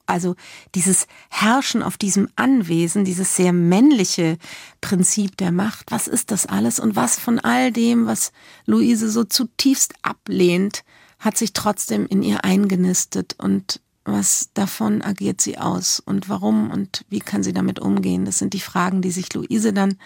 also 0.06 0.36
dieses 0.76 1.08
Herrschen 1.30 1.82
auf 1.82 1.96
diesem 1.96 2.28
Anwesen, 2.36 3.04
dieses 3.04 3.34
sehr 3.34 3.52
männliche 3.52 4.38
Prinzip 4.80 5.36
der 5.36 5.50
Macht, 5.50 5.90
was 5.90 6.06
ist 6.06 6.30
das 6.30 6.46
alles 6.46 6.78
und 6.78 6.94
was 6.94 7.18
von 7.18 7.40
all 7.40 7.72
dem, 7.72 8.06
was 8.06 8.30
Luise 8.66 9.10
so 9.10 9.24
zutiefst 9.24 9.94
ablehnt, 10.02 10.84
hat 11.18 11.36
sich 11.36 11.52
trotzdem 11.52 12.06
in 12.06 12.22
ihr 12.22 12.44
eingenistet 12.44 13.34
und 13.38 13.80
was 14.04 14.50
davon 14.54 15.02
agiert 15.02 15.40
sie 15.40 15.58
aus 15.58 16.00
und 16.00 16.28
warum 16.28 16.70
und 16.70 17.04
wie 17.10 17.18
kann 17.20 17.42
sie 17.42 17.52
damit 17.52 17.78
umgehen? 17.78 18.24
Das 18.24 18.38
sind 18.38 18.54
die 18.54 18.60
Fragen, 18.60 19.02
die 19.02 19.10
sich 19.10 19.32
Luise 19.34 19.72
dann 19.72 19.96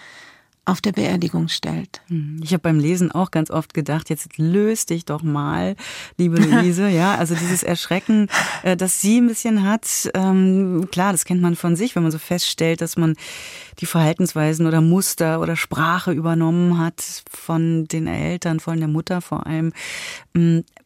auf 0.65 0.79
der 0.79 0.93
Beerdigung 0.93 1.49
stellt. 1.49 2.01
Hm, 2.07 2.39
ich 2.41 2.53
habe 2.53 2.61
beim 2.61 2.79
Lesen 2.79 3.11
auch 3.11 3.31
ganz 3.31 3.51
oft 3.51 3.73
gedacht, 3.73 4.09
jetzt 4.09 4.37
löst 4.37 4.91
dich 4.91 5.03
doch 5.03 5.21
mal, 5.21 5.75
liebe 6.17 6.37
Luise. 6.41 6.87
ja, 6.87 7.15
also 7.15 7.35
dieses 7.35 7.63
Erschrecken, 7.63 8.29
äh, 8.63 8.77
das 8.77 9.01
sie 9.01 9.19
ein 9.19 9.27
bisschen 9.27 9.63
hat, 9.63 10.09
ähm, 10.13 10.87
klar, 10.89 11.11
das 11.11 11.25
kennt 11.25 11.41
man 11.41 11.55
von 11.55 11.75
sich, 11.75 11.95
wenn 11.95 12.03
man 12.03 12.13
so 12.13 12.17
feststellt, 12.17 12.79
dass 12.79 12.95
man 12.95 13.15
die 13.79 13.85
Verhaltensweisen 13.85 14.65
oder 14.65 14.79
Muster 14.79 15.41
oder 15.41 15.57
Sprache 15.57 16.13
übernommen 16.13 16.77
hat 16.77 17.03
von 17.29 17.85
den 17.85 18.07
Eltern, 18.07 18.61
von 18.61 18.79
der 18.79 18.87
Mutter 18.87 19.19
vor 19.19 19.45
allem. 19.45 19.73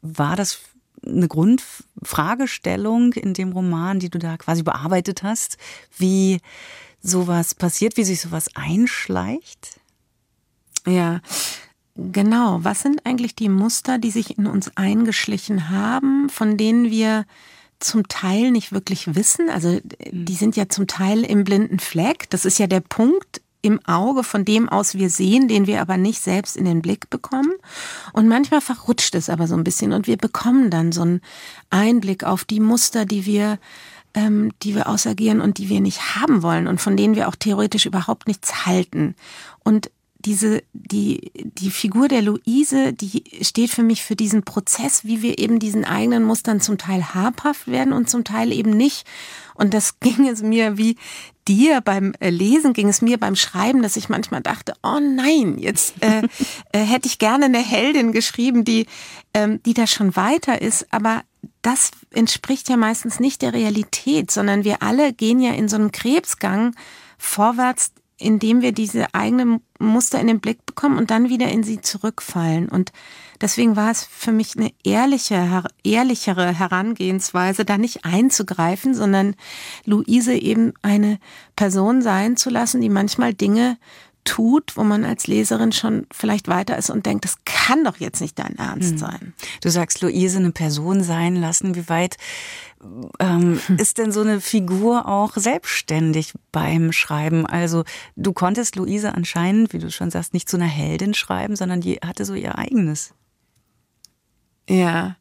War 0.02 0.36
das 0.36 0.60
eine 1.06 1.28
Grundfragestellung 1.28 3.14
in 3.14 3.34
dem 3.34 3.52
Roman, 3.52 4.00
die 4.00 4.10
du 4.10 4.20
da 4.20 4.38
quasi 4.38 4.64
bearbeitet 4.64 5.24
hast, 5.24 5.58
wie 5.98 6.40
sowas 7.02 7.56
passiert, 7.56 7.98
wie 7.98 8.04
sich 8.04 8.22
sowas 8.22 8.50
einschleicht? 8.56 9.80
Ja, 10.86 11.22
genau. 11.96 12.60
Was 12.64 12.82
sind 12.82 13.06
eigentlich 13.06 13.36
die 13.36 13.50
Muster, 13.50 13.98
die 13.98 14.12
sich 14.12 14.38
in 14.38 14.48
uns 14.48 14.72
eingeschlichen 14.76 15.70
haben, 15.70 16.30
von 16.30 16.58
denen 16.58 16.90
wir 16.90 17.26
zum 17.80 18.08
Teil 18.08 18.52
nicht 18.52 18.72
wirklich 18.72 19.16
wissen? 19.16 19.50
Also 19.50 19.80
die 20.12 20.36
sind 20.36 20.56
ja 20.56 20.70
zum 20.70 20.88
Teil 20.88 21.24
im 21.24 21.44
blinden 21.44 21.80
Fleck. 21.80 22.30
Das 22.30 22.46
ist 22.46 22.58
ja 22.58 22.68
der 22.68 22.82
Punkt, 22.82 23.42
im 23.68 23.86
Auge 23.86 24.24
von 24.24 24.46
dem 24.46 24.70
aus 24.70 24.96
wir 24.96 25.10
sehen, 25.10 25.48
den 25.48 25.68
wir 25.68 25.82
aber 25.82 25.98
nicht 25.98 26.22
selbst 26.22 26.58
in 26.58 26.66
den 26.66 26.82
Blick 26.82 27.10
bekommen. 27.10 27.54
Und 28.14 28.28
manchmal 28.28 28.62
verrutscht 28.62 29.14
es 29.14 29.30
aber 29.30 29.48
so 29.48 29.56
ein 29.56 29.64
bisschen 29.64 29.94
und 29.94 30.08
wir 30.08 30.18
bekommen 30.18 30.72
dann 30.72 30.92
so 30.92 31.02
einen 31.02 31.22
Einblick 31.70 32.24
auf 32.24 32.46
die 32.46 32.60
Muster, 32.60 33.06
die 33.06 33.26
wir 33.26 33.60
ähm, 34.14 34.52
die 34.64 34.74
wir 34.74 34.88
ausagieren 34.88 35.42
und 35.42 35.60
die 35.60 35.70
wir 35.70 35.82
nicht 35.82 36.16
haben 36.16 36.42
wollen 36.42 36.68
und 36.68 36.82
von 36.82 36.98
denen 36.98 37.16
wir 37.16 37.28
auch 37.28 37.36
theoretisch 37.36 37.86
überhaupt 37.86 38.28
nichts 38.28 38.66
halten. 38.66 39.16
Und 39.64 39.92
diese, 40.20 40.64
die, 40.74 41.32
die 41.36 41.70
Figur 41.70 42.08
der 42.08 42.22
Luise, 42.22 42.94
die 42.94 43.24
steht 43.42 43.70
für 43.70 43.84
mich 43.84 44.04
für 44.04 44.16
diesen 44.16 44.44
Prozess, 44.44 45.06
wie 45.06 45.22
wir 45.22 45.40
eben 45.40 45.60
diesen 45.60 45.86
eigenen 45.86 46.24
Mustern 46.24 46.60
zum 46.60 46.78
Teil 46.78 47.14
habhaft 47.14 47.68
werden 47.68 47.94
und 47.94 48.10
zum 48.10 48.24
Teil 48.24 48.52
eben 48.52 48.72
nicht. 48.72 49.06
Und 49.54 49.74
das 49.74 50.00
ging 50.00 50.28
es 50.28 50.42
mir 50.42 50.78
wie 50.78 50.98
dir 51.48 51.82
beim 51.82 52.14
äh, 52.20 52.30
Lesen, 52.30 52.74
ging 52.74 52.90
es 52.90 53.02
mir 53.02 53.18
beim 53.18 53.36
Schreiben, 53.36 53.82
dass 53.82 53.96
ich 53.96 54.10
manchmal 54.10 54.42
dachte, 54.42 54.74
oh 54.84 55.00
nein, 55.00 55.58
jetzt 55.58 55.96
äh, 56.02 56.24
äh, 56.72 56.80
hätte 56.80 57.08
ich 57.08 57.20
gerne 57.20 57.46
eine 57.46 57.64
Heldin 57.64 58.12
geschrieben, 58.12 58.66
die, 58.66 58.86
ähm, 59.34 59.62
die 59.64 59.74
da 59.74 59.88
schon 59.88 60.16
weiter 60.16 60.62
ist. 60.62 60.88
Aber 60.92 61.24
das 61.62 61.92
entspricht 62.12 62.70
ja 62.70 62.78
meistens 62.78 63.20
nicht 63.20 63.42
der 63.42 63.54
Realität, 63.54 64.32
sondern 64.32 64.64
wir 64.64 64.82
alle 64.82 65.14
gehen 65.14 65.40
ja 65.40 65.54
in 65.54 65.70
so 65.70 65.76
einem 65.76 65.92
Krebsgang 65.92 66.76
vorwärts, 67.18 67.92
indem 68.20 68.62
wir 68.62 68.72
diese 68.72 69.14
eigenen 69.14 69.62
Muster 69.80 70.20
in 70.20 70.28
den 70.28 70.40
Blick 70.40 70.66
bekommen 70.66 70.98
und 70.98 71.12
dann 71.12 71.30
wieder 71.30 71.50
in 71.50 71.64
sie 71.64 71.82
zurückfallen. 71.82 72.68
Und 72.68 72.92
deswegen 73.42 73.76
war 73.76 73.92
es 73.92 74.04
für 74.04 74.32
mich 74.32 74.58
eine 74.58 74.72
ehrliche, 74.84 75.64
ehrlichere 75.84 76.58
Herangehensweise, 76.58 77.64
da 77.64 77.78
nicht 77.78 78.06
einzugreifen, 78.06 78.96
sondern 78.96 79.36
Luise 79.86 80.34
eben 80.34 80.74
eine 80.82 81.20
Person 81.56 82.02
sein 82.02 82.38
zu 82.38 82.50
lassen, 82.50 82.82
die 82.82 82.90
manchmal 82.90 83.34
Dinge 83.34 83.78
tut, 84.28 84.76
wo 84.76 84.84
man 84.84 85.06
als 85.06 85.28
Leserin 85.28 85.72
schon 85.72 86.06
vielleicht 86.12 86.50
weiter 86.50 86.78
ist 86.78 86.90
und 86.90 87.06
denkt, 87.06 87.24
das 87.24 87.38
kann 87.46 87.86
doch 87.86 87.98
jetzt 87.98 88.20
nicht 88.20 88.38
dein 88.38 88.58
Ernst 88.58 88.92
hm. 88.92 88.98
sein. 88.98 89.34
Du 89.62 89.70
sagst, 89.70 90.02
Luise 90.02 90.40
eine 90.40 90.52
Person 90.52 91.02
sein 91.02 91.36
lassen. 91.36 91.76
Wie 91.76 91.88
weit 91.88 92.18
ähm, 93.20 93.60
hm. 93.66 93.76
ist 93.78 93.98
denn 93.98 94.12
so 94.12 94.22
eine 94.22 94.42
Figur 94.42 95.08
auch 95.08 95.36
selbstständig 95.36 96.34
beim 96.52 96.92
Schreiben? 96.92 97.46
Also 97.46 97.84
du 98.16 98.34
konntest 98.34 98.76
Luise 98.76 99.14
anscheinend, 99.14 99.74
wie 99.74 99.80
du 99.80 99.92
schon 99.92 100.12
sagst, 100.12 100.34
nicht 100.34 100.50
zu 100.50 100.58
einer 100.58 100.66
Heldin 100.66 101.14
schreiben, 101.14 101.56
sondern 101.56 101.82
die 101.82 101.96
hatte 101.96 102.26
so 102.26 102.34
ihr 102.34 102.58
eigenes. 102.58 103.14
Ja, 104.70 105.16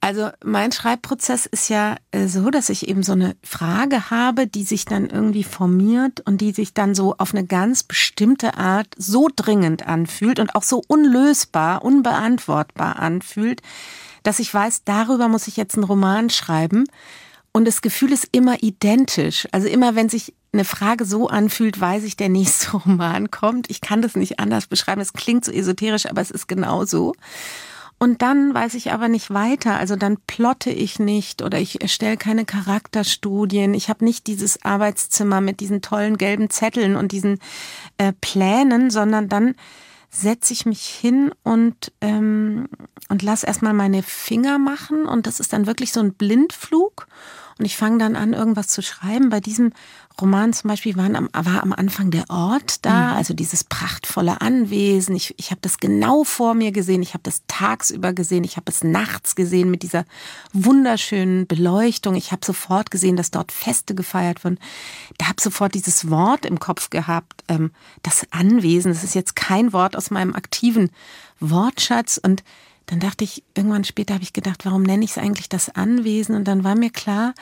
also 0.00 0.30
mein 0.42 0.72
Schreibprozess 0.72 1.44
ist 1.44 1.68
ja 1.68 1.96
äh, 2.10 2.26
so, 2.26 2.48
dass 2.48 2.70
ich 2.70 2.88
eben 2.88 3.02
so 3.02 3.12
eine 3.12 3.36
Frage 3.42 4.10
habe, 4.10 4.46
die 4.46 4.64
sich 4.64 4.86
dann 4.86 5.10
irgendwie 5.10 5.44
formiert 5.44 6.20
und 6.20 6.40
die 6.40 6.52
sich 6.52 6.72
dann 6.72 6.94
so 6.94 7.14
auf 7.18 7.34
eine 7.34 7.44
ganz 7.44 7.82
bestimmte 7.82 8.56
Art 8.56 8.86
so 8.96 9.28
dringend 9.34 9.86
anfühlt 9.86 10.40
und 10.40 10.54
auch 10.54 10.62
so 10.62 10.82
unlösbar, 10.88 11.84
unbeantwortbar 11.84 12.98
anfühlt, 12.98 13.60
dass 14.22 14.38
ich 14.38 14.52
weiß, 14.52 14.82
darüber 14.84 15.28
muss 15.28 15.48
ich 15.48 15.56
jetzt 15.56 15.74
einen 15.74 15.84
Roman 15.84 16.30
schreiben. 16.30 16.84
Und 17.52 17.66
das 17.66 17.82
Gefühl 17.82 18.12
ist 18.12 18.28
immer 18.32 18.62
identisch. 18.62 19.48
Also 19.52 19.68
immer 19.68 19.94
wenn 19.94 20.08
sich 20.08 20.34
eine 20.52 20.64
Frage 20.64 21.04
so 21.04 21.28
anfühlt, 21.28 21.80
weiß 21.80 22.04
ich, 22.04 22.16
der 22.16 22.28
nächste 22.28 22.72
Roman 22.76 23.30
kommt. 23.30 23.70
Ich 23.70 23.80
kann 23.80 24.02
das 24.02 24.16
nicht 24.16 24.38
anders 24.38 24.66
beschreiben. 24.66 25.00
Es 25.00 25.12
klingt 25.12 25.44
so 25.44 25.52
esoterisch, 25.52 26.06
aber 26.06 26.20
es 26.20 26.30
ist 26.30 26.48
genau 26.48 26.84
so. 26.84 27.14
Und 28.00 28.22
dann 28.22 28.54
weiß 28.54 28.74
ich 28.74 28.92
aber 28.92 29.08
nicht 29.08 29.34
weiter. 29.34 29.76
Also 29.76 29.96
dann 29.96 30.18
plotte 30.28 30.70
ich 30.70 31.00
nicht 31.00 31.42
oder 31.42 31.58
ich 31.58 31.82
erstelle 31.82 32.16
keine 32.16 32.44
Charakterstudien. 32.44 33.74
Ich 33.74 33.88
habe 33.88 34.04
nicht 34.04 34.28
dieses 34.28 34.64
Arbeitszimmer 34.64 35.40
mit 35.40 35.58
diesen 35.58 35.82
tollen 35.82 36.16
gelben 36.16 36.48
Zetteln 36.48 36.94
und 36.94 37.10
diesen 37.10 37.40
äh, 37.98 38.12
Plänen, 38.20 38.90
sondern 38.90 39.28
dann 39.28 39.56
setze 40.10 40.52
ich 40.52 40.66
mich 40.66 40.86
hin 40.86 41.32
und, 41.42 41.92
ähm, 42.00 42.68
und 43.08 43.22
lass 43.22 43.44
erstmal 43.44 43.74
meine 43.74 44.02
Finger 44.02 44.58
machen. 44.58 45.06
Und 45.06 45.26
das 45.26 45.40
ist 45.40 45.52
dann 45.52 45.66
wirklich 45.66 45.92
so 45.92 46.00
ein 46.00 46.14
Blindflug. 46.14 47.06
und 47.58 47.64
ich 47.64 47.76
fange 47.76 47.98
dann 47.98 48.14
an, 48.14 48.34
irgendwas 48.34 48.68
zu 48.68 48.82
schreiben. 48.82 49.30
Bei 49.30 49.40
diesem 49.40 49.72
Roman 50.20 50.52
zum 50.52 50.68
Beispiel 50.68 50.96
waren 50.96 51.14
am, 51.14 51.28
war 51.32 51.62
am 51.62 51.72
Anfang 51.72 52.10
der 52.10 52.28
Ort 52.28 52.84
da, 52.84 53.12
mhm. 53.12 53.16
also 53.16 53.34
dieses 53.34 53.62
prachtvolle 53.64 54.40
Anwesen. 54.40 55.14
Ich, 55.14 55.34
ich 55.38 55.50
habe 55.50 55.60
das 55.60 55.78
genau 55.78 56.24
vor 56.24 56.54
mir 56.54 56.72
gesehen. 56.72 57.02
Ich 57.02 57.14
habe 57.14 57.22
das 57.22 57.42
tagsüber 57.46 58.12
gesehen. 58.12 58.42
Ich 58.44 58.56
habe 58.56 58.70
es 58.70 58.82
nachts 58.82 59.36
gesehen 59.36 59.70
mit 59.70 59.82
dieser 59.82 60.04
wunderschönen 60.52 61.46
Beleuchtung. 61.46 62.16
Ich 62.16 62.32
habe 62.32 62.44
sofort 62.44 62.90
gesehen, 62.90 63.16
dass 63.16 63.30
dort 63.30 63.52
Feste 63.52 63.94
gefeiert 63.94 64.44
wurden. 64.44 64.58
Da 65.18 65.28
habe 65.28 65.40
sofort 65.40 65.74
dieses 65.74 66.10
Wort 66.10 66.44
im 66.44 66.58
Kopf 66.58 66.90
gehabt, 66.90 67.44
ähm, 67.48 67.70
das 68.02 68.26
Anwesen. 68.30 68.92
Das 68.92 69.04
ist 69.04 69.14
jetzt 69.14 69.36
kein 69.36 69.72
Wort 69.72 69.96
aus 69.96 70.10
meinem 70.10 70.34
aktiven 70.34 70.90
Wortschatz 71.40 72.18
und 72.22 72.42
dann 72.86 73.00
dachte 73.00 73.22
ich, 73.22 73.44
irgendwann 73.54 73.84
später 73.84 74.14
habe 74.14 74.24
ich 74.24 74.32
gedacht, 74.32 74.64
warum 74.64 74.82
nenne 74.82 75.04
ich 75.04 75.12
es 75.12 75.18
eigentlich 75.18 75.50
das 75.50 75.68
Anwesen? 75.68 76.34
Und 76.34 76.44
dann 76.44 76.64
war 76.64 76.74
mir 76.74 76.90
klar, 76.90 77.34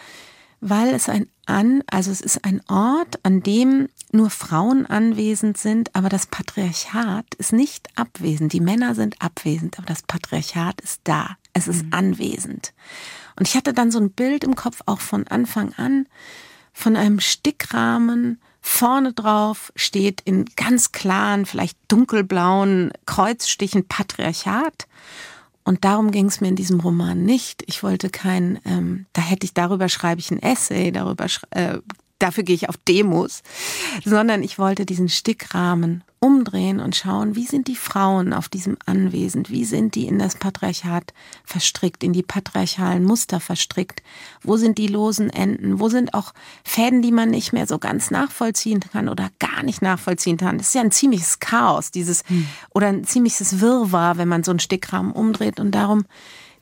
weil 0.69 0.95
es 0.95 1.09
ein 1.09 1.29
An, 1.47 1.83
also 1.89 2.11
es 2.11 2.21
ist 2.21 2.45
ein 2.45 2.61
Ort, 2.69 3.21
an 3.23 3.41
dem 3.41 3.89
nur 4.11 4.31
Frauen 4.31 4.85
anwesend 4.85 5.57
sind, 5.57 5.95
aber 5.95 6.09
das 6.09 6.27
Patriarchat 6.27 7.35
ist 7.37 7.53
nicht 7.53 7.89
abwesend. 7.97 8.53
Die 8.53 8.61
Männer 8.61 8.97
sind 8.97 9.23
abwesend, 9.23 9.79
aber 9.79 9.87
das 9.87 10.03
Patriarchat 10.03 10.81
ist 10.81 11.03
da. 11.05 11.37
Es 11.53 11.69
ist 11.69 11.85
mhm. 11.85 11.93
anwesend. 11.93 12.73
Und 13.37 13.47
ich 13.47 13.55
hatte 13.55 13.73
dann 13.73 13.93
so 13.93 14.01
ein 14.01 14.11
Bild 14.11 14.43
im 14.43 14.57
Kopf 14.57 14.81
auch 14.87 15.01
von 15.01 15.29
Anfang 15.29 15.73
an 15.77 16.07
von 16.73 16.97
einem 16.97 17.21
Stickrahmen. 17.21 18.41
Vorne 18.61 19.13
drauf 19.13 19.73
steht 19.77 20.21
in 20.23 20.47
ganz 20.57 20.91
klaren, 20.91 21.47
vielleicht 21.47 21.79
dunkelblauen 21.89 22.93
Kreuzstichen 23.07 23.87
Patriarchat. 23.87 24.89
Und 25.67 25.85
darum 25.85 26.13
ging 26.13 26.27
es 26.27 26.41
mir 26.41 26.47
in 26.47 26.55
diesem 26.55 26.79
Roman 26.79 27.25
nicht. 27.25 27.65
Ich 27.67 27.83
wollte 27.83 28.09
kein, 28.09 28.61
ähm, 28.65 29.07
da 29.13 29.21
hätte 29.21 29.45
ich 29.45 29.53
darüber 29.53 29.89
schreibe 29.89 30.21
ich 30.21 30.31
ein 30.31 30.41
Essay, 30.41 30.93
darüber 30.93 31.27
äh, 31.51 31.79
dafür 32.19 32.45
gehe 32.45 32.55
ich 32.55 32.69
auf 32.69 32.77
Demos, 32.89 33.43
sondern 34.05 34.43
ich 34.43 34.59
wollte 34.59 34.87
diesen 34.87 35.09
Stickrahmen 35.09 36.03
umdrehen 36.19 36.81
und 36.81 36.97
schauen, 36.97 37.37
wie 37.37 37.45
sind 37.45 37.69
die 37.69 37.77
Frauen 37.77 38.33
auf 38.33 38.49
diesem 38.49 38.77
Anwesen, 38.87 39.45
wie 39.49 39.65
sind 39.65 39.95
die 39.95 40.07
in 40.07 40.19
das 40.19 40.37
Patriarchat 40.37 41.13
verstrickt, 41.45 42.03
in 42.03 42.13
die 42.13 42.23
patriarchalen 42.23 43.05
Muster 43.05 43.39
verstrickt, 43.39 44.03
wo 44.43 44.57
sind 44.57 44.79
die 44.79 44.89
losen 44.89 45.31
Enden, 45.31 45.79
wo 45.79 45.89
sind 45.89 46.15
auch 46.15 46.33
Fäden, 46.65 47.03
die 47.03 47.13
man 47.13 47.31
nicht 47.31 47.53
mehr 47.53 47.67
so 47.67 47.79
ganz 47.79 48.11
nachvollziehen 48.11 48.81
kann 48.81 49.09
oder 49.09 49.31
gar 49.39 49.63
nicht 49.63 49.83
nachvollziehen 49.83 50.39
kann. 50.39 50.59
Das 50.59 50.69
ist 50.69 50.75
ja 50.75 50.81
ein 50.81 50.91
ziemliches 50.91 51.39
Chaos, 51.39 51.91
dieses, 51.91 52.23
hm. 52.29 52.47
oder 52.71 52.89
ein 52.89 53.05
ziemliches 53.05 53.61
Wirrwarr, 53.61 54.17
wenn 54.17 54.29
man 54.29 54.43
so 54.43 54.51
einen 54.51 54.61
Stickrahmen 54.61 55.13
umdreht 55.13 55.61
und 55.61 55.73
darum 55.73 56.07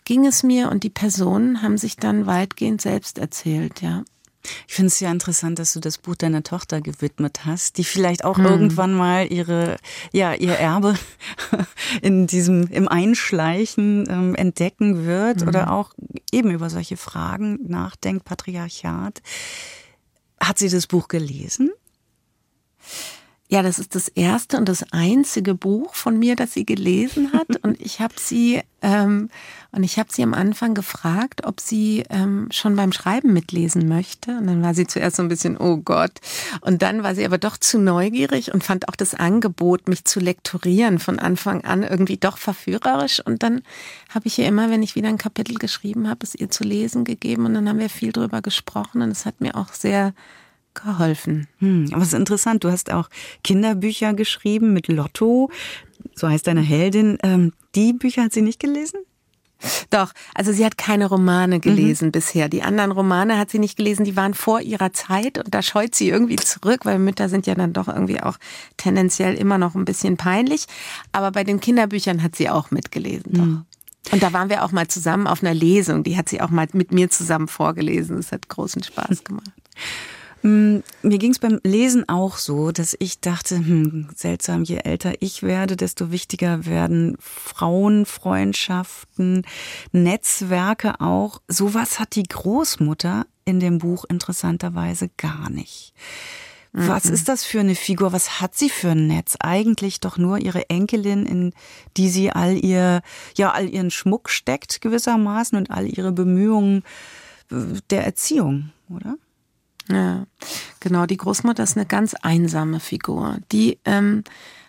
ging 0.05 0.27
es 0.27 0.43
mir 0.43 0.71
und 0.71 0.83
die 0.83 0.91
Personen 0.91 1.63
haben 1.63 1.79
sich 1.79 1.97
dann 1.97 2.27
weitgehend 2.27 2.83
selbst 2.83 3.19
erzählt, 3.19 3.81
ja. 3.81 4.05
Ich 4.69 4.75
finde 4.75 4.89
es 4.89 5.01
ja 5.01 5.11
interessant, 5.11 5.59
dass 5.59 5.73
du 5.73 5.81
das 5.81 5.99
Buch 5.99 6.17
deiner 6.17 6.43
Tochter 6.43 6.81
gewidmet 6.81 7.45
hast, 7.45 7.79
die 7.79 7.85
vielleicht 7.85 8.25
auch 8.25 8.37
hm. 8.37 8.45
irgendwann 8.45 8.93
mal 8.93 9.31
ihre, 9.33 9.79
ja, 10.13 10.35
ihr 10.35 10.55
Erbe 10.55 10.95
in 12.03 12.27
diesem, 12.27 12.69
im 12.69 12.89
Einschleichen 12.89 14.05
ähm, 14.09 14.35
entdecken 14.35 15.07
wird 15.07 15.41
hm. 15.41 15.49
oder 15.49 15.73
auch 15.73 15.93
eben 16.33 16.51
über 16.51 16.71
solche 16.71 16.97
Fragen 16.97 17.59
nachdenkt, 17.67 18.25
Patriarchat. 18.25 19.23
Hat 20.41 20.59
sie 20.59 20.69
das 20.69 20.87
Buch 20.87 21.09
gelesen? 21.09 21.71
Ja, 23.49 23.63
das 23.63 23.79
ist 23.79 23.95
das 23.95 24.09
erste 24.09 24.57
und 24.57 24.69
das 24.69 24.85
einzige 24.91 25.55
Buch 25.55 25.95
von 25.95 26.19
mir, 26.19 26.35
das 26.35 26.55
sie 26.55 26.65
gelesen 26.65 27.33
hat. 27.33 27.47
Und 27.63 27.81
ich 27.81 28.01
habe 28.01 28.15
sie 28.19 28.63
ähm, 28.83 29.31
und 29.75 29.83
ich 29.83 29.99
habe 29.99 30.13
sie 30.13 30.23
am 30.23 30.35
Anfang 30.35 30.75
gefragt, 30.75 31.45
ob 31.45 31.61
sie 31.61 32.05
ähm, 32.09 32.49
schon 32.53 32.77
beim 32.77 32.93
Schreiben 32.93 33.33
mitlesen 33.33 33.89
möchte. 33.89 34.37
Und 34.39 34.47
dann 34.47 34.63
war 34.63 34.73
sie 34.73 34.87
zuerst 34.87 35.17
so 35.17 35.23
ein 35.23 35.29
bisschen, 35.29 35.57
oh 35.57 35.79
Gott. 35.79 36.13
Und 36.61 36.83
dann 36.83 37.03
war 37.03 37.15
sie 37.15 37.25
aber 37.25 37.39
doch 37.39 37.57
zu 37.57 37.79
neugierig 37.79 38.55
und 38.55 38.63
fand 38.63 38.89
auch 38.89 38.95
das 38.95 39.15
Angebot, 39.15 39.89
mich 39.89 40.05
zu 40.05 40.21
lektorieren 40.21 41.01
von 41.01 41.19
Anfang 41.19 41.65
an 41.65 41.83
irgendwie 41.83 42.19
doch 42.19 42.39
verführerisch. 42.39 43.21
Und 43.25 43.43
dann 43.43 43.63
habe 44.11 44.29
ich 44.29 44.39
ihr 44.39 44.47
immer, 44.47 44.71
wenn 44.71 44.83
ich 44.83 44.95
wieder 44.95 45.09
ein 45.09 45.19
Kapitel 45.19 45.57
geschrieben 45.57 46.09
habe, 46.09 46.21
es 46.23 46.37
ihr 46.37 46.51
zu 46.51 46.63
lesen 46.63 47.05
gegeben. 47.05 47.45
Und 47.47 47.55
dann 47.55 47.69
haben 47.69 47.81
wir 47.81 47.91
viel 47.91 48.13
drüber 48.13 48.43
gesprochen. 48.43 49.03
Und 49.03 49.11
es 49.11 49.27
hat 49.27 49.41
mir 49.41 49.57
auch 49.57 49.73
sehr 49.73 50.15
geholfen. 50.75 51.49
Hm, 51.59 51.89
aber 51.93 52.03
es 52.03 52.09
ist 52.09 52.15
interessant, 52.15 52.63
du 52.63 52.71
hast 52.71 52.93
auch 52.93 53.09
Kinderbücher 53.43 54.15
geschrieben 54.15 54.73
mit 54.73 54.89
Lotto, 54.89 55.51
so 56.15 56.29
heißt 56.29 56.47
deine 56.47 56.63
Heldin. 56.63 57.19
Ähm, 57.23 57.53
die 57.75 57.93
Bücher 57.93 58.25
hat 58.25 58.33
sie 58.33 58.43
nicht 58.43 58.61
gelesen? 58.61 59.01
Doch, 59.91 60.13
also 60.35 60.53
sie 60.53 60.65
hat 60.65 60.79
keine 60.79 61.07
Romane 61.07 61.61
gelesen 61.61 62.07
mhm. 62.07 62.13
bisher. 62.13 62.49
Die 62.49 62.63
anderen 62.63 62.93
Romane 62.93 63.39
hat 63.39 63.51
sie 63.51 63.59
nicht 63.59 63.77
gelesen, 63.77 64.05
die 64.05 64.17
waren 64.17 64.35
vor 64.35 64.61
ihrer 64.61 64.93
Zeit 64.93 65.39
und 65.39 65.55
da 65.55 65.63
scheut 65.63 65.95
sie 65.95 66.09
irgendwie 66.09 66.37
zurück, 66.37 66.85
weil 66.85 66.99
Mütter 66.99 67.29
sind 67.29 67.47
ja 67.47 67.55
dann 67.55 67.73
doch 67.73 67.89
irgendwie 67.89 68.21
auch 68.21 68.39
tendenziell 68.77 69.35
immer 69.35 69.59
noch 69.59 69.75
ein 69.75 69.85
bisschen 69.85 70.17
peinlich. 70.17 70.67
Aber 71.13 71.33
bei 71.33 71.45
den 71.45 71.61
Kinderbüchern 71.61 72.23
hat 72.23 72.37
sie 72.37 72.49
auch 72.49 72.71
mitgelesen. 72.71 73.33
Mhm. 73.33 73.65
Und 74.13 74.23
da 74.23 74.33
waren 74.33 74.51
wir 74.51 74.65
auch 74.65 74.73
mal 74.73 74.87
zusammen 74.87 75.27
auf 75.27 75.43
einer 75.43 75.55
Lesung. 75.55 76.05
Die 76.05 76.17
hat 76.17 76.29
sie 76.29 76.41
auch 76.41 76.51
mal 76.51 76.69
mit 76.73 76.93
mir 76.93 77.09
zusammen 77.09 77.49
vorgelesen. 77.49 78.17
Das 78.17 78.33
hat 78.33 78.49
großen 78.49 78.83
Spaß 78.83 79.25
gemacht. 79.25 79.51
Mm, 80.45 80.79
mir 81.01 81.19
ging 81.19 81.31
es 81.31 81.39
beim 81.39 81.59
Lesen 81.65 82.07
auch 82.07 82.37
so, 82.37 82.71
dass 82.71 82.95
ich 82.99 83.21
dachte, 83.21 83.57
hm, 83.57 84.11
seltsam, 84.15 84.63
je 84.63 84.77
älter 84.77 85.15
ich 85.21 85.43
werde, 85.43 85.75
desto 85.75 86.11
wichtiger 86.11 86.67
werden 86.67 87.17
Frauenfreundschaften, 87.19 89.47
Netzwerke 89.93 91.01
auch. 91.01 91.41
Sowas 91.49 91.99
hat 91.99 92.15
die 92.15 92.25
Großmutter 92.25 93.25
in 93.47 93.59
dem 93.59 93.79
Buch 93.79 94.05
interessanterweise 94.07 95.09
gar 95.17 95.49
nicht. 95.49 95.95
Was 96.75 97.05
mhm. 97.05 97.15
ist 97.15 97.31
das 97.31 97.45
für 97.45 97.61
eine 97.61 97.75
Figur? 97.75 98.13
Was 98.13 98.43
hat 98.43 98.55
sie 98.55 98.69
für 98.69 98.91
ein 98.91 99.07
Netz? 99.07 99.39
Eigentlich 99.41 100.01
doch 100.01 100.19
nur 100.19 100.41
ihre 100.41 100.69
Enkelin, 100.69 101.25
in 101.25 101.55
die 101.97 102.11
sie 102.11 102.33
all 102.33 102.63
ihr, 102.63 103.01
ja, 103.35 103.53
all 103.53 103.71
ihren 103.71 103.91
Schmuck 103.91 104.29
steckt 104.29 104.83
gewissermaßen 104.83 105.57
und 105.57 105.71
all 105.71 105.87
ihre 105.87 106.13
Bemühungen 106.13 106.83
äh, 107.51 107.81
der 107.89 108.05
Erziehung, 108.05 108.73
oder? 108.91 109.17
Ja, 109.89 110.27
genau. 110.81 111.07
Die 111.07 111.17
Großmutter 111.17 111.63
ist 111.63 111.77
eine 111.77 111.87
ganz 111.87 112.15
einsame 112.15 112.81
Figur. 112.81 113.39
Die 113.53 113.79
ähm, 113.85 114.25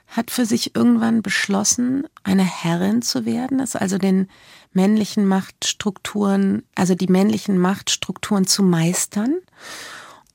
hat 0.07 0.32
für 0.32 0.45
sich 0.45 0.76
irgendwann 0.76 1.22
beschlossen, 1.22 2.07
eine 2.24 2.43
Herrin 2.43 3.01
zu 3.01 3.26
werden, 3.26 3.59
ist 3.59 3.76
also 3.76 3.97
den 3.97 4.30
männlichen 4.72 5.26
Machtstrukturen, 5.26 6.63
also 6.76 6.95
die 6.95 7.07
männlichen 7.07 7.57
Machtstrukturen 7.57 8.45
zu 8.45 8.63
meistern 8.63 9.36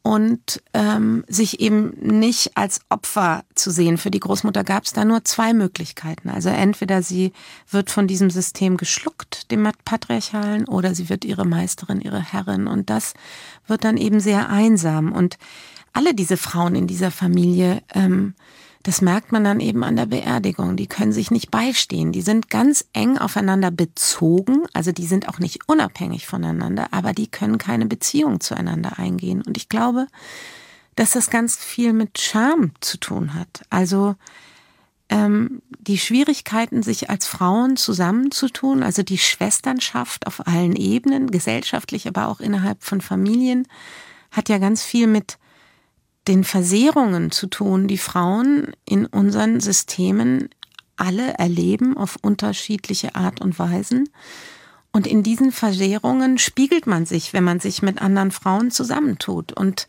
und 0.02 0.62
ähm, 0.72 1.24
sich 1.28 1.60
eben 1.60 1.90
nicht 2.00 2.56
als 2.56 2.80
Opfer 2.88 3.44
zu 3.54 3.70
sehen. 3.70 3.98
Für 3.98 4.10
die 4.10 4.20
Großmutter 4.20 4.64
gab 4.64 4.84
es 4.84 4.92
da 4.92 5.04
nur 5.04 5.24
zwei 5.24 5.52
Möglichkeiten. 5.52 6.30
Also 6.30 6.48
entweder 6.48 7.02
sie 7.02 7.32
wird 7.70 7.90
von 7.90 8.06
diesem 8.06 8.30
System 8.30 8.76
geschluckt, 8.76 9.50
dem 9.50 9.68
Patriarchalen, 9.84 10.66
oder 10.66 10.94
sie 10.94 11.08
wird 11.10 11.24
ihre 11.24 11.44
Meisterin, 11.44 12.00
ihre 12.00 12.20
Herrin. 12.20 12.66
Und 12.66 12.88
das 12.88 13.14
wird 13.66 13.84
dann 13.84 13.98
eben 13.98 14.20
sehr 14.20 14.48
einsam. 14.48 15.12
Und 15.12 15.36
alle 15.92 16.14
diese 16.14 16.36
Frauen 16.36 16.74
in 16.74 16.86
dieser 16.86 17.10
Familie 17.10 17.82
ähm, 17.94 18.34
das 18.82 19.02
merkt 19.02 19.30
man 19.30 19.44
dann 19.44 19.60
eben 19.60 19.84
an 19.84 19.96
der 19.96 20.06
Beerdigung. 20.06 20.76
Die 20.76 20.86
können 20.86 21.12
sich 21.12 21.30
nicht 21.30 21.50
beistehen. 21.50 22.12
Die 22.12 22.22
sind 22.22 22.48
ganz 22.48 22.86
eng 22.94 23.18
aufeinander 23.18 23.70
bezogen. 23.70 24.62
Also 24.72 24.90
die 24.90 25.06
sind 25.06 25.28
auch 25.28 25.38
nicht 25.38 25.68
unabhängig 25.68 26.26
voneinander, 26.26 26.88
aber 26.92 27.12
die 27.12 27.26
können 27.26 27.58
keine 27.58 27.84
Beziehung 27.84 28.40
zueinander 28.40 28.98
eingehen. 28.98 29.42
Und 29.42 29.58
ich 29.58 29.68
glaube, 29.68 30.06
dass 30.96 31.10
das 31.10 31.28
ganz 31.28 31.56
viel 31.56 31.92
mit 31.92 32.18
Scham 32.20 32.72
zu 32.80 32.98
tun 32.98 33.34
hat. 33.34 33.62
Also 33.68 34.16
ähm, 35.10 35.60
die 35.78 35.98
Schwierigkeiten, 35.98 36.82
sich 36.82 37.10
als 37.10 37.26
Frauen 37.26 37.76
zusammenzutun, 37.76 38.82
also 38.82 39.02
die 39.02 39.18
Schwesternschaft 39.18 40.26
auf 40.26 40.46
allen 40.46 40.74
Ebenen, 40.74 41.30
gesellschaftlich, 41.30 42.08
aber 42.08 42.28
auch 42.28 42.40
innerhalb 42.40 42.82
von 42.82 43.02
Familien, 43.02 43.68
hat 44.30 44.48
ja 44.48 44.58
ganz 44.58 44.82
viel 44.84 45.06
mit 45.06 45.38
den 46.30 46.44
Versehrungen 46.44 47.32
zu 47.32 47.48
tun, 47.48 47.88
die 47.88 47.98
Frauen 47.98 48.68
in 48.84 49.04
unseren 49.04 49.58
Systemen 49.58 50.48
alle 50.96 51.34
erleben 51.34 51.96
auf 51.96 52.18
unterschiedliche 52.22 53.16
Art 53.16 53.40
und 53.40 53.58
Weisen. 53.58 54.08
Und 54.92 55.08
in 55.08 55.24
diesen 55.24 55.50
Versehrungen 55.50 56.38
spiegelt 56.38 56.86
man 56.86 57.04
sich, 57.04 57.32
wenn 57.32 57.42
man 57.42 57.58
sich 57.58 57.82
mit 57.82 58.00
anderen 58.00 58.30
Frauen 58.30 58.70
zusammentut. 58.70 59.52
Und 59.52 59.88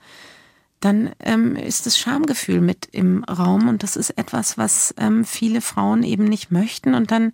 dann 0.79 1.11
ähm, 1.19 1.55
ist 1.55 1.85
das 1.85 1.99
Schamgefühl 1.99 2.59
mit 2.59 2.87
im 2.91 3.23
Raum. 3.25 3.67
Und 3.67 3.83
das 3.83 3.95
ist 3.95 4.09
etwas, 4.17 4.57
was 4.57 4.95
ähm, 4.97 5.25
viele 5.25 5.61
Frauen 5.61 6.01
eben 6.01 6.23
nicht 6.23 6.49
möchten. 6.49 6.95
Und 6.95 7.11
dann 7.11 7.33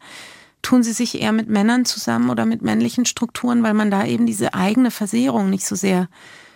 tun 0.62 0.84
sie 0.84 0.92
sich 0.92 1.22
eher 1.22 1.32
mit 1.32 1.48
Männern 1.48 1.86
zusammen 1.86 2.30
oder 2.30 2.46
mit 2.46 2.62
männlichen 2.62 3.06
Strukturen, 3.06 3.64
weil 3.64 3.74
man 3.74 3.90
da 3.90 4.06
eben 4.06 4.26
diese 4.26 4.54
eigene 4.54 4.92
Versehrung 4.92 5.50
nicht 5.50 5.66
so 5.66 5.76
sehr 5.76 6.10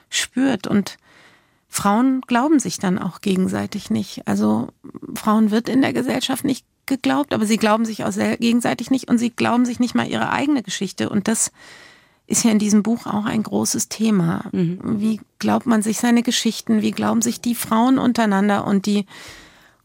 spürt. 0.09 0.67
Und 0.67 0.97
Frauen 1.73 2.19
glauben 2.27 2.59
sich 2.59 2.79
dann 2.79 2.99
auch 2.99 3.21
gegenseitig 3.21 3.89
nicht. 3.89 4.27
Also 4.27 4.67
Frauen 5.15 5.51
wird 5.51 5.69
in 5.69 5.81
der 5.81 5.93
Gesellschaft 5.93 6.43
nicht 6.43 6.65
geglaubt, 6.85 7.33
aber 7.33 7.45
sie 7.45 7.55
glauben 7.55 7.85
sich 7.85 8.03
auch 8.03 8.11
gegenseitig 8.11 8.91
nicht 8.91 9.09
und 9.09 9.17
sie 9.17 9.29
glauben 9.29 9.63
sich 9.63 9.79
nicht 9.79 9.95
mal 9.95 10.05
ihre 10.05 10.31
eigene 10.31 10.63
Geschichte. 10.63 11.07
Und 11.07 11.29
das 11.29 11.53
ist 12.27 12.43
ja 12.43 12.51
in 12.51 12.59
diesem 12.59 12.83
Buch 12.83 13.07
auch 13.07 13.23
ein 13.23 13.41
großes 13.41 13.87
Thema. 13.87 14.49
Mhm. 14.51 14.79
Wie 14.99 15.21
glaubt 15.39 15.65
man 15.65 15.81
sich 15.81 15.97
seine 15.97 16.23
Geschichten? 16.23 16.81
Wie 16.81 16.91
glauben 16.91 17.21
sich 17.21 17.39
die 17.39 17.55
Frauen 17.55 17.99
untereinander? 17.99 18.67
Und 18.67 18.85
die 18.85 19.05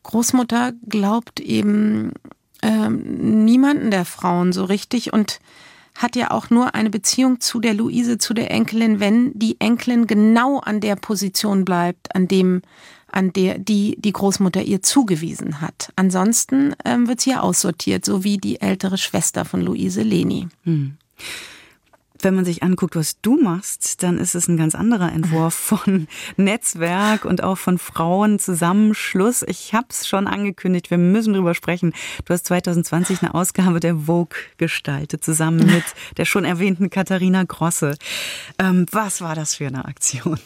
Großmutter 0.03 0.72
glaubt 0.89 1.39
eben 1.39 2.14
ähm, 2.62 3.45
niemanden 3.45 3.93
der 3.93 4.05
Frauen 4.05 4.53
so 4.53 4.64
richtig 4.64 5.12
und 5.12 5.39
hat 5.97 6.16
ja 6.16 6.30
auch 6.30 6.51
nur 6.51 6.74
eine 6.74 6.90
Beziehung 6.90 7.40
zu 7.40 7.61
der 7.61 7.74
Luise, 7.74 8.18
zu 8.18 8.34
der 8.34 8.51
Enkelin, 8.51 9.01
wenn 9.01 9.36
die 9.38 9.61
Enkelin 9.61 10.07
genau 10.07 10.59
an 10.59 10.80
der 10.80 10.97
Position 10.97 11.64
bleibt, 11.64 12.14
an 12.14 12.28
dem, 12.28 12.62
an 13.11 13.32
der 13.32 13.59
die 13.59 13.97
die 13.99 14.12
Großmutter 14.12 14.62
ihr 14.62 14.82
zugewiesen 14.82 15.61
hat. 15.61 15.92
Ansonsten 15.97 16.74
ähm, 16.84 17.09
wird 17.09 17.20
sie 17.20 17.30
ja 17.30 17.40
aussortiert, 17.40 18.05
so 18.05 18.24
wie 18.24 18.38
die 18.38 18.61
ältere 18.61 18.99
Schwester 18.99 19.44
von 19.44 19.61
Luise 19.61 20.03
Leni. 20.03 20.49
Hm 20.64 20.97
wenn 22.22 22.34
man 22.34 22.44
sich 22.44 22.62
anguckt, 22.62 22.96
was 22.96 23.20
du 23.20 23.40
machst, 23.40 24.02
dann 24.02 24.18
ist 24.18 24.34
es 24.34 24.48
ein 24.48 24.56
ganz 24.56 24.74
anderer 24.74 25.12
Entwurf 25.12 25.54
von 25.76 26.08
Netzwerk 26.36 27.24
und 27.24 27.42
auch 27.42 27.58
von 27.58 27.78
Frauenzusammenschluss. 27.78 29.42
Ich 29.42 29.74
habe 29.74 29.86
es 29.90 30.06
schon 30.06 30.26
angekündigt, 30.26 30.90
wir 30.90 30.98
müssen 30.98 31.34
drüber 31.34 31.54
sprechen. 31.54 31.92
Du 32.24 32.32
hast 32.32 32.46
2020 32.46 33.22
eine 33.22 33.34
Ausgabe 33.34 33.80
der 33.80 33.96
Vogue 34.06 34.36
gestaltet, 34.56 35.24
zusammen 35.24 35.66
mit 35.66 35.84
der 36.16 36.24
schon 36.24 36.44
erwähnten 36.44 36.90
Katharina 36.90 37.44
Grosse. 37.44 37.96
Ähm, 38.58 38.86
was 38.90 39.20
war 39.20 39.34
das 39.34 39.54
für 39.54 39.66
eine 39.66 39.84
Aktion? 39.84 40.38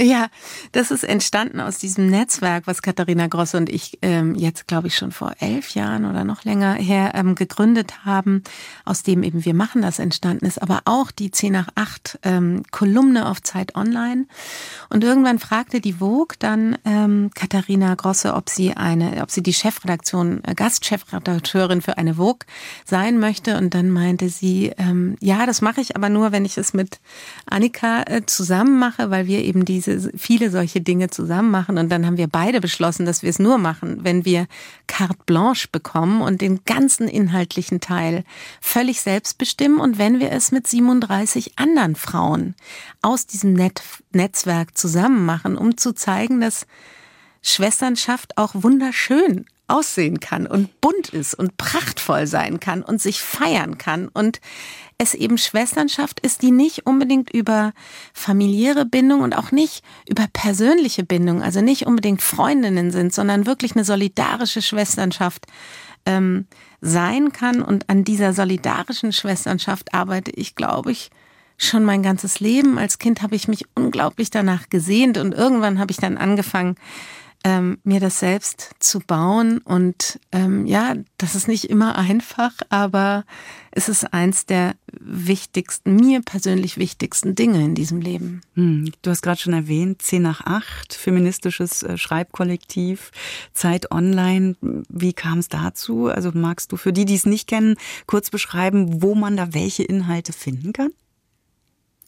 Ja, 0.00 0.28
das 0.70 0.92
ist 0.92 1.02
entstanden 1.02 1.60
aus 1.60 1.78
diesem 1.78 2.08
Netzwerk, 2.08 2.68
was 2.68 2.82
Katharina 2.82 3.26
Grosse 3.26 3.56
und 3.56 3.68
ich 3.68 3.98
ähm, 4.00 4.36
jetzt, 4.36 4.68
glaube 4.68 4.86
ich, 4.86 4.94
schon 4.94 5.10
vor 5.10 5.32
elf 5.40 5.70
Jahren 5.70 6.04
oder 6.04 6.22
noch 6.22 6.44
länger 6.44 6.74
her 6.74 7.12
ähm, 7.16 7.34
gegründet 7.34 8.04
haben, 8.04 8.44
aus 8.84 9.02
dem 9.02 9.24
eben 9.24 9.44
wir 9.44 9.54
machen 9.54 9.82
das 9.82 9.98
entstanden 9.98 10.46
ist, 10.46 10.62
aber 10.62 10.82
auch 10.84 11.10
die 11.10 11.32
10 11.32 11.52
nach 11.52 11.68
8 11.74 12.20
ähm, 12.22 12.62
Kolumne 12.70 13.28
auf 13.28 13.42
Zeit 13.42 13.74
Online. 13.74 14.26
Und 14.88 15.02
irgendwann 15.02 15.40
fragte 15.40 15.80
die 15.80 15.94
Vogue 15.94 16.36
dann 16.38 16.78
ähm, 16.84 17.32
Katharina 17.34 17.96
Grosse, 17.96 18.34
ob 18.34 18.50
sie 18.50 18.74
eine, 18.74 19.20
ob 19.20 19.32
sie 19.32 19.42
die 19.42 19.52
Chefredaktion, 19.52 20.44
äh, 20.44 20.54
Gastchefredakteurin 20.54 21.82
für 21.82 21.98
eine 21.98 22.14
Vogue 22.14 22.46
sein 22.84 23.18
möchte. 23.18 23.56
Und 23.56 23.74
dann 23.74 23.90
meinte 23.90 24.28
sie, 24.28 24.70
ähm, 24.78 25.16
ja, 25.20 25.44
das 25.44 25.60
mache 25.60 25.80
ich 25.80 25.96
aber 25.96 26.08
nur, 26.08 26.30
wenn 26.30 26.44
ich 26.44 26.56
es 26.56 26.72
mit 26.72 27.00
Annika 27.46 28.04
äh, 28.06 28.24
zusammen 28.26 28.78
mache, 28.78 29.10
weil 29.10 29.26
wir 29.26 29.42
eben 29.42 29.64
diese 29.64 29.87
diese, 29.88 30.12
viele 30.16 30.50
solche 30.50 30.80
Dinge 30.80 31.10
zusammen 31.10 31.50
machen. 31.50 31.78
Und 31.78 31.90
dann 31.90 32.06
haben 32.06 32.16
wir 32.16 32.28
beide 32.28 32.60
beschlossen, 32.60 33.06
dass 33.06 33.22
wir 33.22 33.30
es 33.30 33.38
nur 33.38 33.58
machen, 33.58 33.98
wenn 34.02 34.24
wir 34.24 34.46
carte 34.86 35.18
blanche 35.26 35.68
bekommen 35.70 36.22
und 36.22 36.40
den 36.40 36.64
ganzen 36.64 37.08
inhaltlichen 37.08 37.80
Teil 37.80 38.24
völlig 38.60 39.00
selbst 39.00 39.38
bestimmen 39.38 39.80
und 39.80 39.98
wenn 39.98 40.20
wir 40.20 40.32
es 40.32 40.52
mit 40.52 40.66
37 40.66 41.58
anderen 41.58 41.96
Frauen 41.96 42.54
aus 43.02 43.26
diesem 43.26 43.52
Net 43.52 43.82
Netzwerk 44.12 44.76
zusammen 44.76 45.24
machen, 45.24 45.56
um 45.56 45.76
zu 45.76 45.92
zeigen, 45.92 46.40
dass 46.40 46.66
Schwesternschaft 47.42 48.36
auch 48.36 48.52
wunderschön 48.54 49.46
aussehen 49.68 50.20
kann 50.20 50.46
und 50.46 50.80
bunt 50.80 51.10
ist 51.10 51.34
und 51.34 51.56
prachtvoll 51.56 52.26
sein 52.26 52.58
kann 52.58 52.82
und 52.82 53.00
sich 53.00 53.20
feiern 53.20 53.78
kann 53.78 54.08
und 54.08 54.40
es 54.98 55.14
eben 55.14 55.38
Schwesternschaft 55.38 56.18
ist, 56.20 56.42
die 56.42 56.50
nicht 56.50 56.86
unbedingt 56.86 57.30
über 57.30 57.72
familiäre 58.12 58.84
Bindung 58.84 59.20
und 59.20 59.36
auch 59.36 59.52
nicht 59.52 59.84
über 60.08 60.26
persönliche 60.32 61.04
Bindung, 61.04 61.40
also 61.40 61.60
nicht 61.60 61.86
unbedingt 61.86 62.20
Freundinnen 62.20 62.90
sind, 62.90 63.14
sondern 63.14 63.46
wirklich 63.46 63.76
eine 63.76 63.84
solidarische 63.84 64.60
Schwesternschaft 64.60 65.46
ähm, 66.04 66.46
sein 66.80 67.32
kann. 67.32 67.62
Und 67.62 67.88
an 67.88 68.02
dieser 68.02 68.32
solidarischen 68.32 69.12
Schwesternschaft 69.12 69.94
arbeite 69.94 70.32
ich, 70.32 70.56
glaube 70.56 70.90
ich, 70.90 71.10
schon 71.56 71.84
mein 71.84 72.02
ganzes 72.02 72.40
Leben. 72.40 72.76
Als 72.76 72.98
Kind 72.98 73.22
habe 73.22 73.36
ich 73.36 73.46
mich 73.46 73.66
unglaublich 73.76 74.30
danach 74.30 74.68
gesehnt 74.68 75.16
und 75.16 75.32
irgendwann 75.32 75.78
habe 75.78 75.92
ich 75.92 75.98
dann 75.98 76.18
angefangen, 76.18 76.74
ähm, 77.44 77.78
mir 77.84 78.00
das 78.00 78.18
selbst 78.18 78.70
zu 78.78 79.00
bauen. 79.00 79.58
Und 79.58 80.18
ähm, 80.32 80.66
ja, 80.66 80.94
das 81.18 81.34
ist 81.34 81.48
nicht 81.48 81.70
immer 81.70 81.96
einfach, 81.96 82.52
aber 82.68 83.24
es 83.70 83.88
ist 83.88 84.12
eins 84.12 84.46
der 84.46 84.74
wichtigsten, 84.92 85.96
mir 85.96 86.20
persönlich 86.20 86.78
wichtigsten 86.78 87.34
Dinge 87.34 87.64
in 87.64 87.74
diesem 87.74 88.00
Leben. 88.00 88.40
Hm, 88.54 88.90
du 89.02 89.10
hast 89.10 89.22
gerade 89.22 89.40
schon 89.40 89.52
erwähnt, 89.52 90.02
10 90.02 90.22
nach 90.22 90.40
8, 90.44 90.94
feministisches 90.94 91.82
äh, 91.82 91.96
Schreibkollektiv, 91.96 93.12
Zeit 93.52 93.92
Online. 93.92 94.56
Wie 94.88 95.12
kam 95.12 95.38
es 95.38 95.48
dazu? 95.48 96.06
Also 96.06 96.32
magst 96.34 96.72
du 96.72 96.76
für 96.76 96.92
die, 96.92 97.04
die 97.04 97.14
es 97.14 97.26
nicht 97.26 97.46
kennen, 97.46 97.76
kurz 98.06 98.30
beschreiben, 98.30 99.02
wo 99.02 99.14
man 99.14 99.36
da 99.36 99.54
welche 99.54 99.84
Inhalte 99.84 100.32
finden 100.32 100.72
kann? 100.72 100.90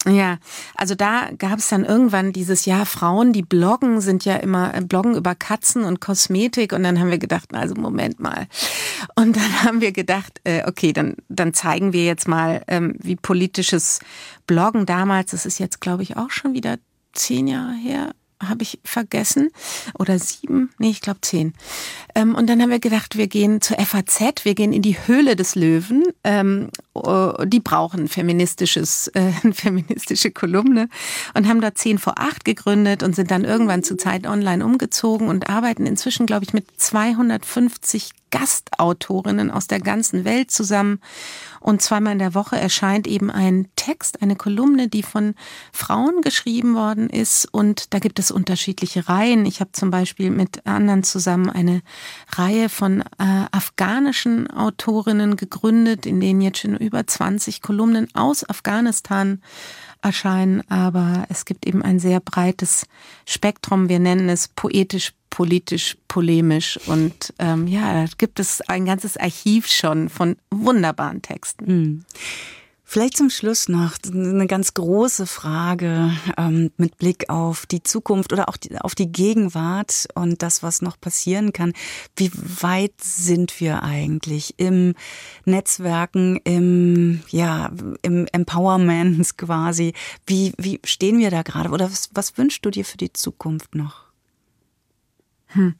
Ja, 0.06 0.38
also 0.76 0.94
da 0.94 1.28
gab 1.36 1.58
es 1.58 1.68
dann 1.68 1.84
irgendwann 1.84 2.32
dieses 2.32 2.64
Jahr 2.64 2.86
Frauen, 2.86 3.34
die 3.34 3.42
bloggen, 3.42 4.00
sind 4.00 4.24
ja 4.24 4.36
immer 4.36 4.74
äh, 4.74 4.80
bloggen 4.80 5.14
über 5.14 5.34
Katzen 5.34 5.84
und 5.84 6.00
Kosmetik 6.00 6.72
und 6.72 6.84
dann 6.84 6.98
haben 6.98 7.10
wir 7.10 7.18
gedacht, 7.18 7.54
also 7.54 7.74
Moment 7.74 8.18
mal. 8.18 8.46
Und 9.14 9.36
dann 9.36 9.62
haben 9.62 9.82
wir 9.82 9.92
gedacht, 9.92 10.40
äh, 10.44 10.66
okay, 10.66 10.94
dann 10.94 11.16
dann 11.28 11.52
zeigen 11.52 11.92
wir 11.92 12.06
jetzt 12.06 12.28
mal, 12.28 12.62
ähm, 12.66 12.94
wie 12.98 13.14
politisches 13.14 14.00
Bloggen 14.46 14.86
damals, 14.86 15.32
das 15.32 15.44
ist 15.44 15.58
jetzt 15.58 15.82
glaube 15.82 16.02
ich 16.02 16.16
auch 16.16 16.30
schon 16.30 16.54
wieder 16.54 16.78
zehn 17.12 17.46
Jahre 17.46 17.74
her, 17.74 18.12
habe 18.42 18.62
ich 18.62 18.80
vergessen. 18.84 19.50
Oder 19.98 20.18
sieben? 20.18 20.70
Nee, 20.78 20.90
ich 20.90 21.00
glaube 21.00 21.20
zehn. 21.20 21.54
Ähm, 22.14 22.34
und 22.34 22.48
dann 22.48 22.60
haben 22.60 22.70
wir 22.70 22.80
gedacht, 22.80 23.16
wir 23.16 23.26
gehen 23.26 23.60
zur 23.60 23.78
FAZ, 23.78 24.44
wir 24.44 24.54
gehen 24.54 24.72
in 24.72 24.82
die 24.82 24.96
Höhle 25.06 25.36
des 25.36 25.54
Löwen. 25.54 26.04
Ähm, 26.24 26.70
oh, 26.94 27.32
die 27.44 27.60
brauchen 27.60 28.08
feministisches, 28.08 29.08
äh, 29.14 29.32
feministische 29.52 30.30
Kolumne 30.30 30.88
und 31.34 31.48
haben 31.48 31.60
da 31.60 31.74
zehn 31.74 31.98
vor 31.98 32.18
acht 32.18 32.44
gegründet 32.44 33.02
und 33.02 33.14
sind 33.14 33.30
dann 33.30 33.44
irgendwann 33.44 33.82
zu 33.82 33.96
Zeit 33.96 34.26
Online 34.26 34.64
umgezogen 34.64 35.28
und 35.28 35.48
arbeiten 35.48 35.86
inzwischen, 35.86 36.26
glaube 36.26 36.44
ich, 36.44 36.52
mit 36.52 36.66
250 36.76 38.10
Gastautorinnen 38.30 39.50
aus 39.50 39.66
der 39.66 39.80
ganzen 39.80 40.24
Welt 40.24 40.50
zusammen. 40.50 41.00
Und 41.60 41.82
zweimal 41.82 42.14
in 42.14 42.18
der 42.18 42.34
Woche 42.34 42.58
erscheint 42.58 43.06
eben 43.06 43.30
ein 43.30 43.68
Text, 43.76 44.22
eine 44.22 44.36
Kolumne, 44.36 44.88
die 44.88 45.02
von 45.02 45.34
Frauen 45.72 46.22
geschrieben 46.22 46.74
worden 46.74 47.10
ist. 47.10 47.46
Und 47.52 47.92
da 47.92 47.98
gibt 47.98 48.18
es 48.18 48.30
unterschiedliche 48.30 49.08
Reihen. 49.08 49.44
Ich 49.44 49.60
habe 49.60 49.72
zum 49.72 49.90
Beispiel 49.90 50.30
mit 50.30 50.66
anderen 50.66 51.02
zusammen 51.02 51.50
eine 51.50 51.82
Reihe 52.30 52.68
von 52.68 53.02
äh, 53.02 53.04
afghanischen 53.52 54.50
Autorinnen 54.50 55.36
gegründet, 55.36 56.06
in 56.06 56.20
denen 56.20 56.40
jetzt 56.40 56.60
schon 56.60 56.76
über 56.76 57.06
20 57.06 57.60
Kolumnen 57.60 58.08
aus 58.14 58.48
Afghanistan 58.48 59.40
erscheinen, 60.02 60.62
aber 60.70 61.26
es 61.28 61.44
gibt 61.44 61.66
eben 61.66 61.82
ein 61.82 61.98
sehr 61.98 62.20
breites 62.20 62.86
Spektrum. 63.26 63.88
Wir 63.88 63.98
nennen 63.98 64.28
es 64.28 64.48
poetisch, 64.48 65.12
politisch, 65.40 65.96
polemisch 66.06 66.78
und 66.86 67.32
ähm, 67.38 67.66
ja, 67.66 68.04
da 68.04 68.12
gibt 68.18 68.38
es 68.40 68.60
ein 68.60 68.84
ganzes 68.84 69.16
Archiv 69.16 69.68
schon 69.68 70.10
von 70.10 70.36
wunderbaren 70.50 71.22
Texten. 71.22 71.66
Hm. 71.66 72.04
Vielleicht 72.84 73.16
zum 73.16 73.30
Schluss 73.30 73.66
noch 73.66 73.94
eine 74.12 74.46
ganz 74.46 74.74
große 74.74 75.26
Frage 75.26 76.12
ähm, 76.36 76.72
mit 76.76 76.98
Blick 76.98 77.30
auf 77.30 77.64
die 77.64 77.82
Zukunft 77.82 78.34
oder 78.34 78.50
auch 78.50 78.58
die, 78.58 78.76
auf 78.76 78.94
die 78.94 79.10
Gegenwart 79.10 80.08
und 80.14 80.42
das, 80.42 80.62
was 80.62 80.82
noch 80.82 81.00
passieren 81.00 81.54
kann. 81.54 81.72
Wie 82.16 82.30
weit 82.34 83.00
sind 83.00 83.60
wir 83.60 83.82
eigentlich 83.82 84.56
im 84.58 84.92
Netzwerken, 85.46 86.36
im, 86.44 87.22
ja, 87.30 87.70
im 88.02 88.26
Empowerment 88.30 89.38
quasi? 89.38 89.94
Wie, 90.26 90.52
wie 90.58 90.80
stehen 90.84 91.18
wir 91.18 91.30
da 91.30 91.40
gerade? 91.40 91.70
Oder 91.70 91.90
was, 91.90 92.10
was 92.12 92.36
wünschst 92.36 92.66
du 92.66 92.70
dir 92.70 92.84
für 92.84 92.98
die 92.98 93.14
Zukunft 93.14 93.74
noch? 93.74 94.09
Hm. 95.52 95.74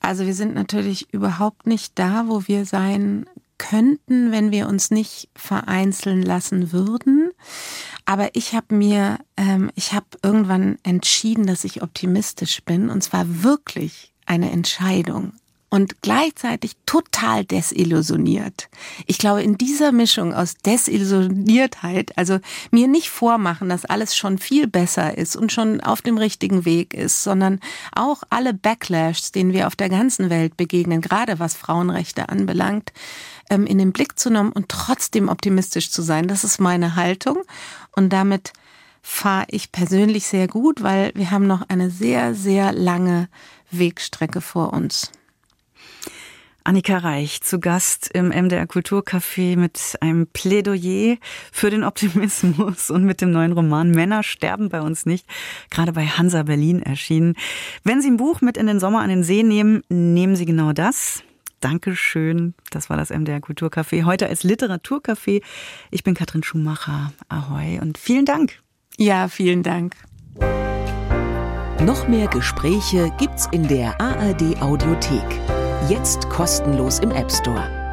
Also 0.00 0.26
wir 0.26 0.34
sind 0.34 0.54
natürlich 0.54 1.12
überhaupt 1.12 1.66
nicht 1.66 1.98
da, 1.98 2.24
wo 2.28 2.46
wir 2.46 2.66
sein 2.66 3.26
könnten, 3.56 4.32
wenn 4.32 4.50
wir 4.50 4.68
uns 4.68 4.90
nicht 4.90 5.28
vereinzeln 5.34 6.22
lassen 6.22 6.72
würden. 6.72 7.30
Aber 8.04 8.34
ich 8.34 8.54
habe 8.54 8.74
mir, 8.74 9.18
ähm, 9.36 9.70
ich 9.74 9.92
habe 9.92 10.06
irgendwann 10.22 10.78
entschieden, 10.82 11.46
dass 11.46 11.64
ich 11.64 11.82
optimistisch 11.82 12.62
bin. 12.64 12.90
Und 12.90 13.02
zwar 13.02 13.42
wirklich 13.42 14.12
eine 14.26 14.50
Entscheidung 14.50 15.32
und 15.74 16.02
gleichzeitig 16.02 16.76
total 16.86 17.44
desillusioniert. 17.44 18.68
Ich 19.06 19.18
glaube, 19.18 19.42
in 19.42 19.58
dieser 19.58 19.90
Mischung 19.90 20.32
aus 20.32 20.54
Desillusioniertheit, 20.54 22.16
also 22.16 22.38
mir 22.70 22.86
nicht 22.86 23.10
vormachen, 23.10 23.68
dass 23.70 23.84
alles 23.84 24.16
schon 24.16 24.38
viel 24.38 24.68
besser 24.68 25.18
ist 25.18 25.34
und 25.34 25.50
schon 25.50 25.80
auf 25.80 26.00
dem 26.00 26.16
richtigen 26.16 26.64
Weg 26.64 26.94
ist, 26.94 27.24
sondern 27.24 27.58
auch 27.92 28.22
alle 28.30 28.54
Backlashs, 28.54 29.32
denen 29.32 29.52
wir 29.52 29.66
auf 29.66 29.74
der 29.74 29.88
ganzen 29.88 30.30
Welt 30.30 30.56
begegnen, 30.56 31.00
gerade 31.00 31.40
was 31.40 31.54
Frauenrechte 31.54 32.28
anbelangt, 32.28 32.92
ähm, 33.50 33.66
in 33.66 33.78
den 33.78 33.90
Blick 33.90 34.16
zu 34.16 34.30
nehmen 34.30 34.52
und 34.52 34.68
trotzdem 34.68 35.28
optimistisch 35.28 35.90
zu 35.90 36.02
sein. 36.02 36.28
Das 36.28 36.44
ist 36.44 36.60
meine 36.60 36.94
Haltung 36.94 37.38
und 37.96 38.12
damit 38.12 38.52
fahre 39.02 39.46
ich 39.48 39.72
persönlich 39.72 40.28
sehr 40.28 40.46
gut, 40.46 40.84
weil 40.84 41.10
wir 41.16 41.32
haben 41.32 41.48
noch 41.48 41.68
eine 41.68 41.90
sehr, 41.90 42.32
sehr 42.36 42.72
lange 42.72 43.28
Wegstrecke 43.72 44.40
vor 44.40 44.72
uns. 44.72 45.10
Annika 46.66 46.96
Reich 46.96 47.42
zu 47.42 47.60
Gast 47.60 48.10
im 48.14 48.28
MDR 48.28 48.64
Kulturcafé 48.64 49.58
mit 49.58 49.98
einem 50.00 50.26
Plädoyer 50.26 51.18
für 51.52 51.68
den 51.68 51.84
Optimismus 51.84 52.90
und 52.90 53.04
mit 53.04 53.20
dem 53.20 53.30
neuen 53.30 53.52
Roman 53.52 53.90
Männer 53.90 54.22
sterben 54.22 54.70
bei 54.70 54.80
uns 54.80 55.04
nicht, 55.04 55.26
gerade 55.70 55.92
bei 55.92 56.06
Hansa 56.06 56.42
Berlin 56.44 56.80
erschienen. 56.80 57.34
Wenn 57.84 58.00
Sie 58.00 58.08
ein 58.10 58.16
Buch 58.16 58.40
mit 58.40 58.56
in 58.56 58.66
den 58.66 58.80
Sommer 58.80 59.00
an 59.00 59.10
den 59.10 59.22
See 59.22 59.42
nehmen, 59.42 59.82
nehmen 59.90 60.36
Sie 60.36 60.46
genau 60.46 60.72
das. 60.72 61.22
Dankeschön. 61.60 62.54
Das 62.70 62.88
war 62.88 62.96
das 62.96 63.10
MDR 63.10 63.40
Kulturcafé. 63.40 64.04
Heute 64.04 64.26
als 64.26 64.42
Literaturcafé. 64.42 65.42
Ich 65.90 66.02
bin 66.02 66.14
Katrin 66.14 66.42
Schumacher. 66.42 67.12
Ahoi 67.28 67.78
und 67.80 67.98
vielen 67.98 68.24
Dank. 68.24 68.60
Ja, 68.96 69.28
vielen 69.28 69.62
Dank. 69.62 69.94
Noch 71.80 72.08
mehr 72.08 72.28
Gespräche 72.28 73.12
gibt's 73.18 73.48
in 73.52 73.68
der 73.68 74.00
ARD 74.00 74.62
Audiothek. 74.62 75.63
Jetzt 75.88 76.30
kostenlos 76.30 77.00
im 77.00 77.10
App 77.10 77.30
Store. 77.30 77.83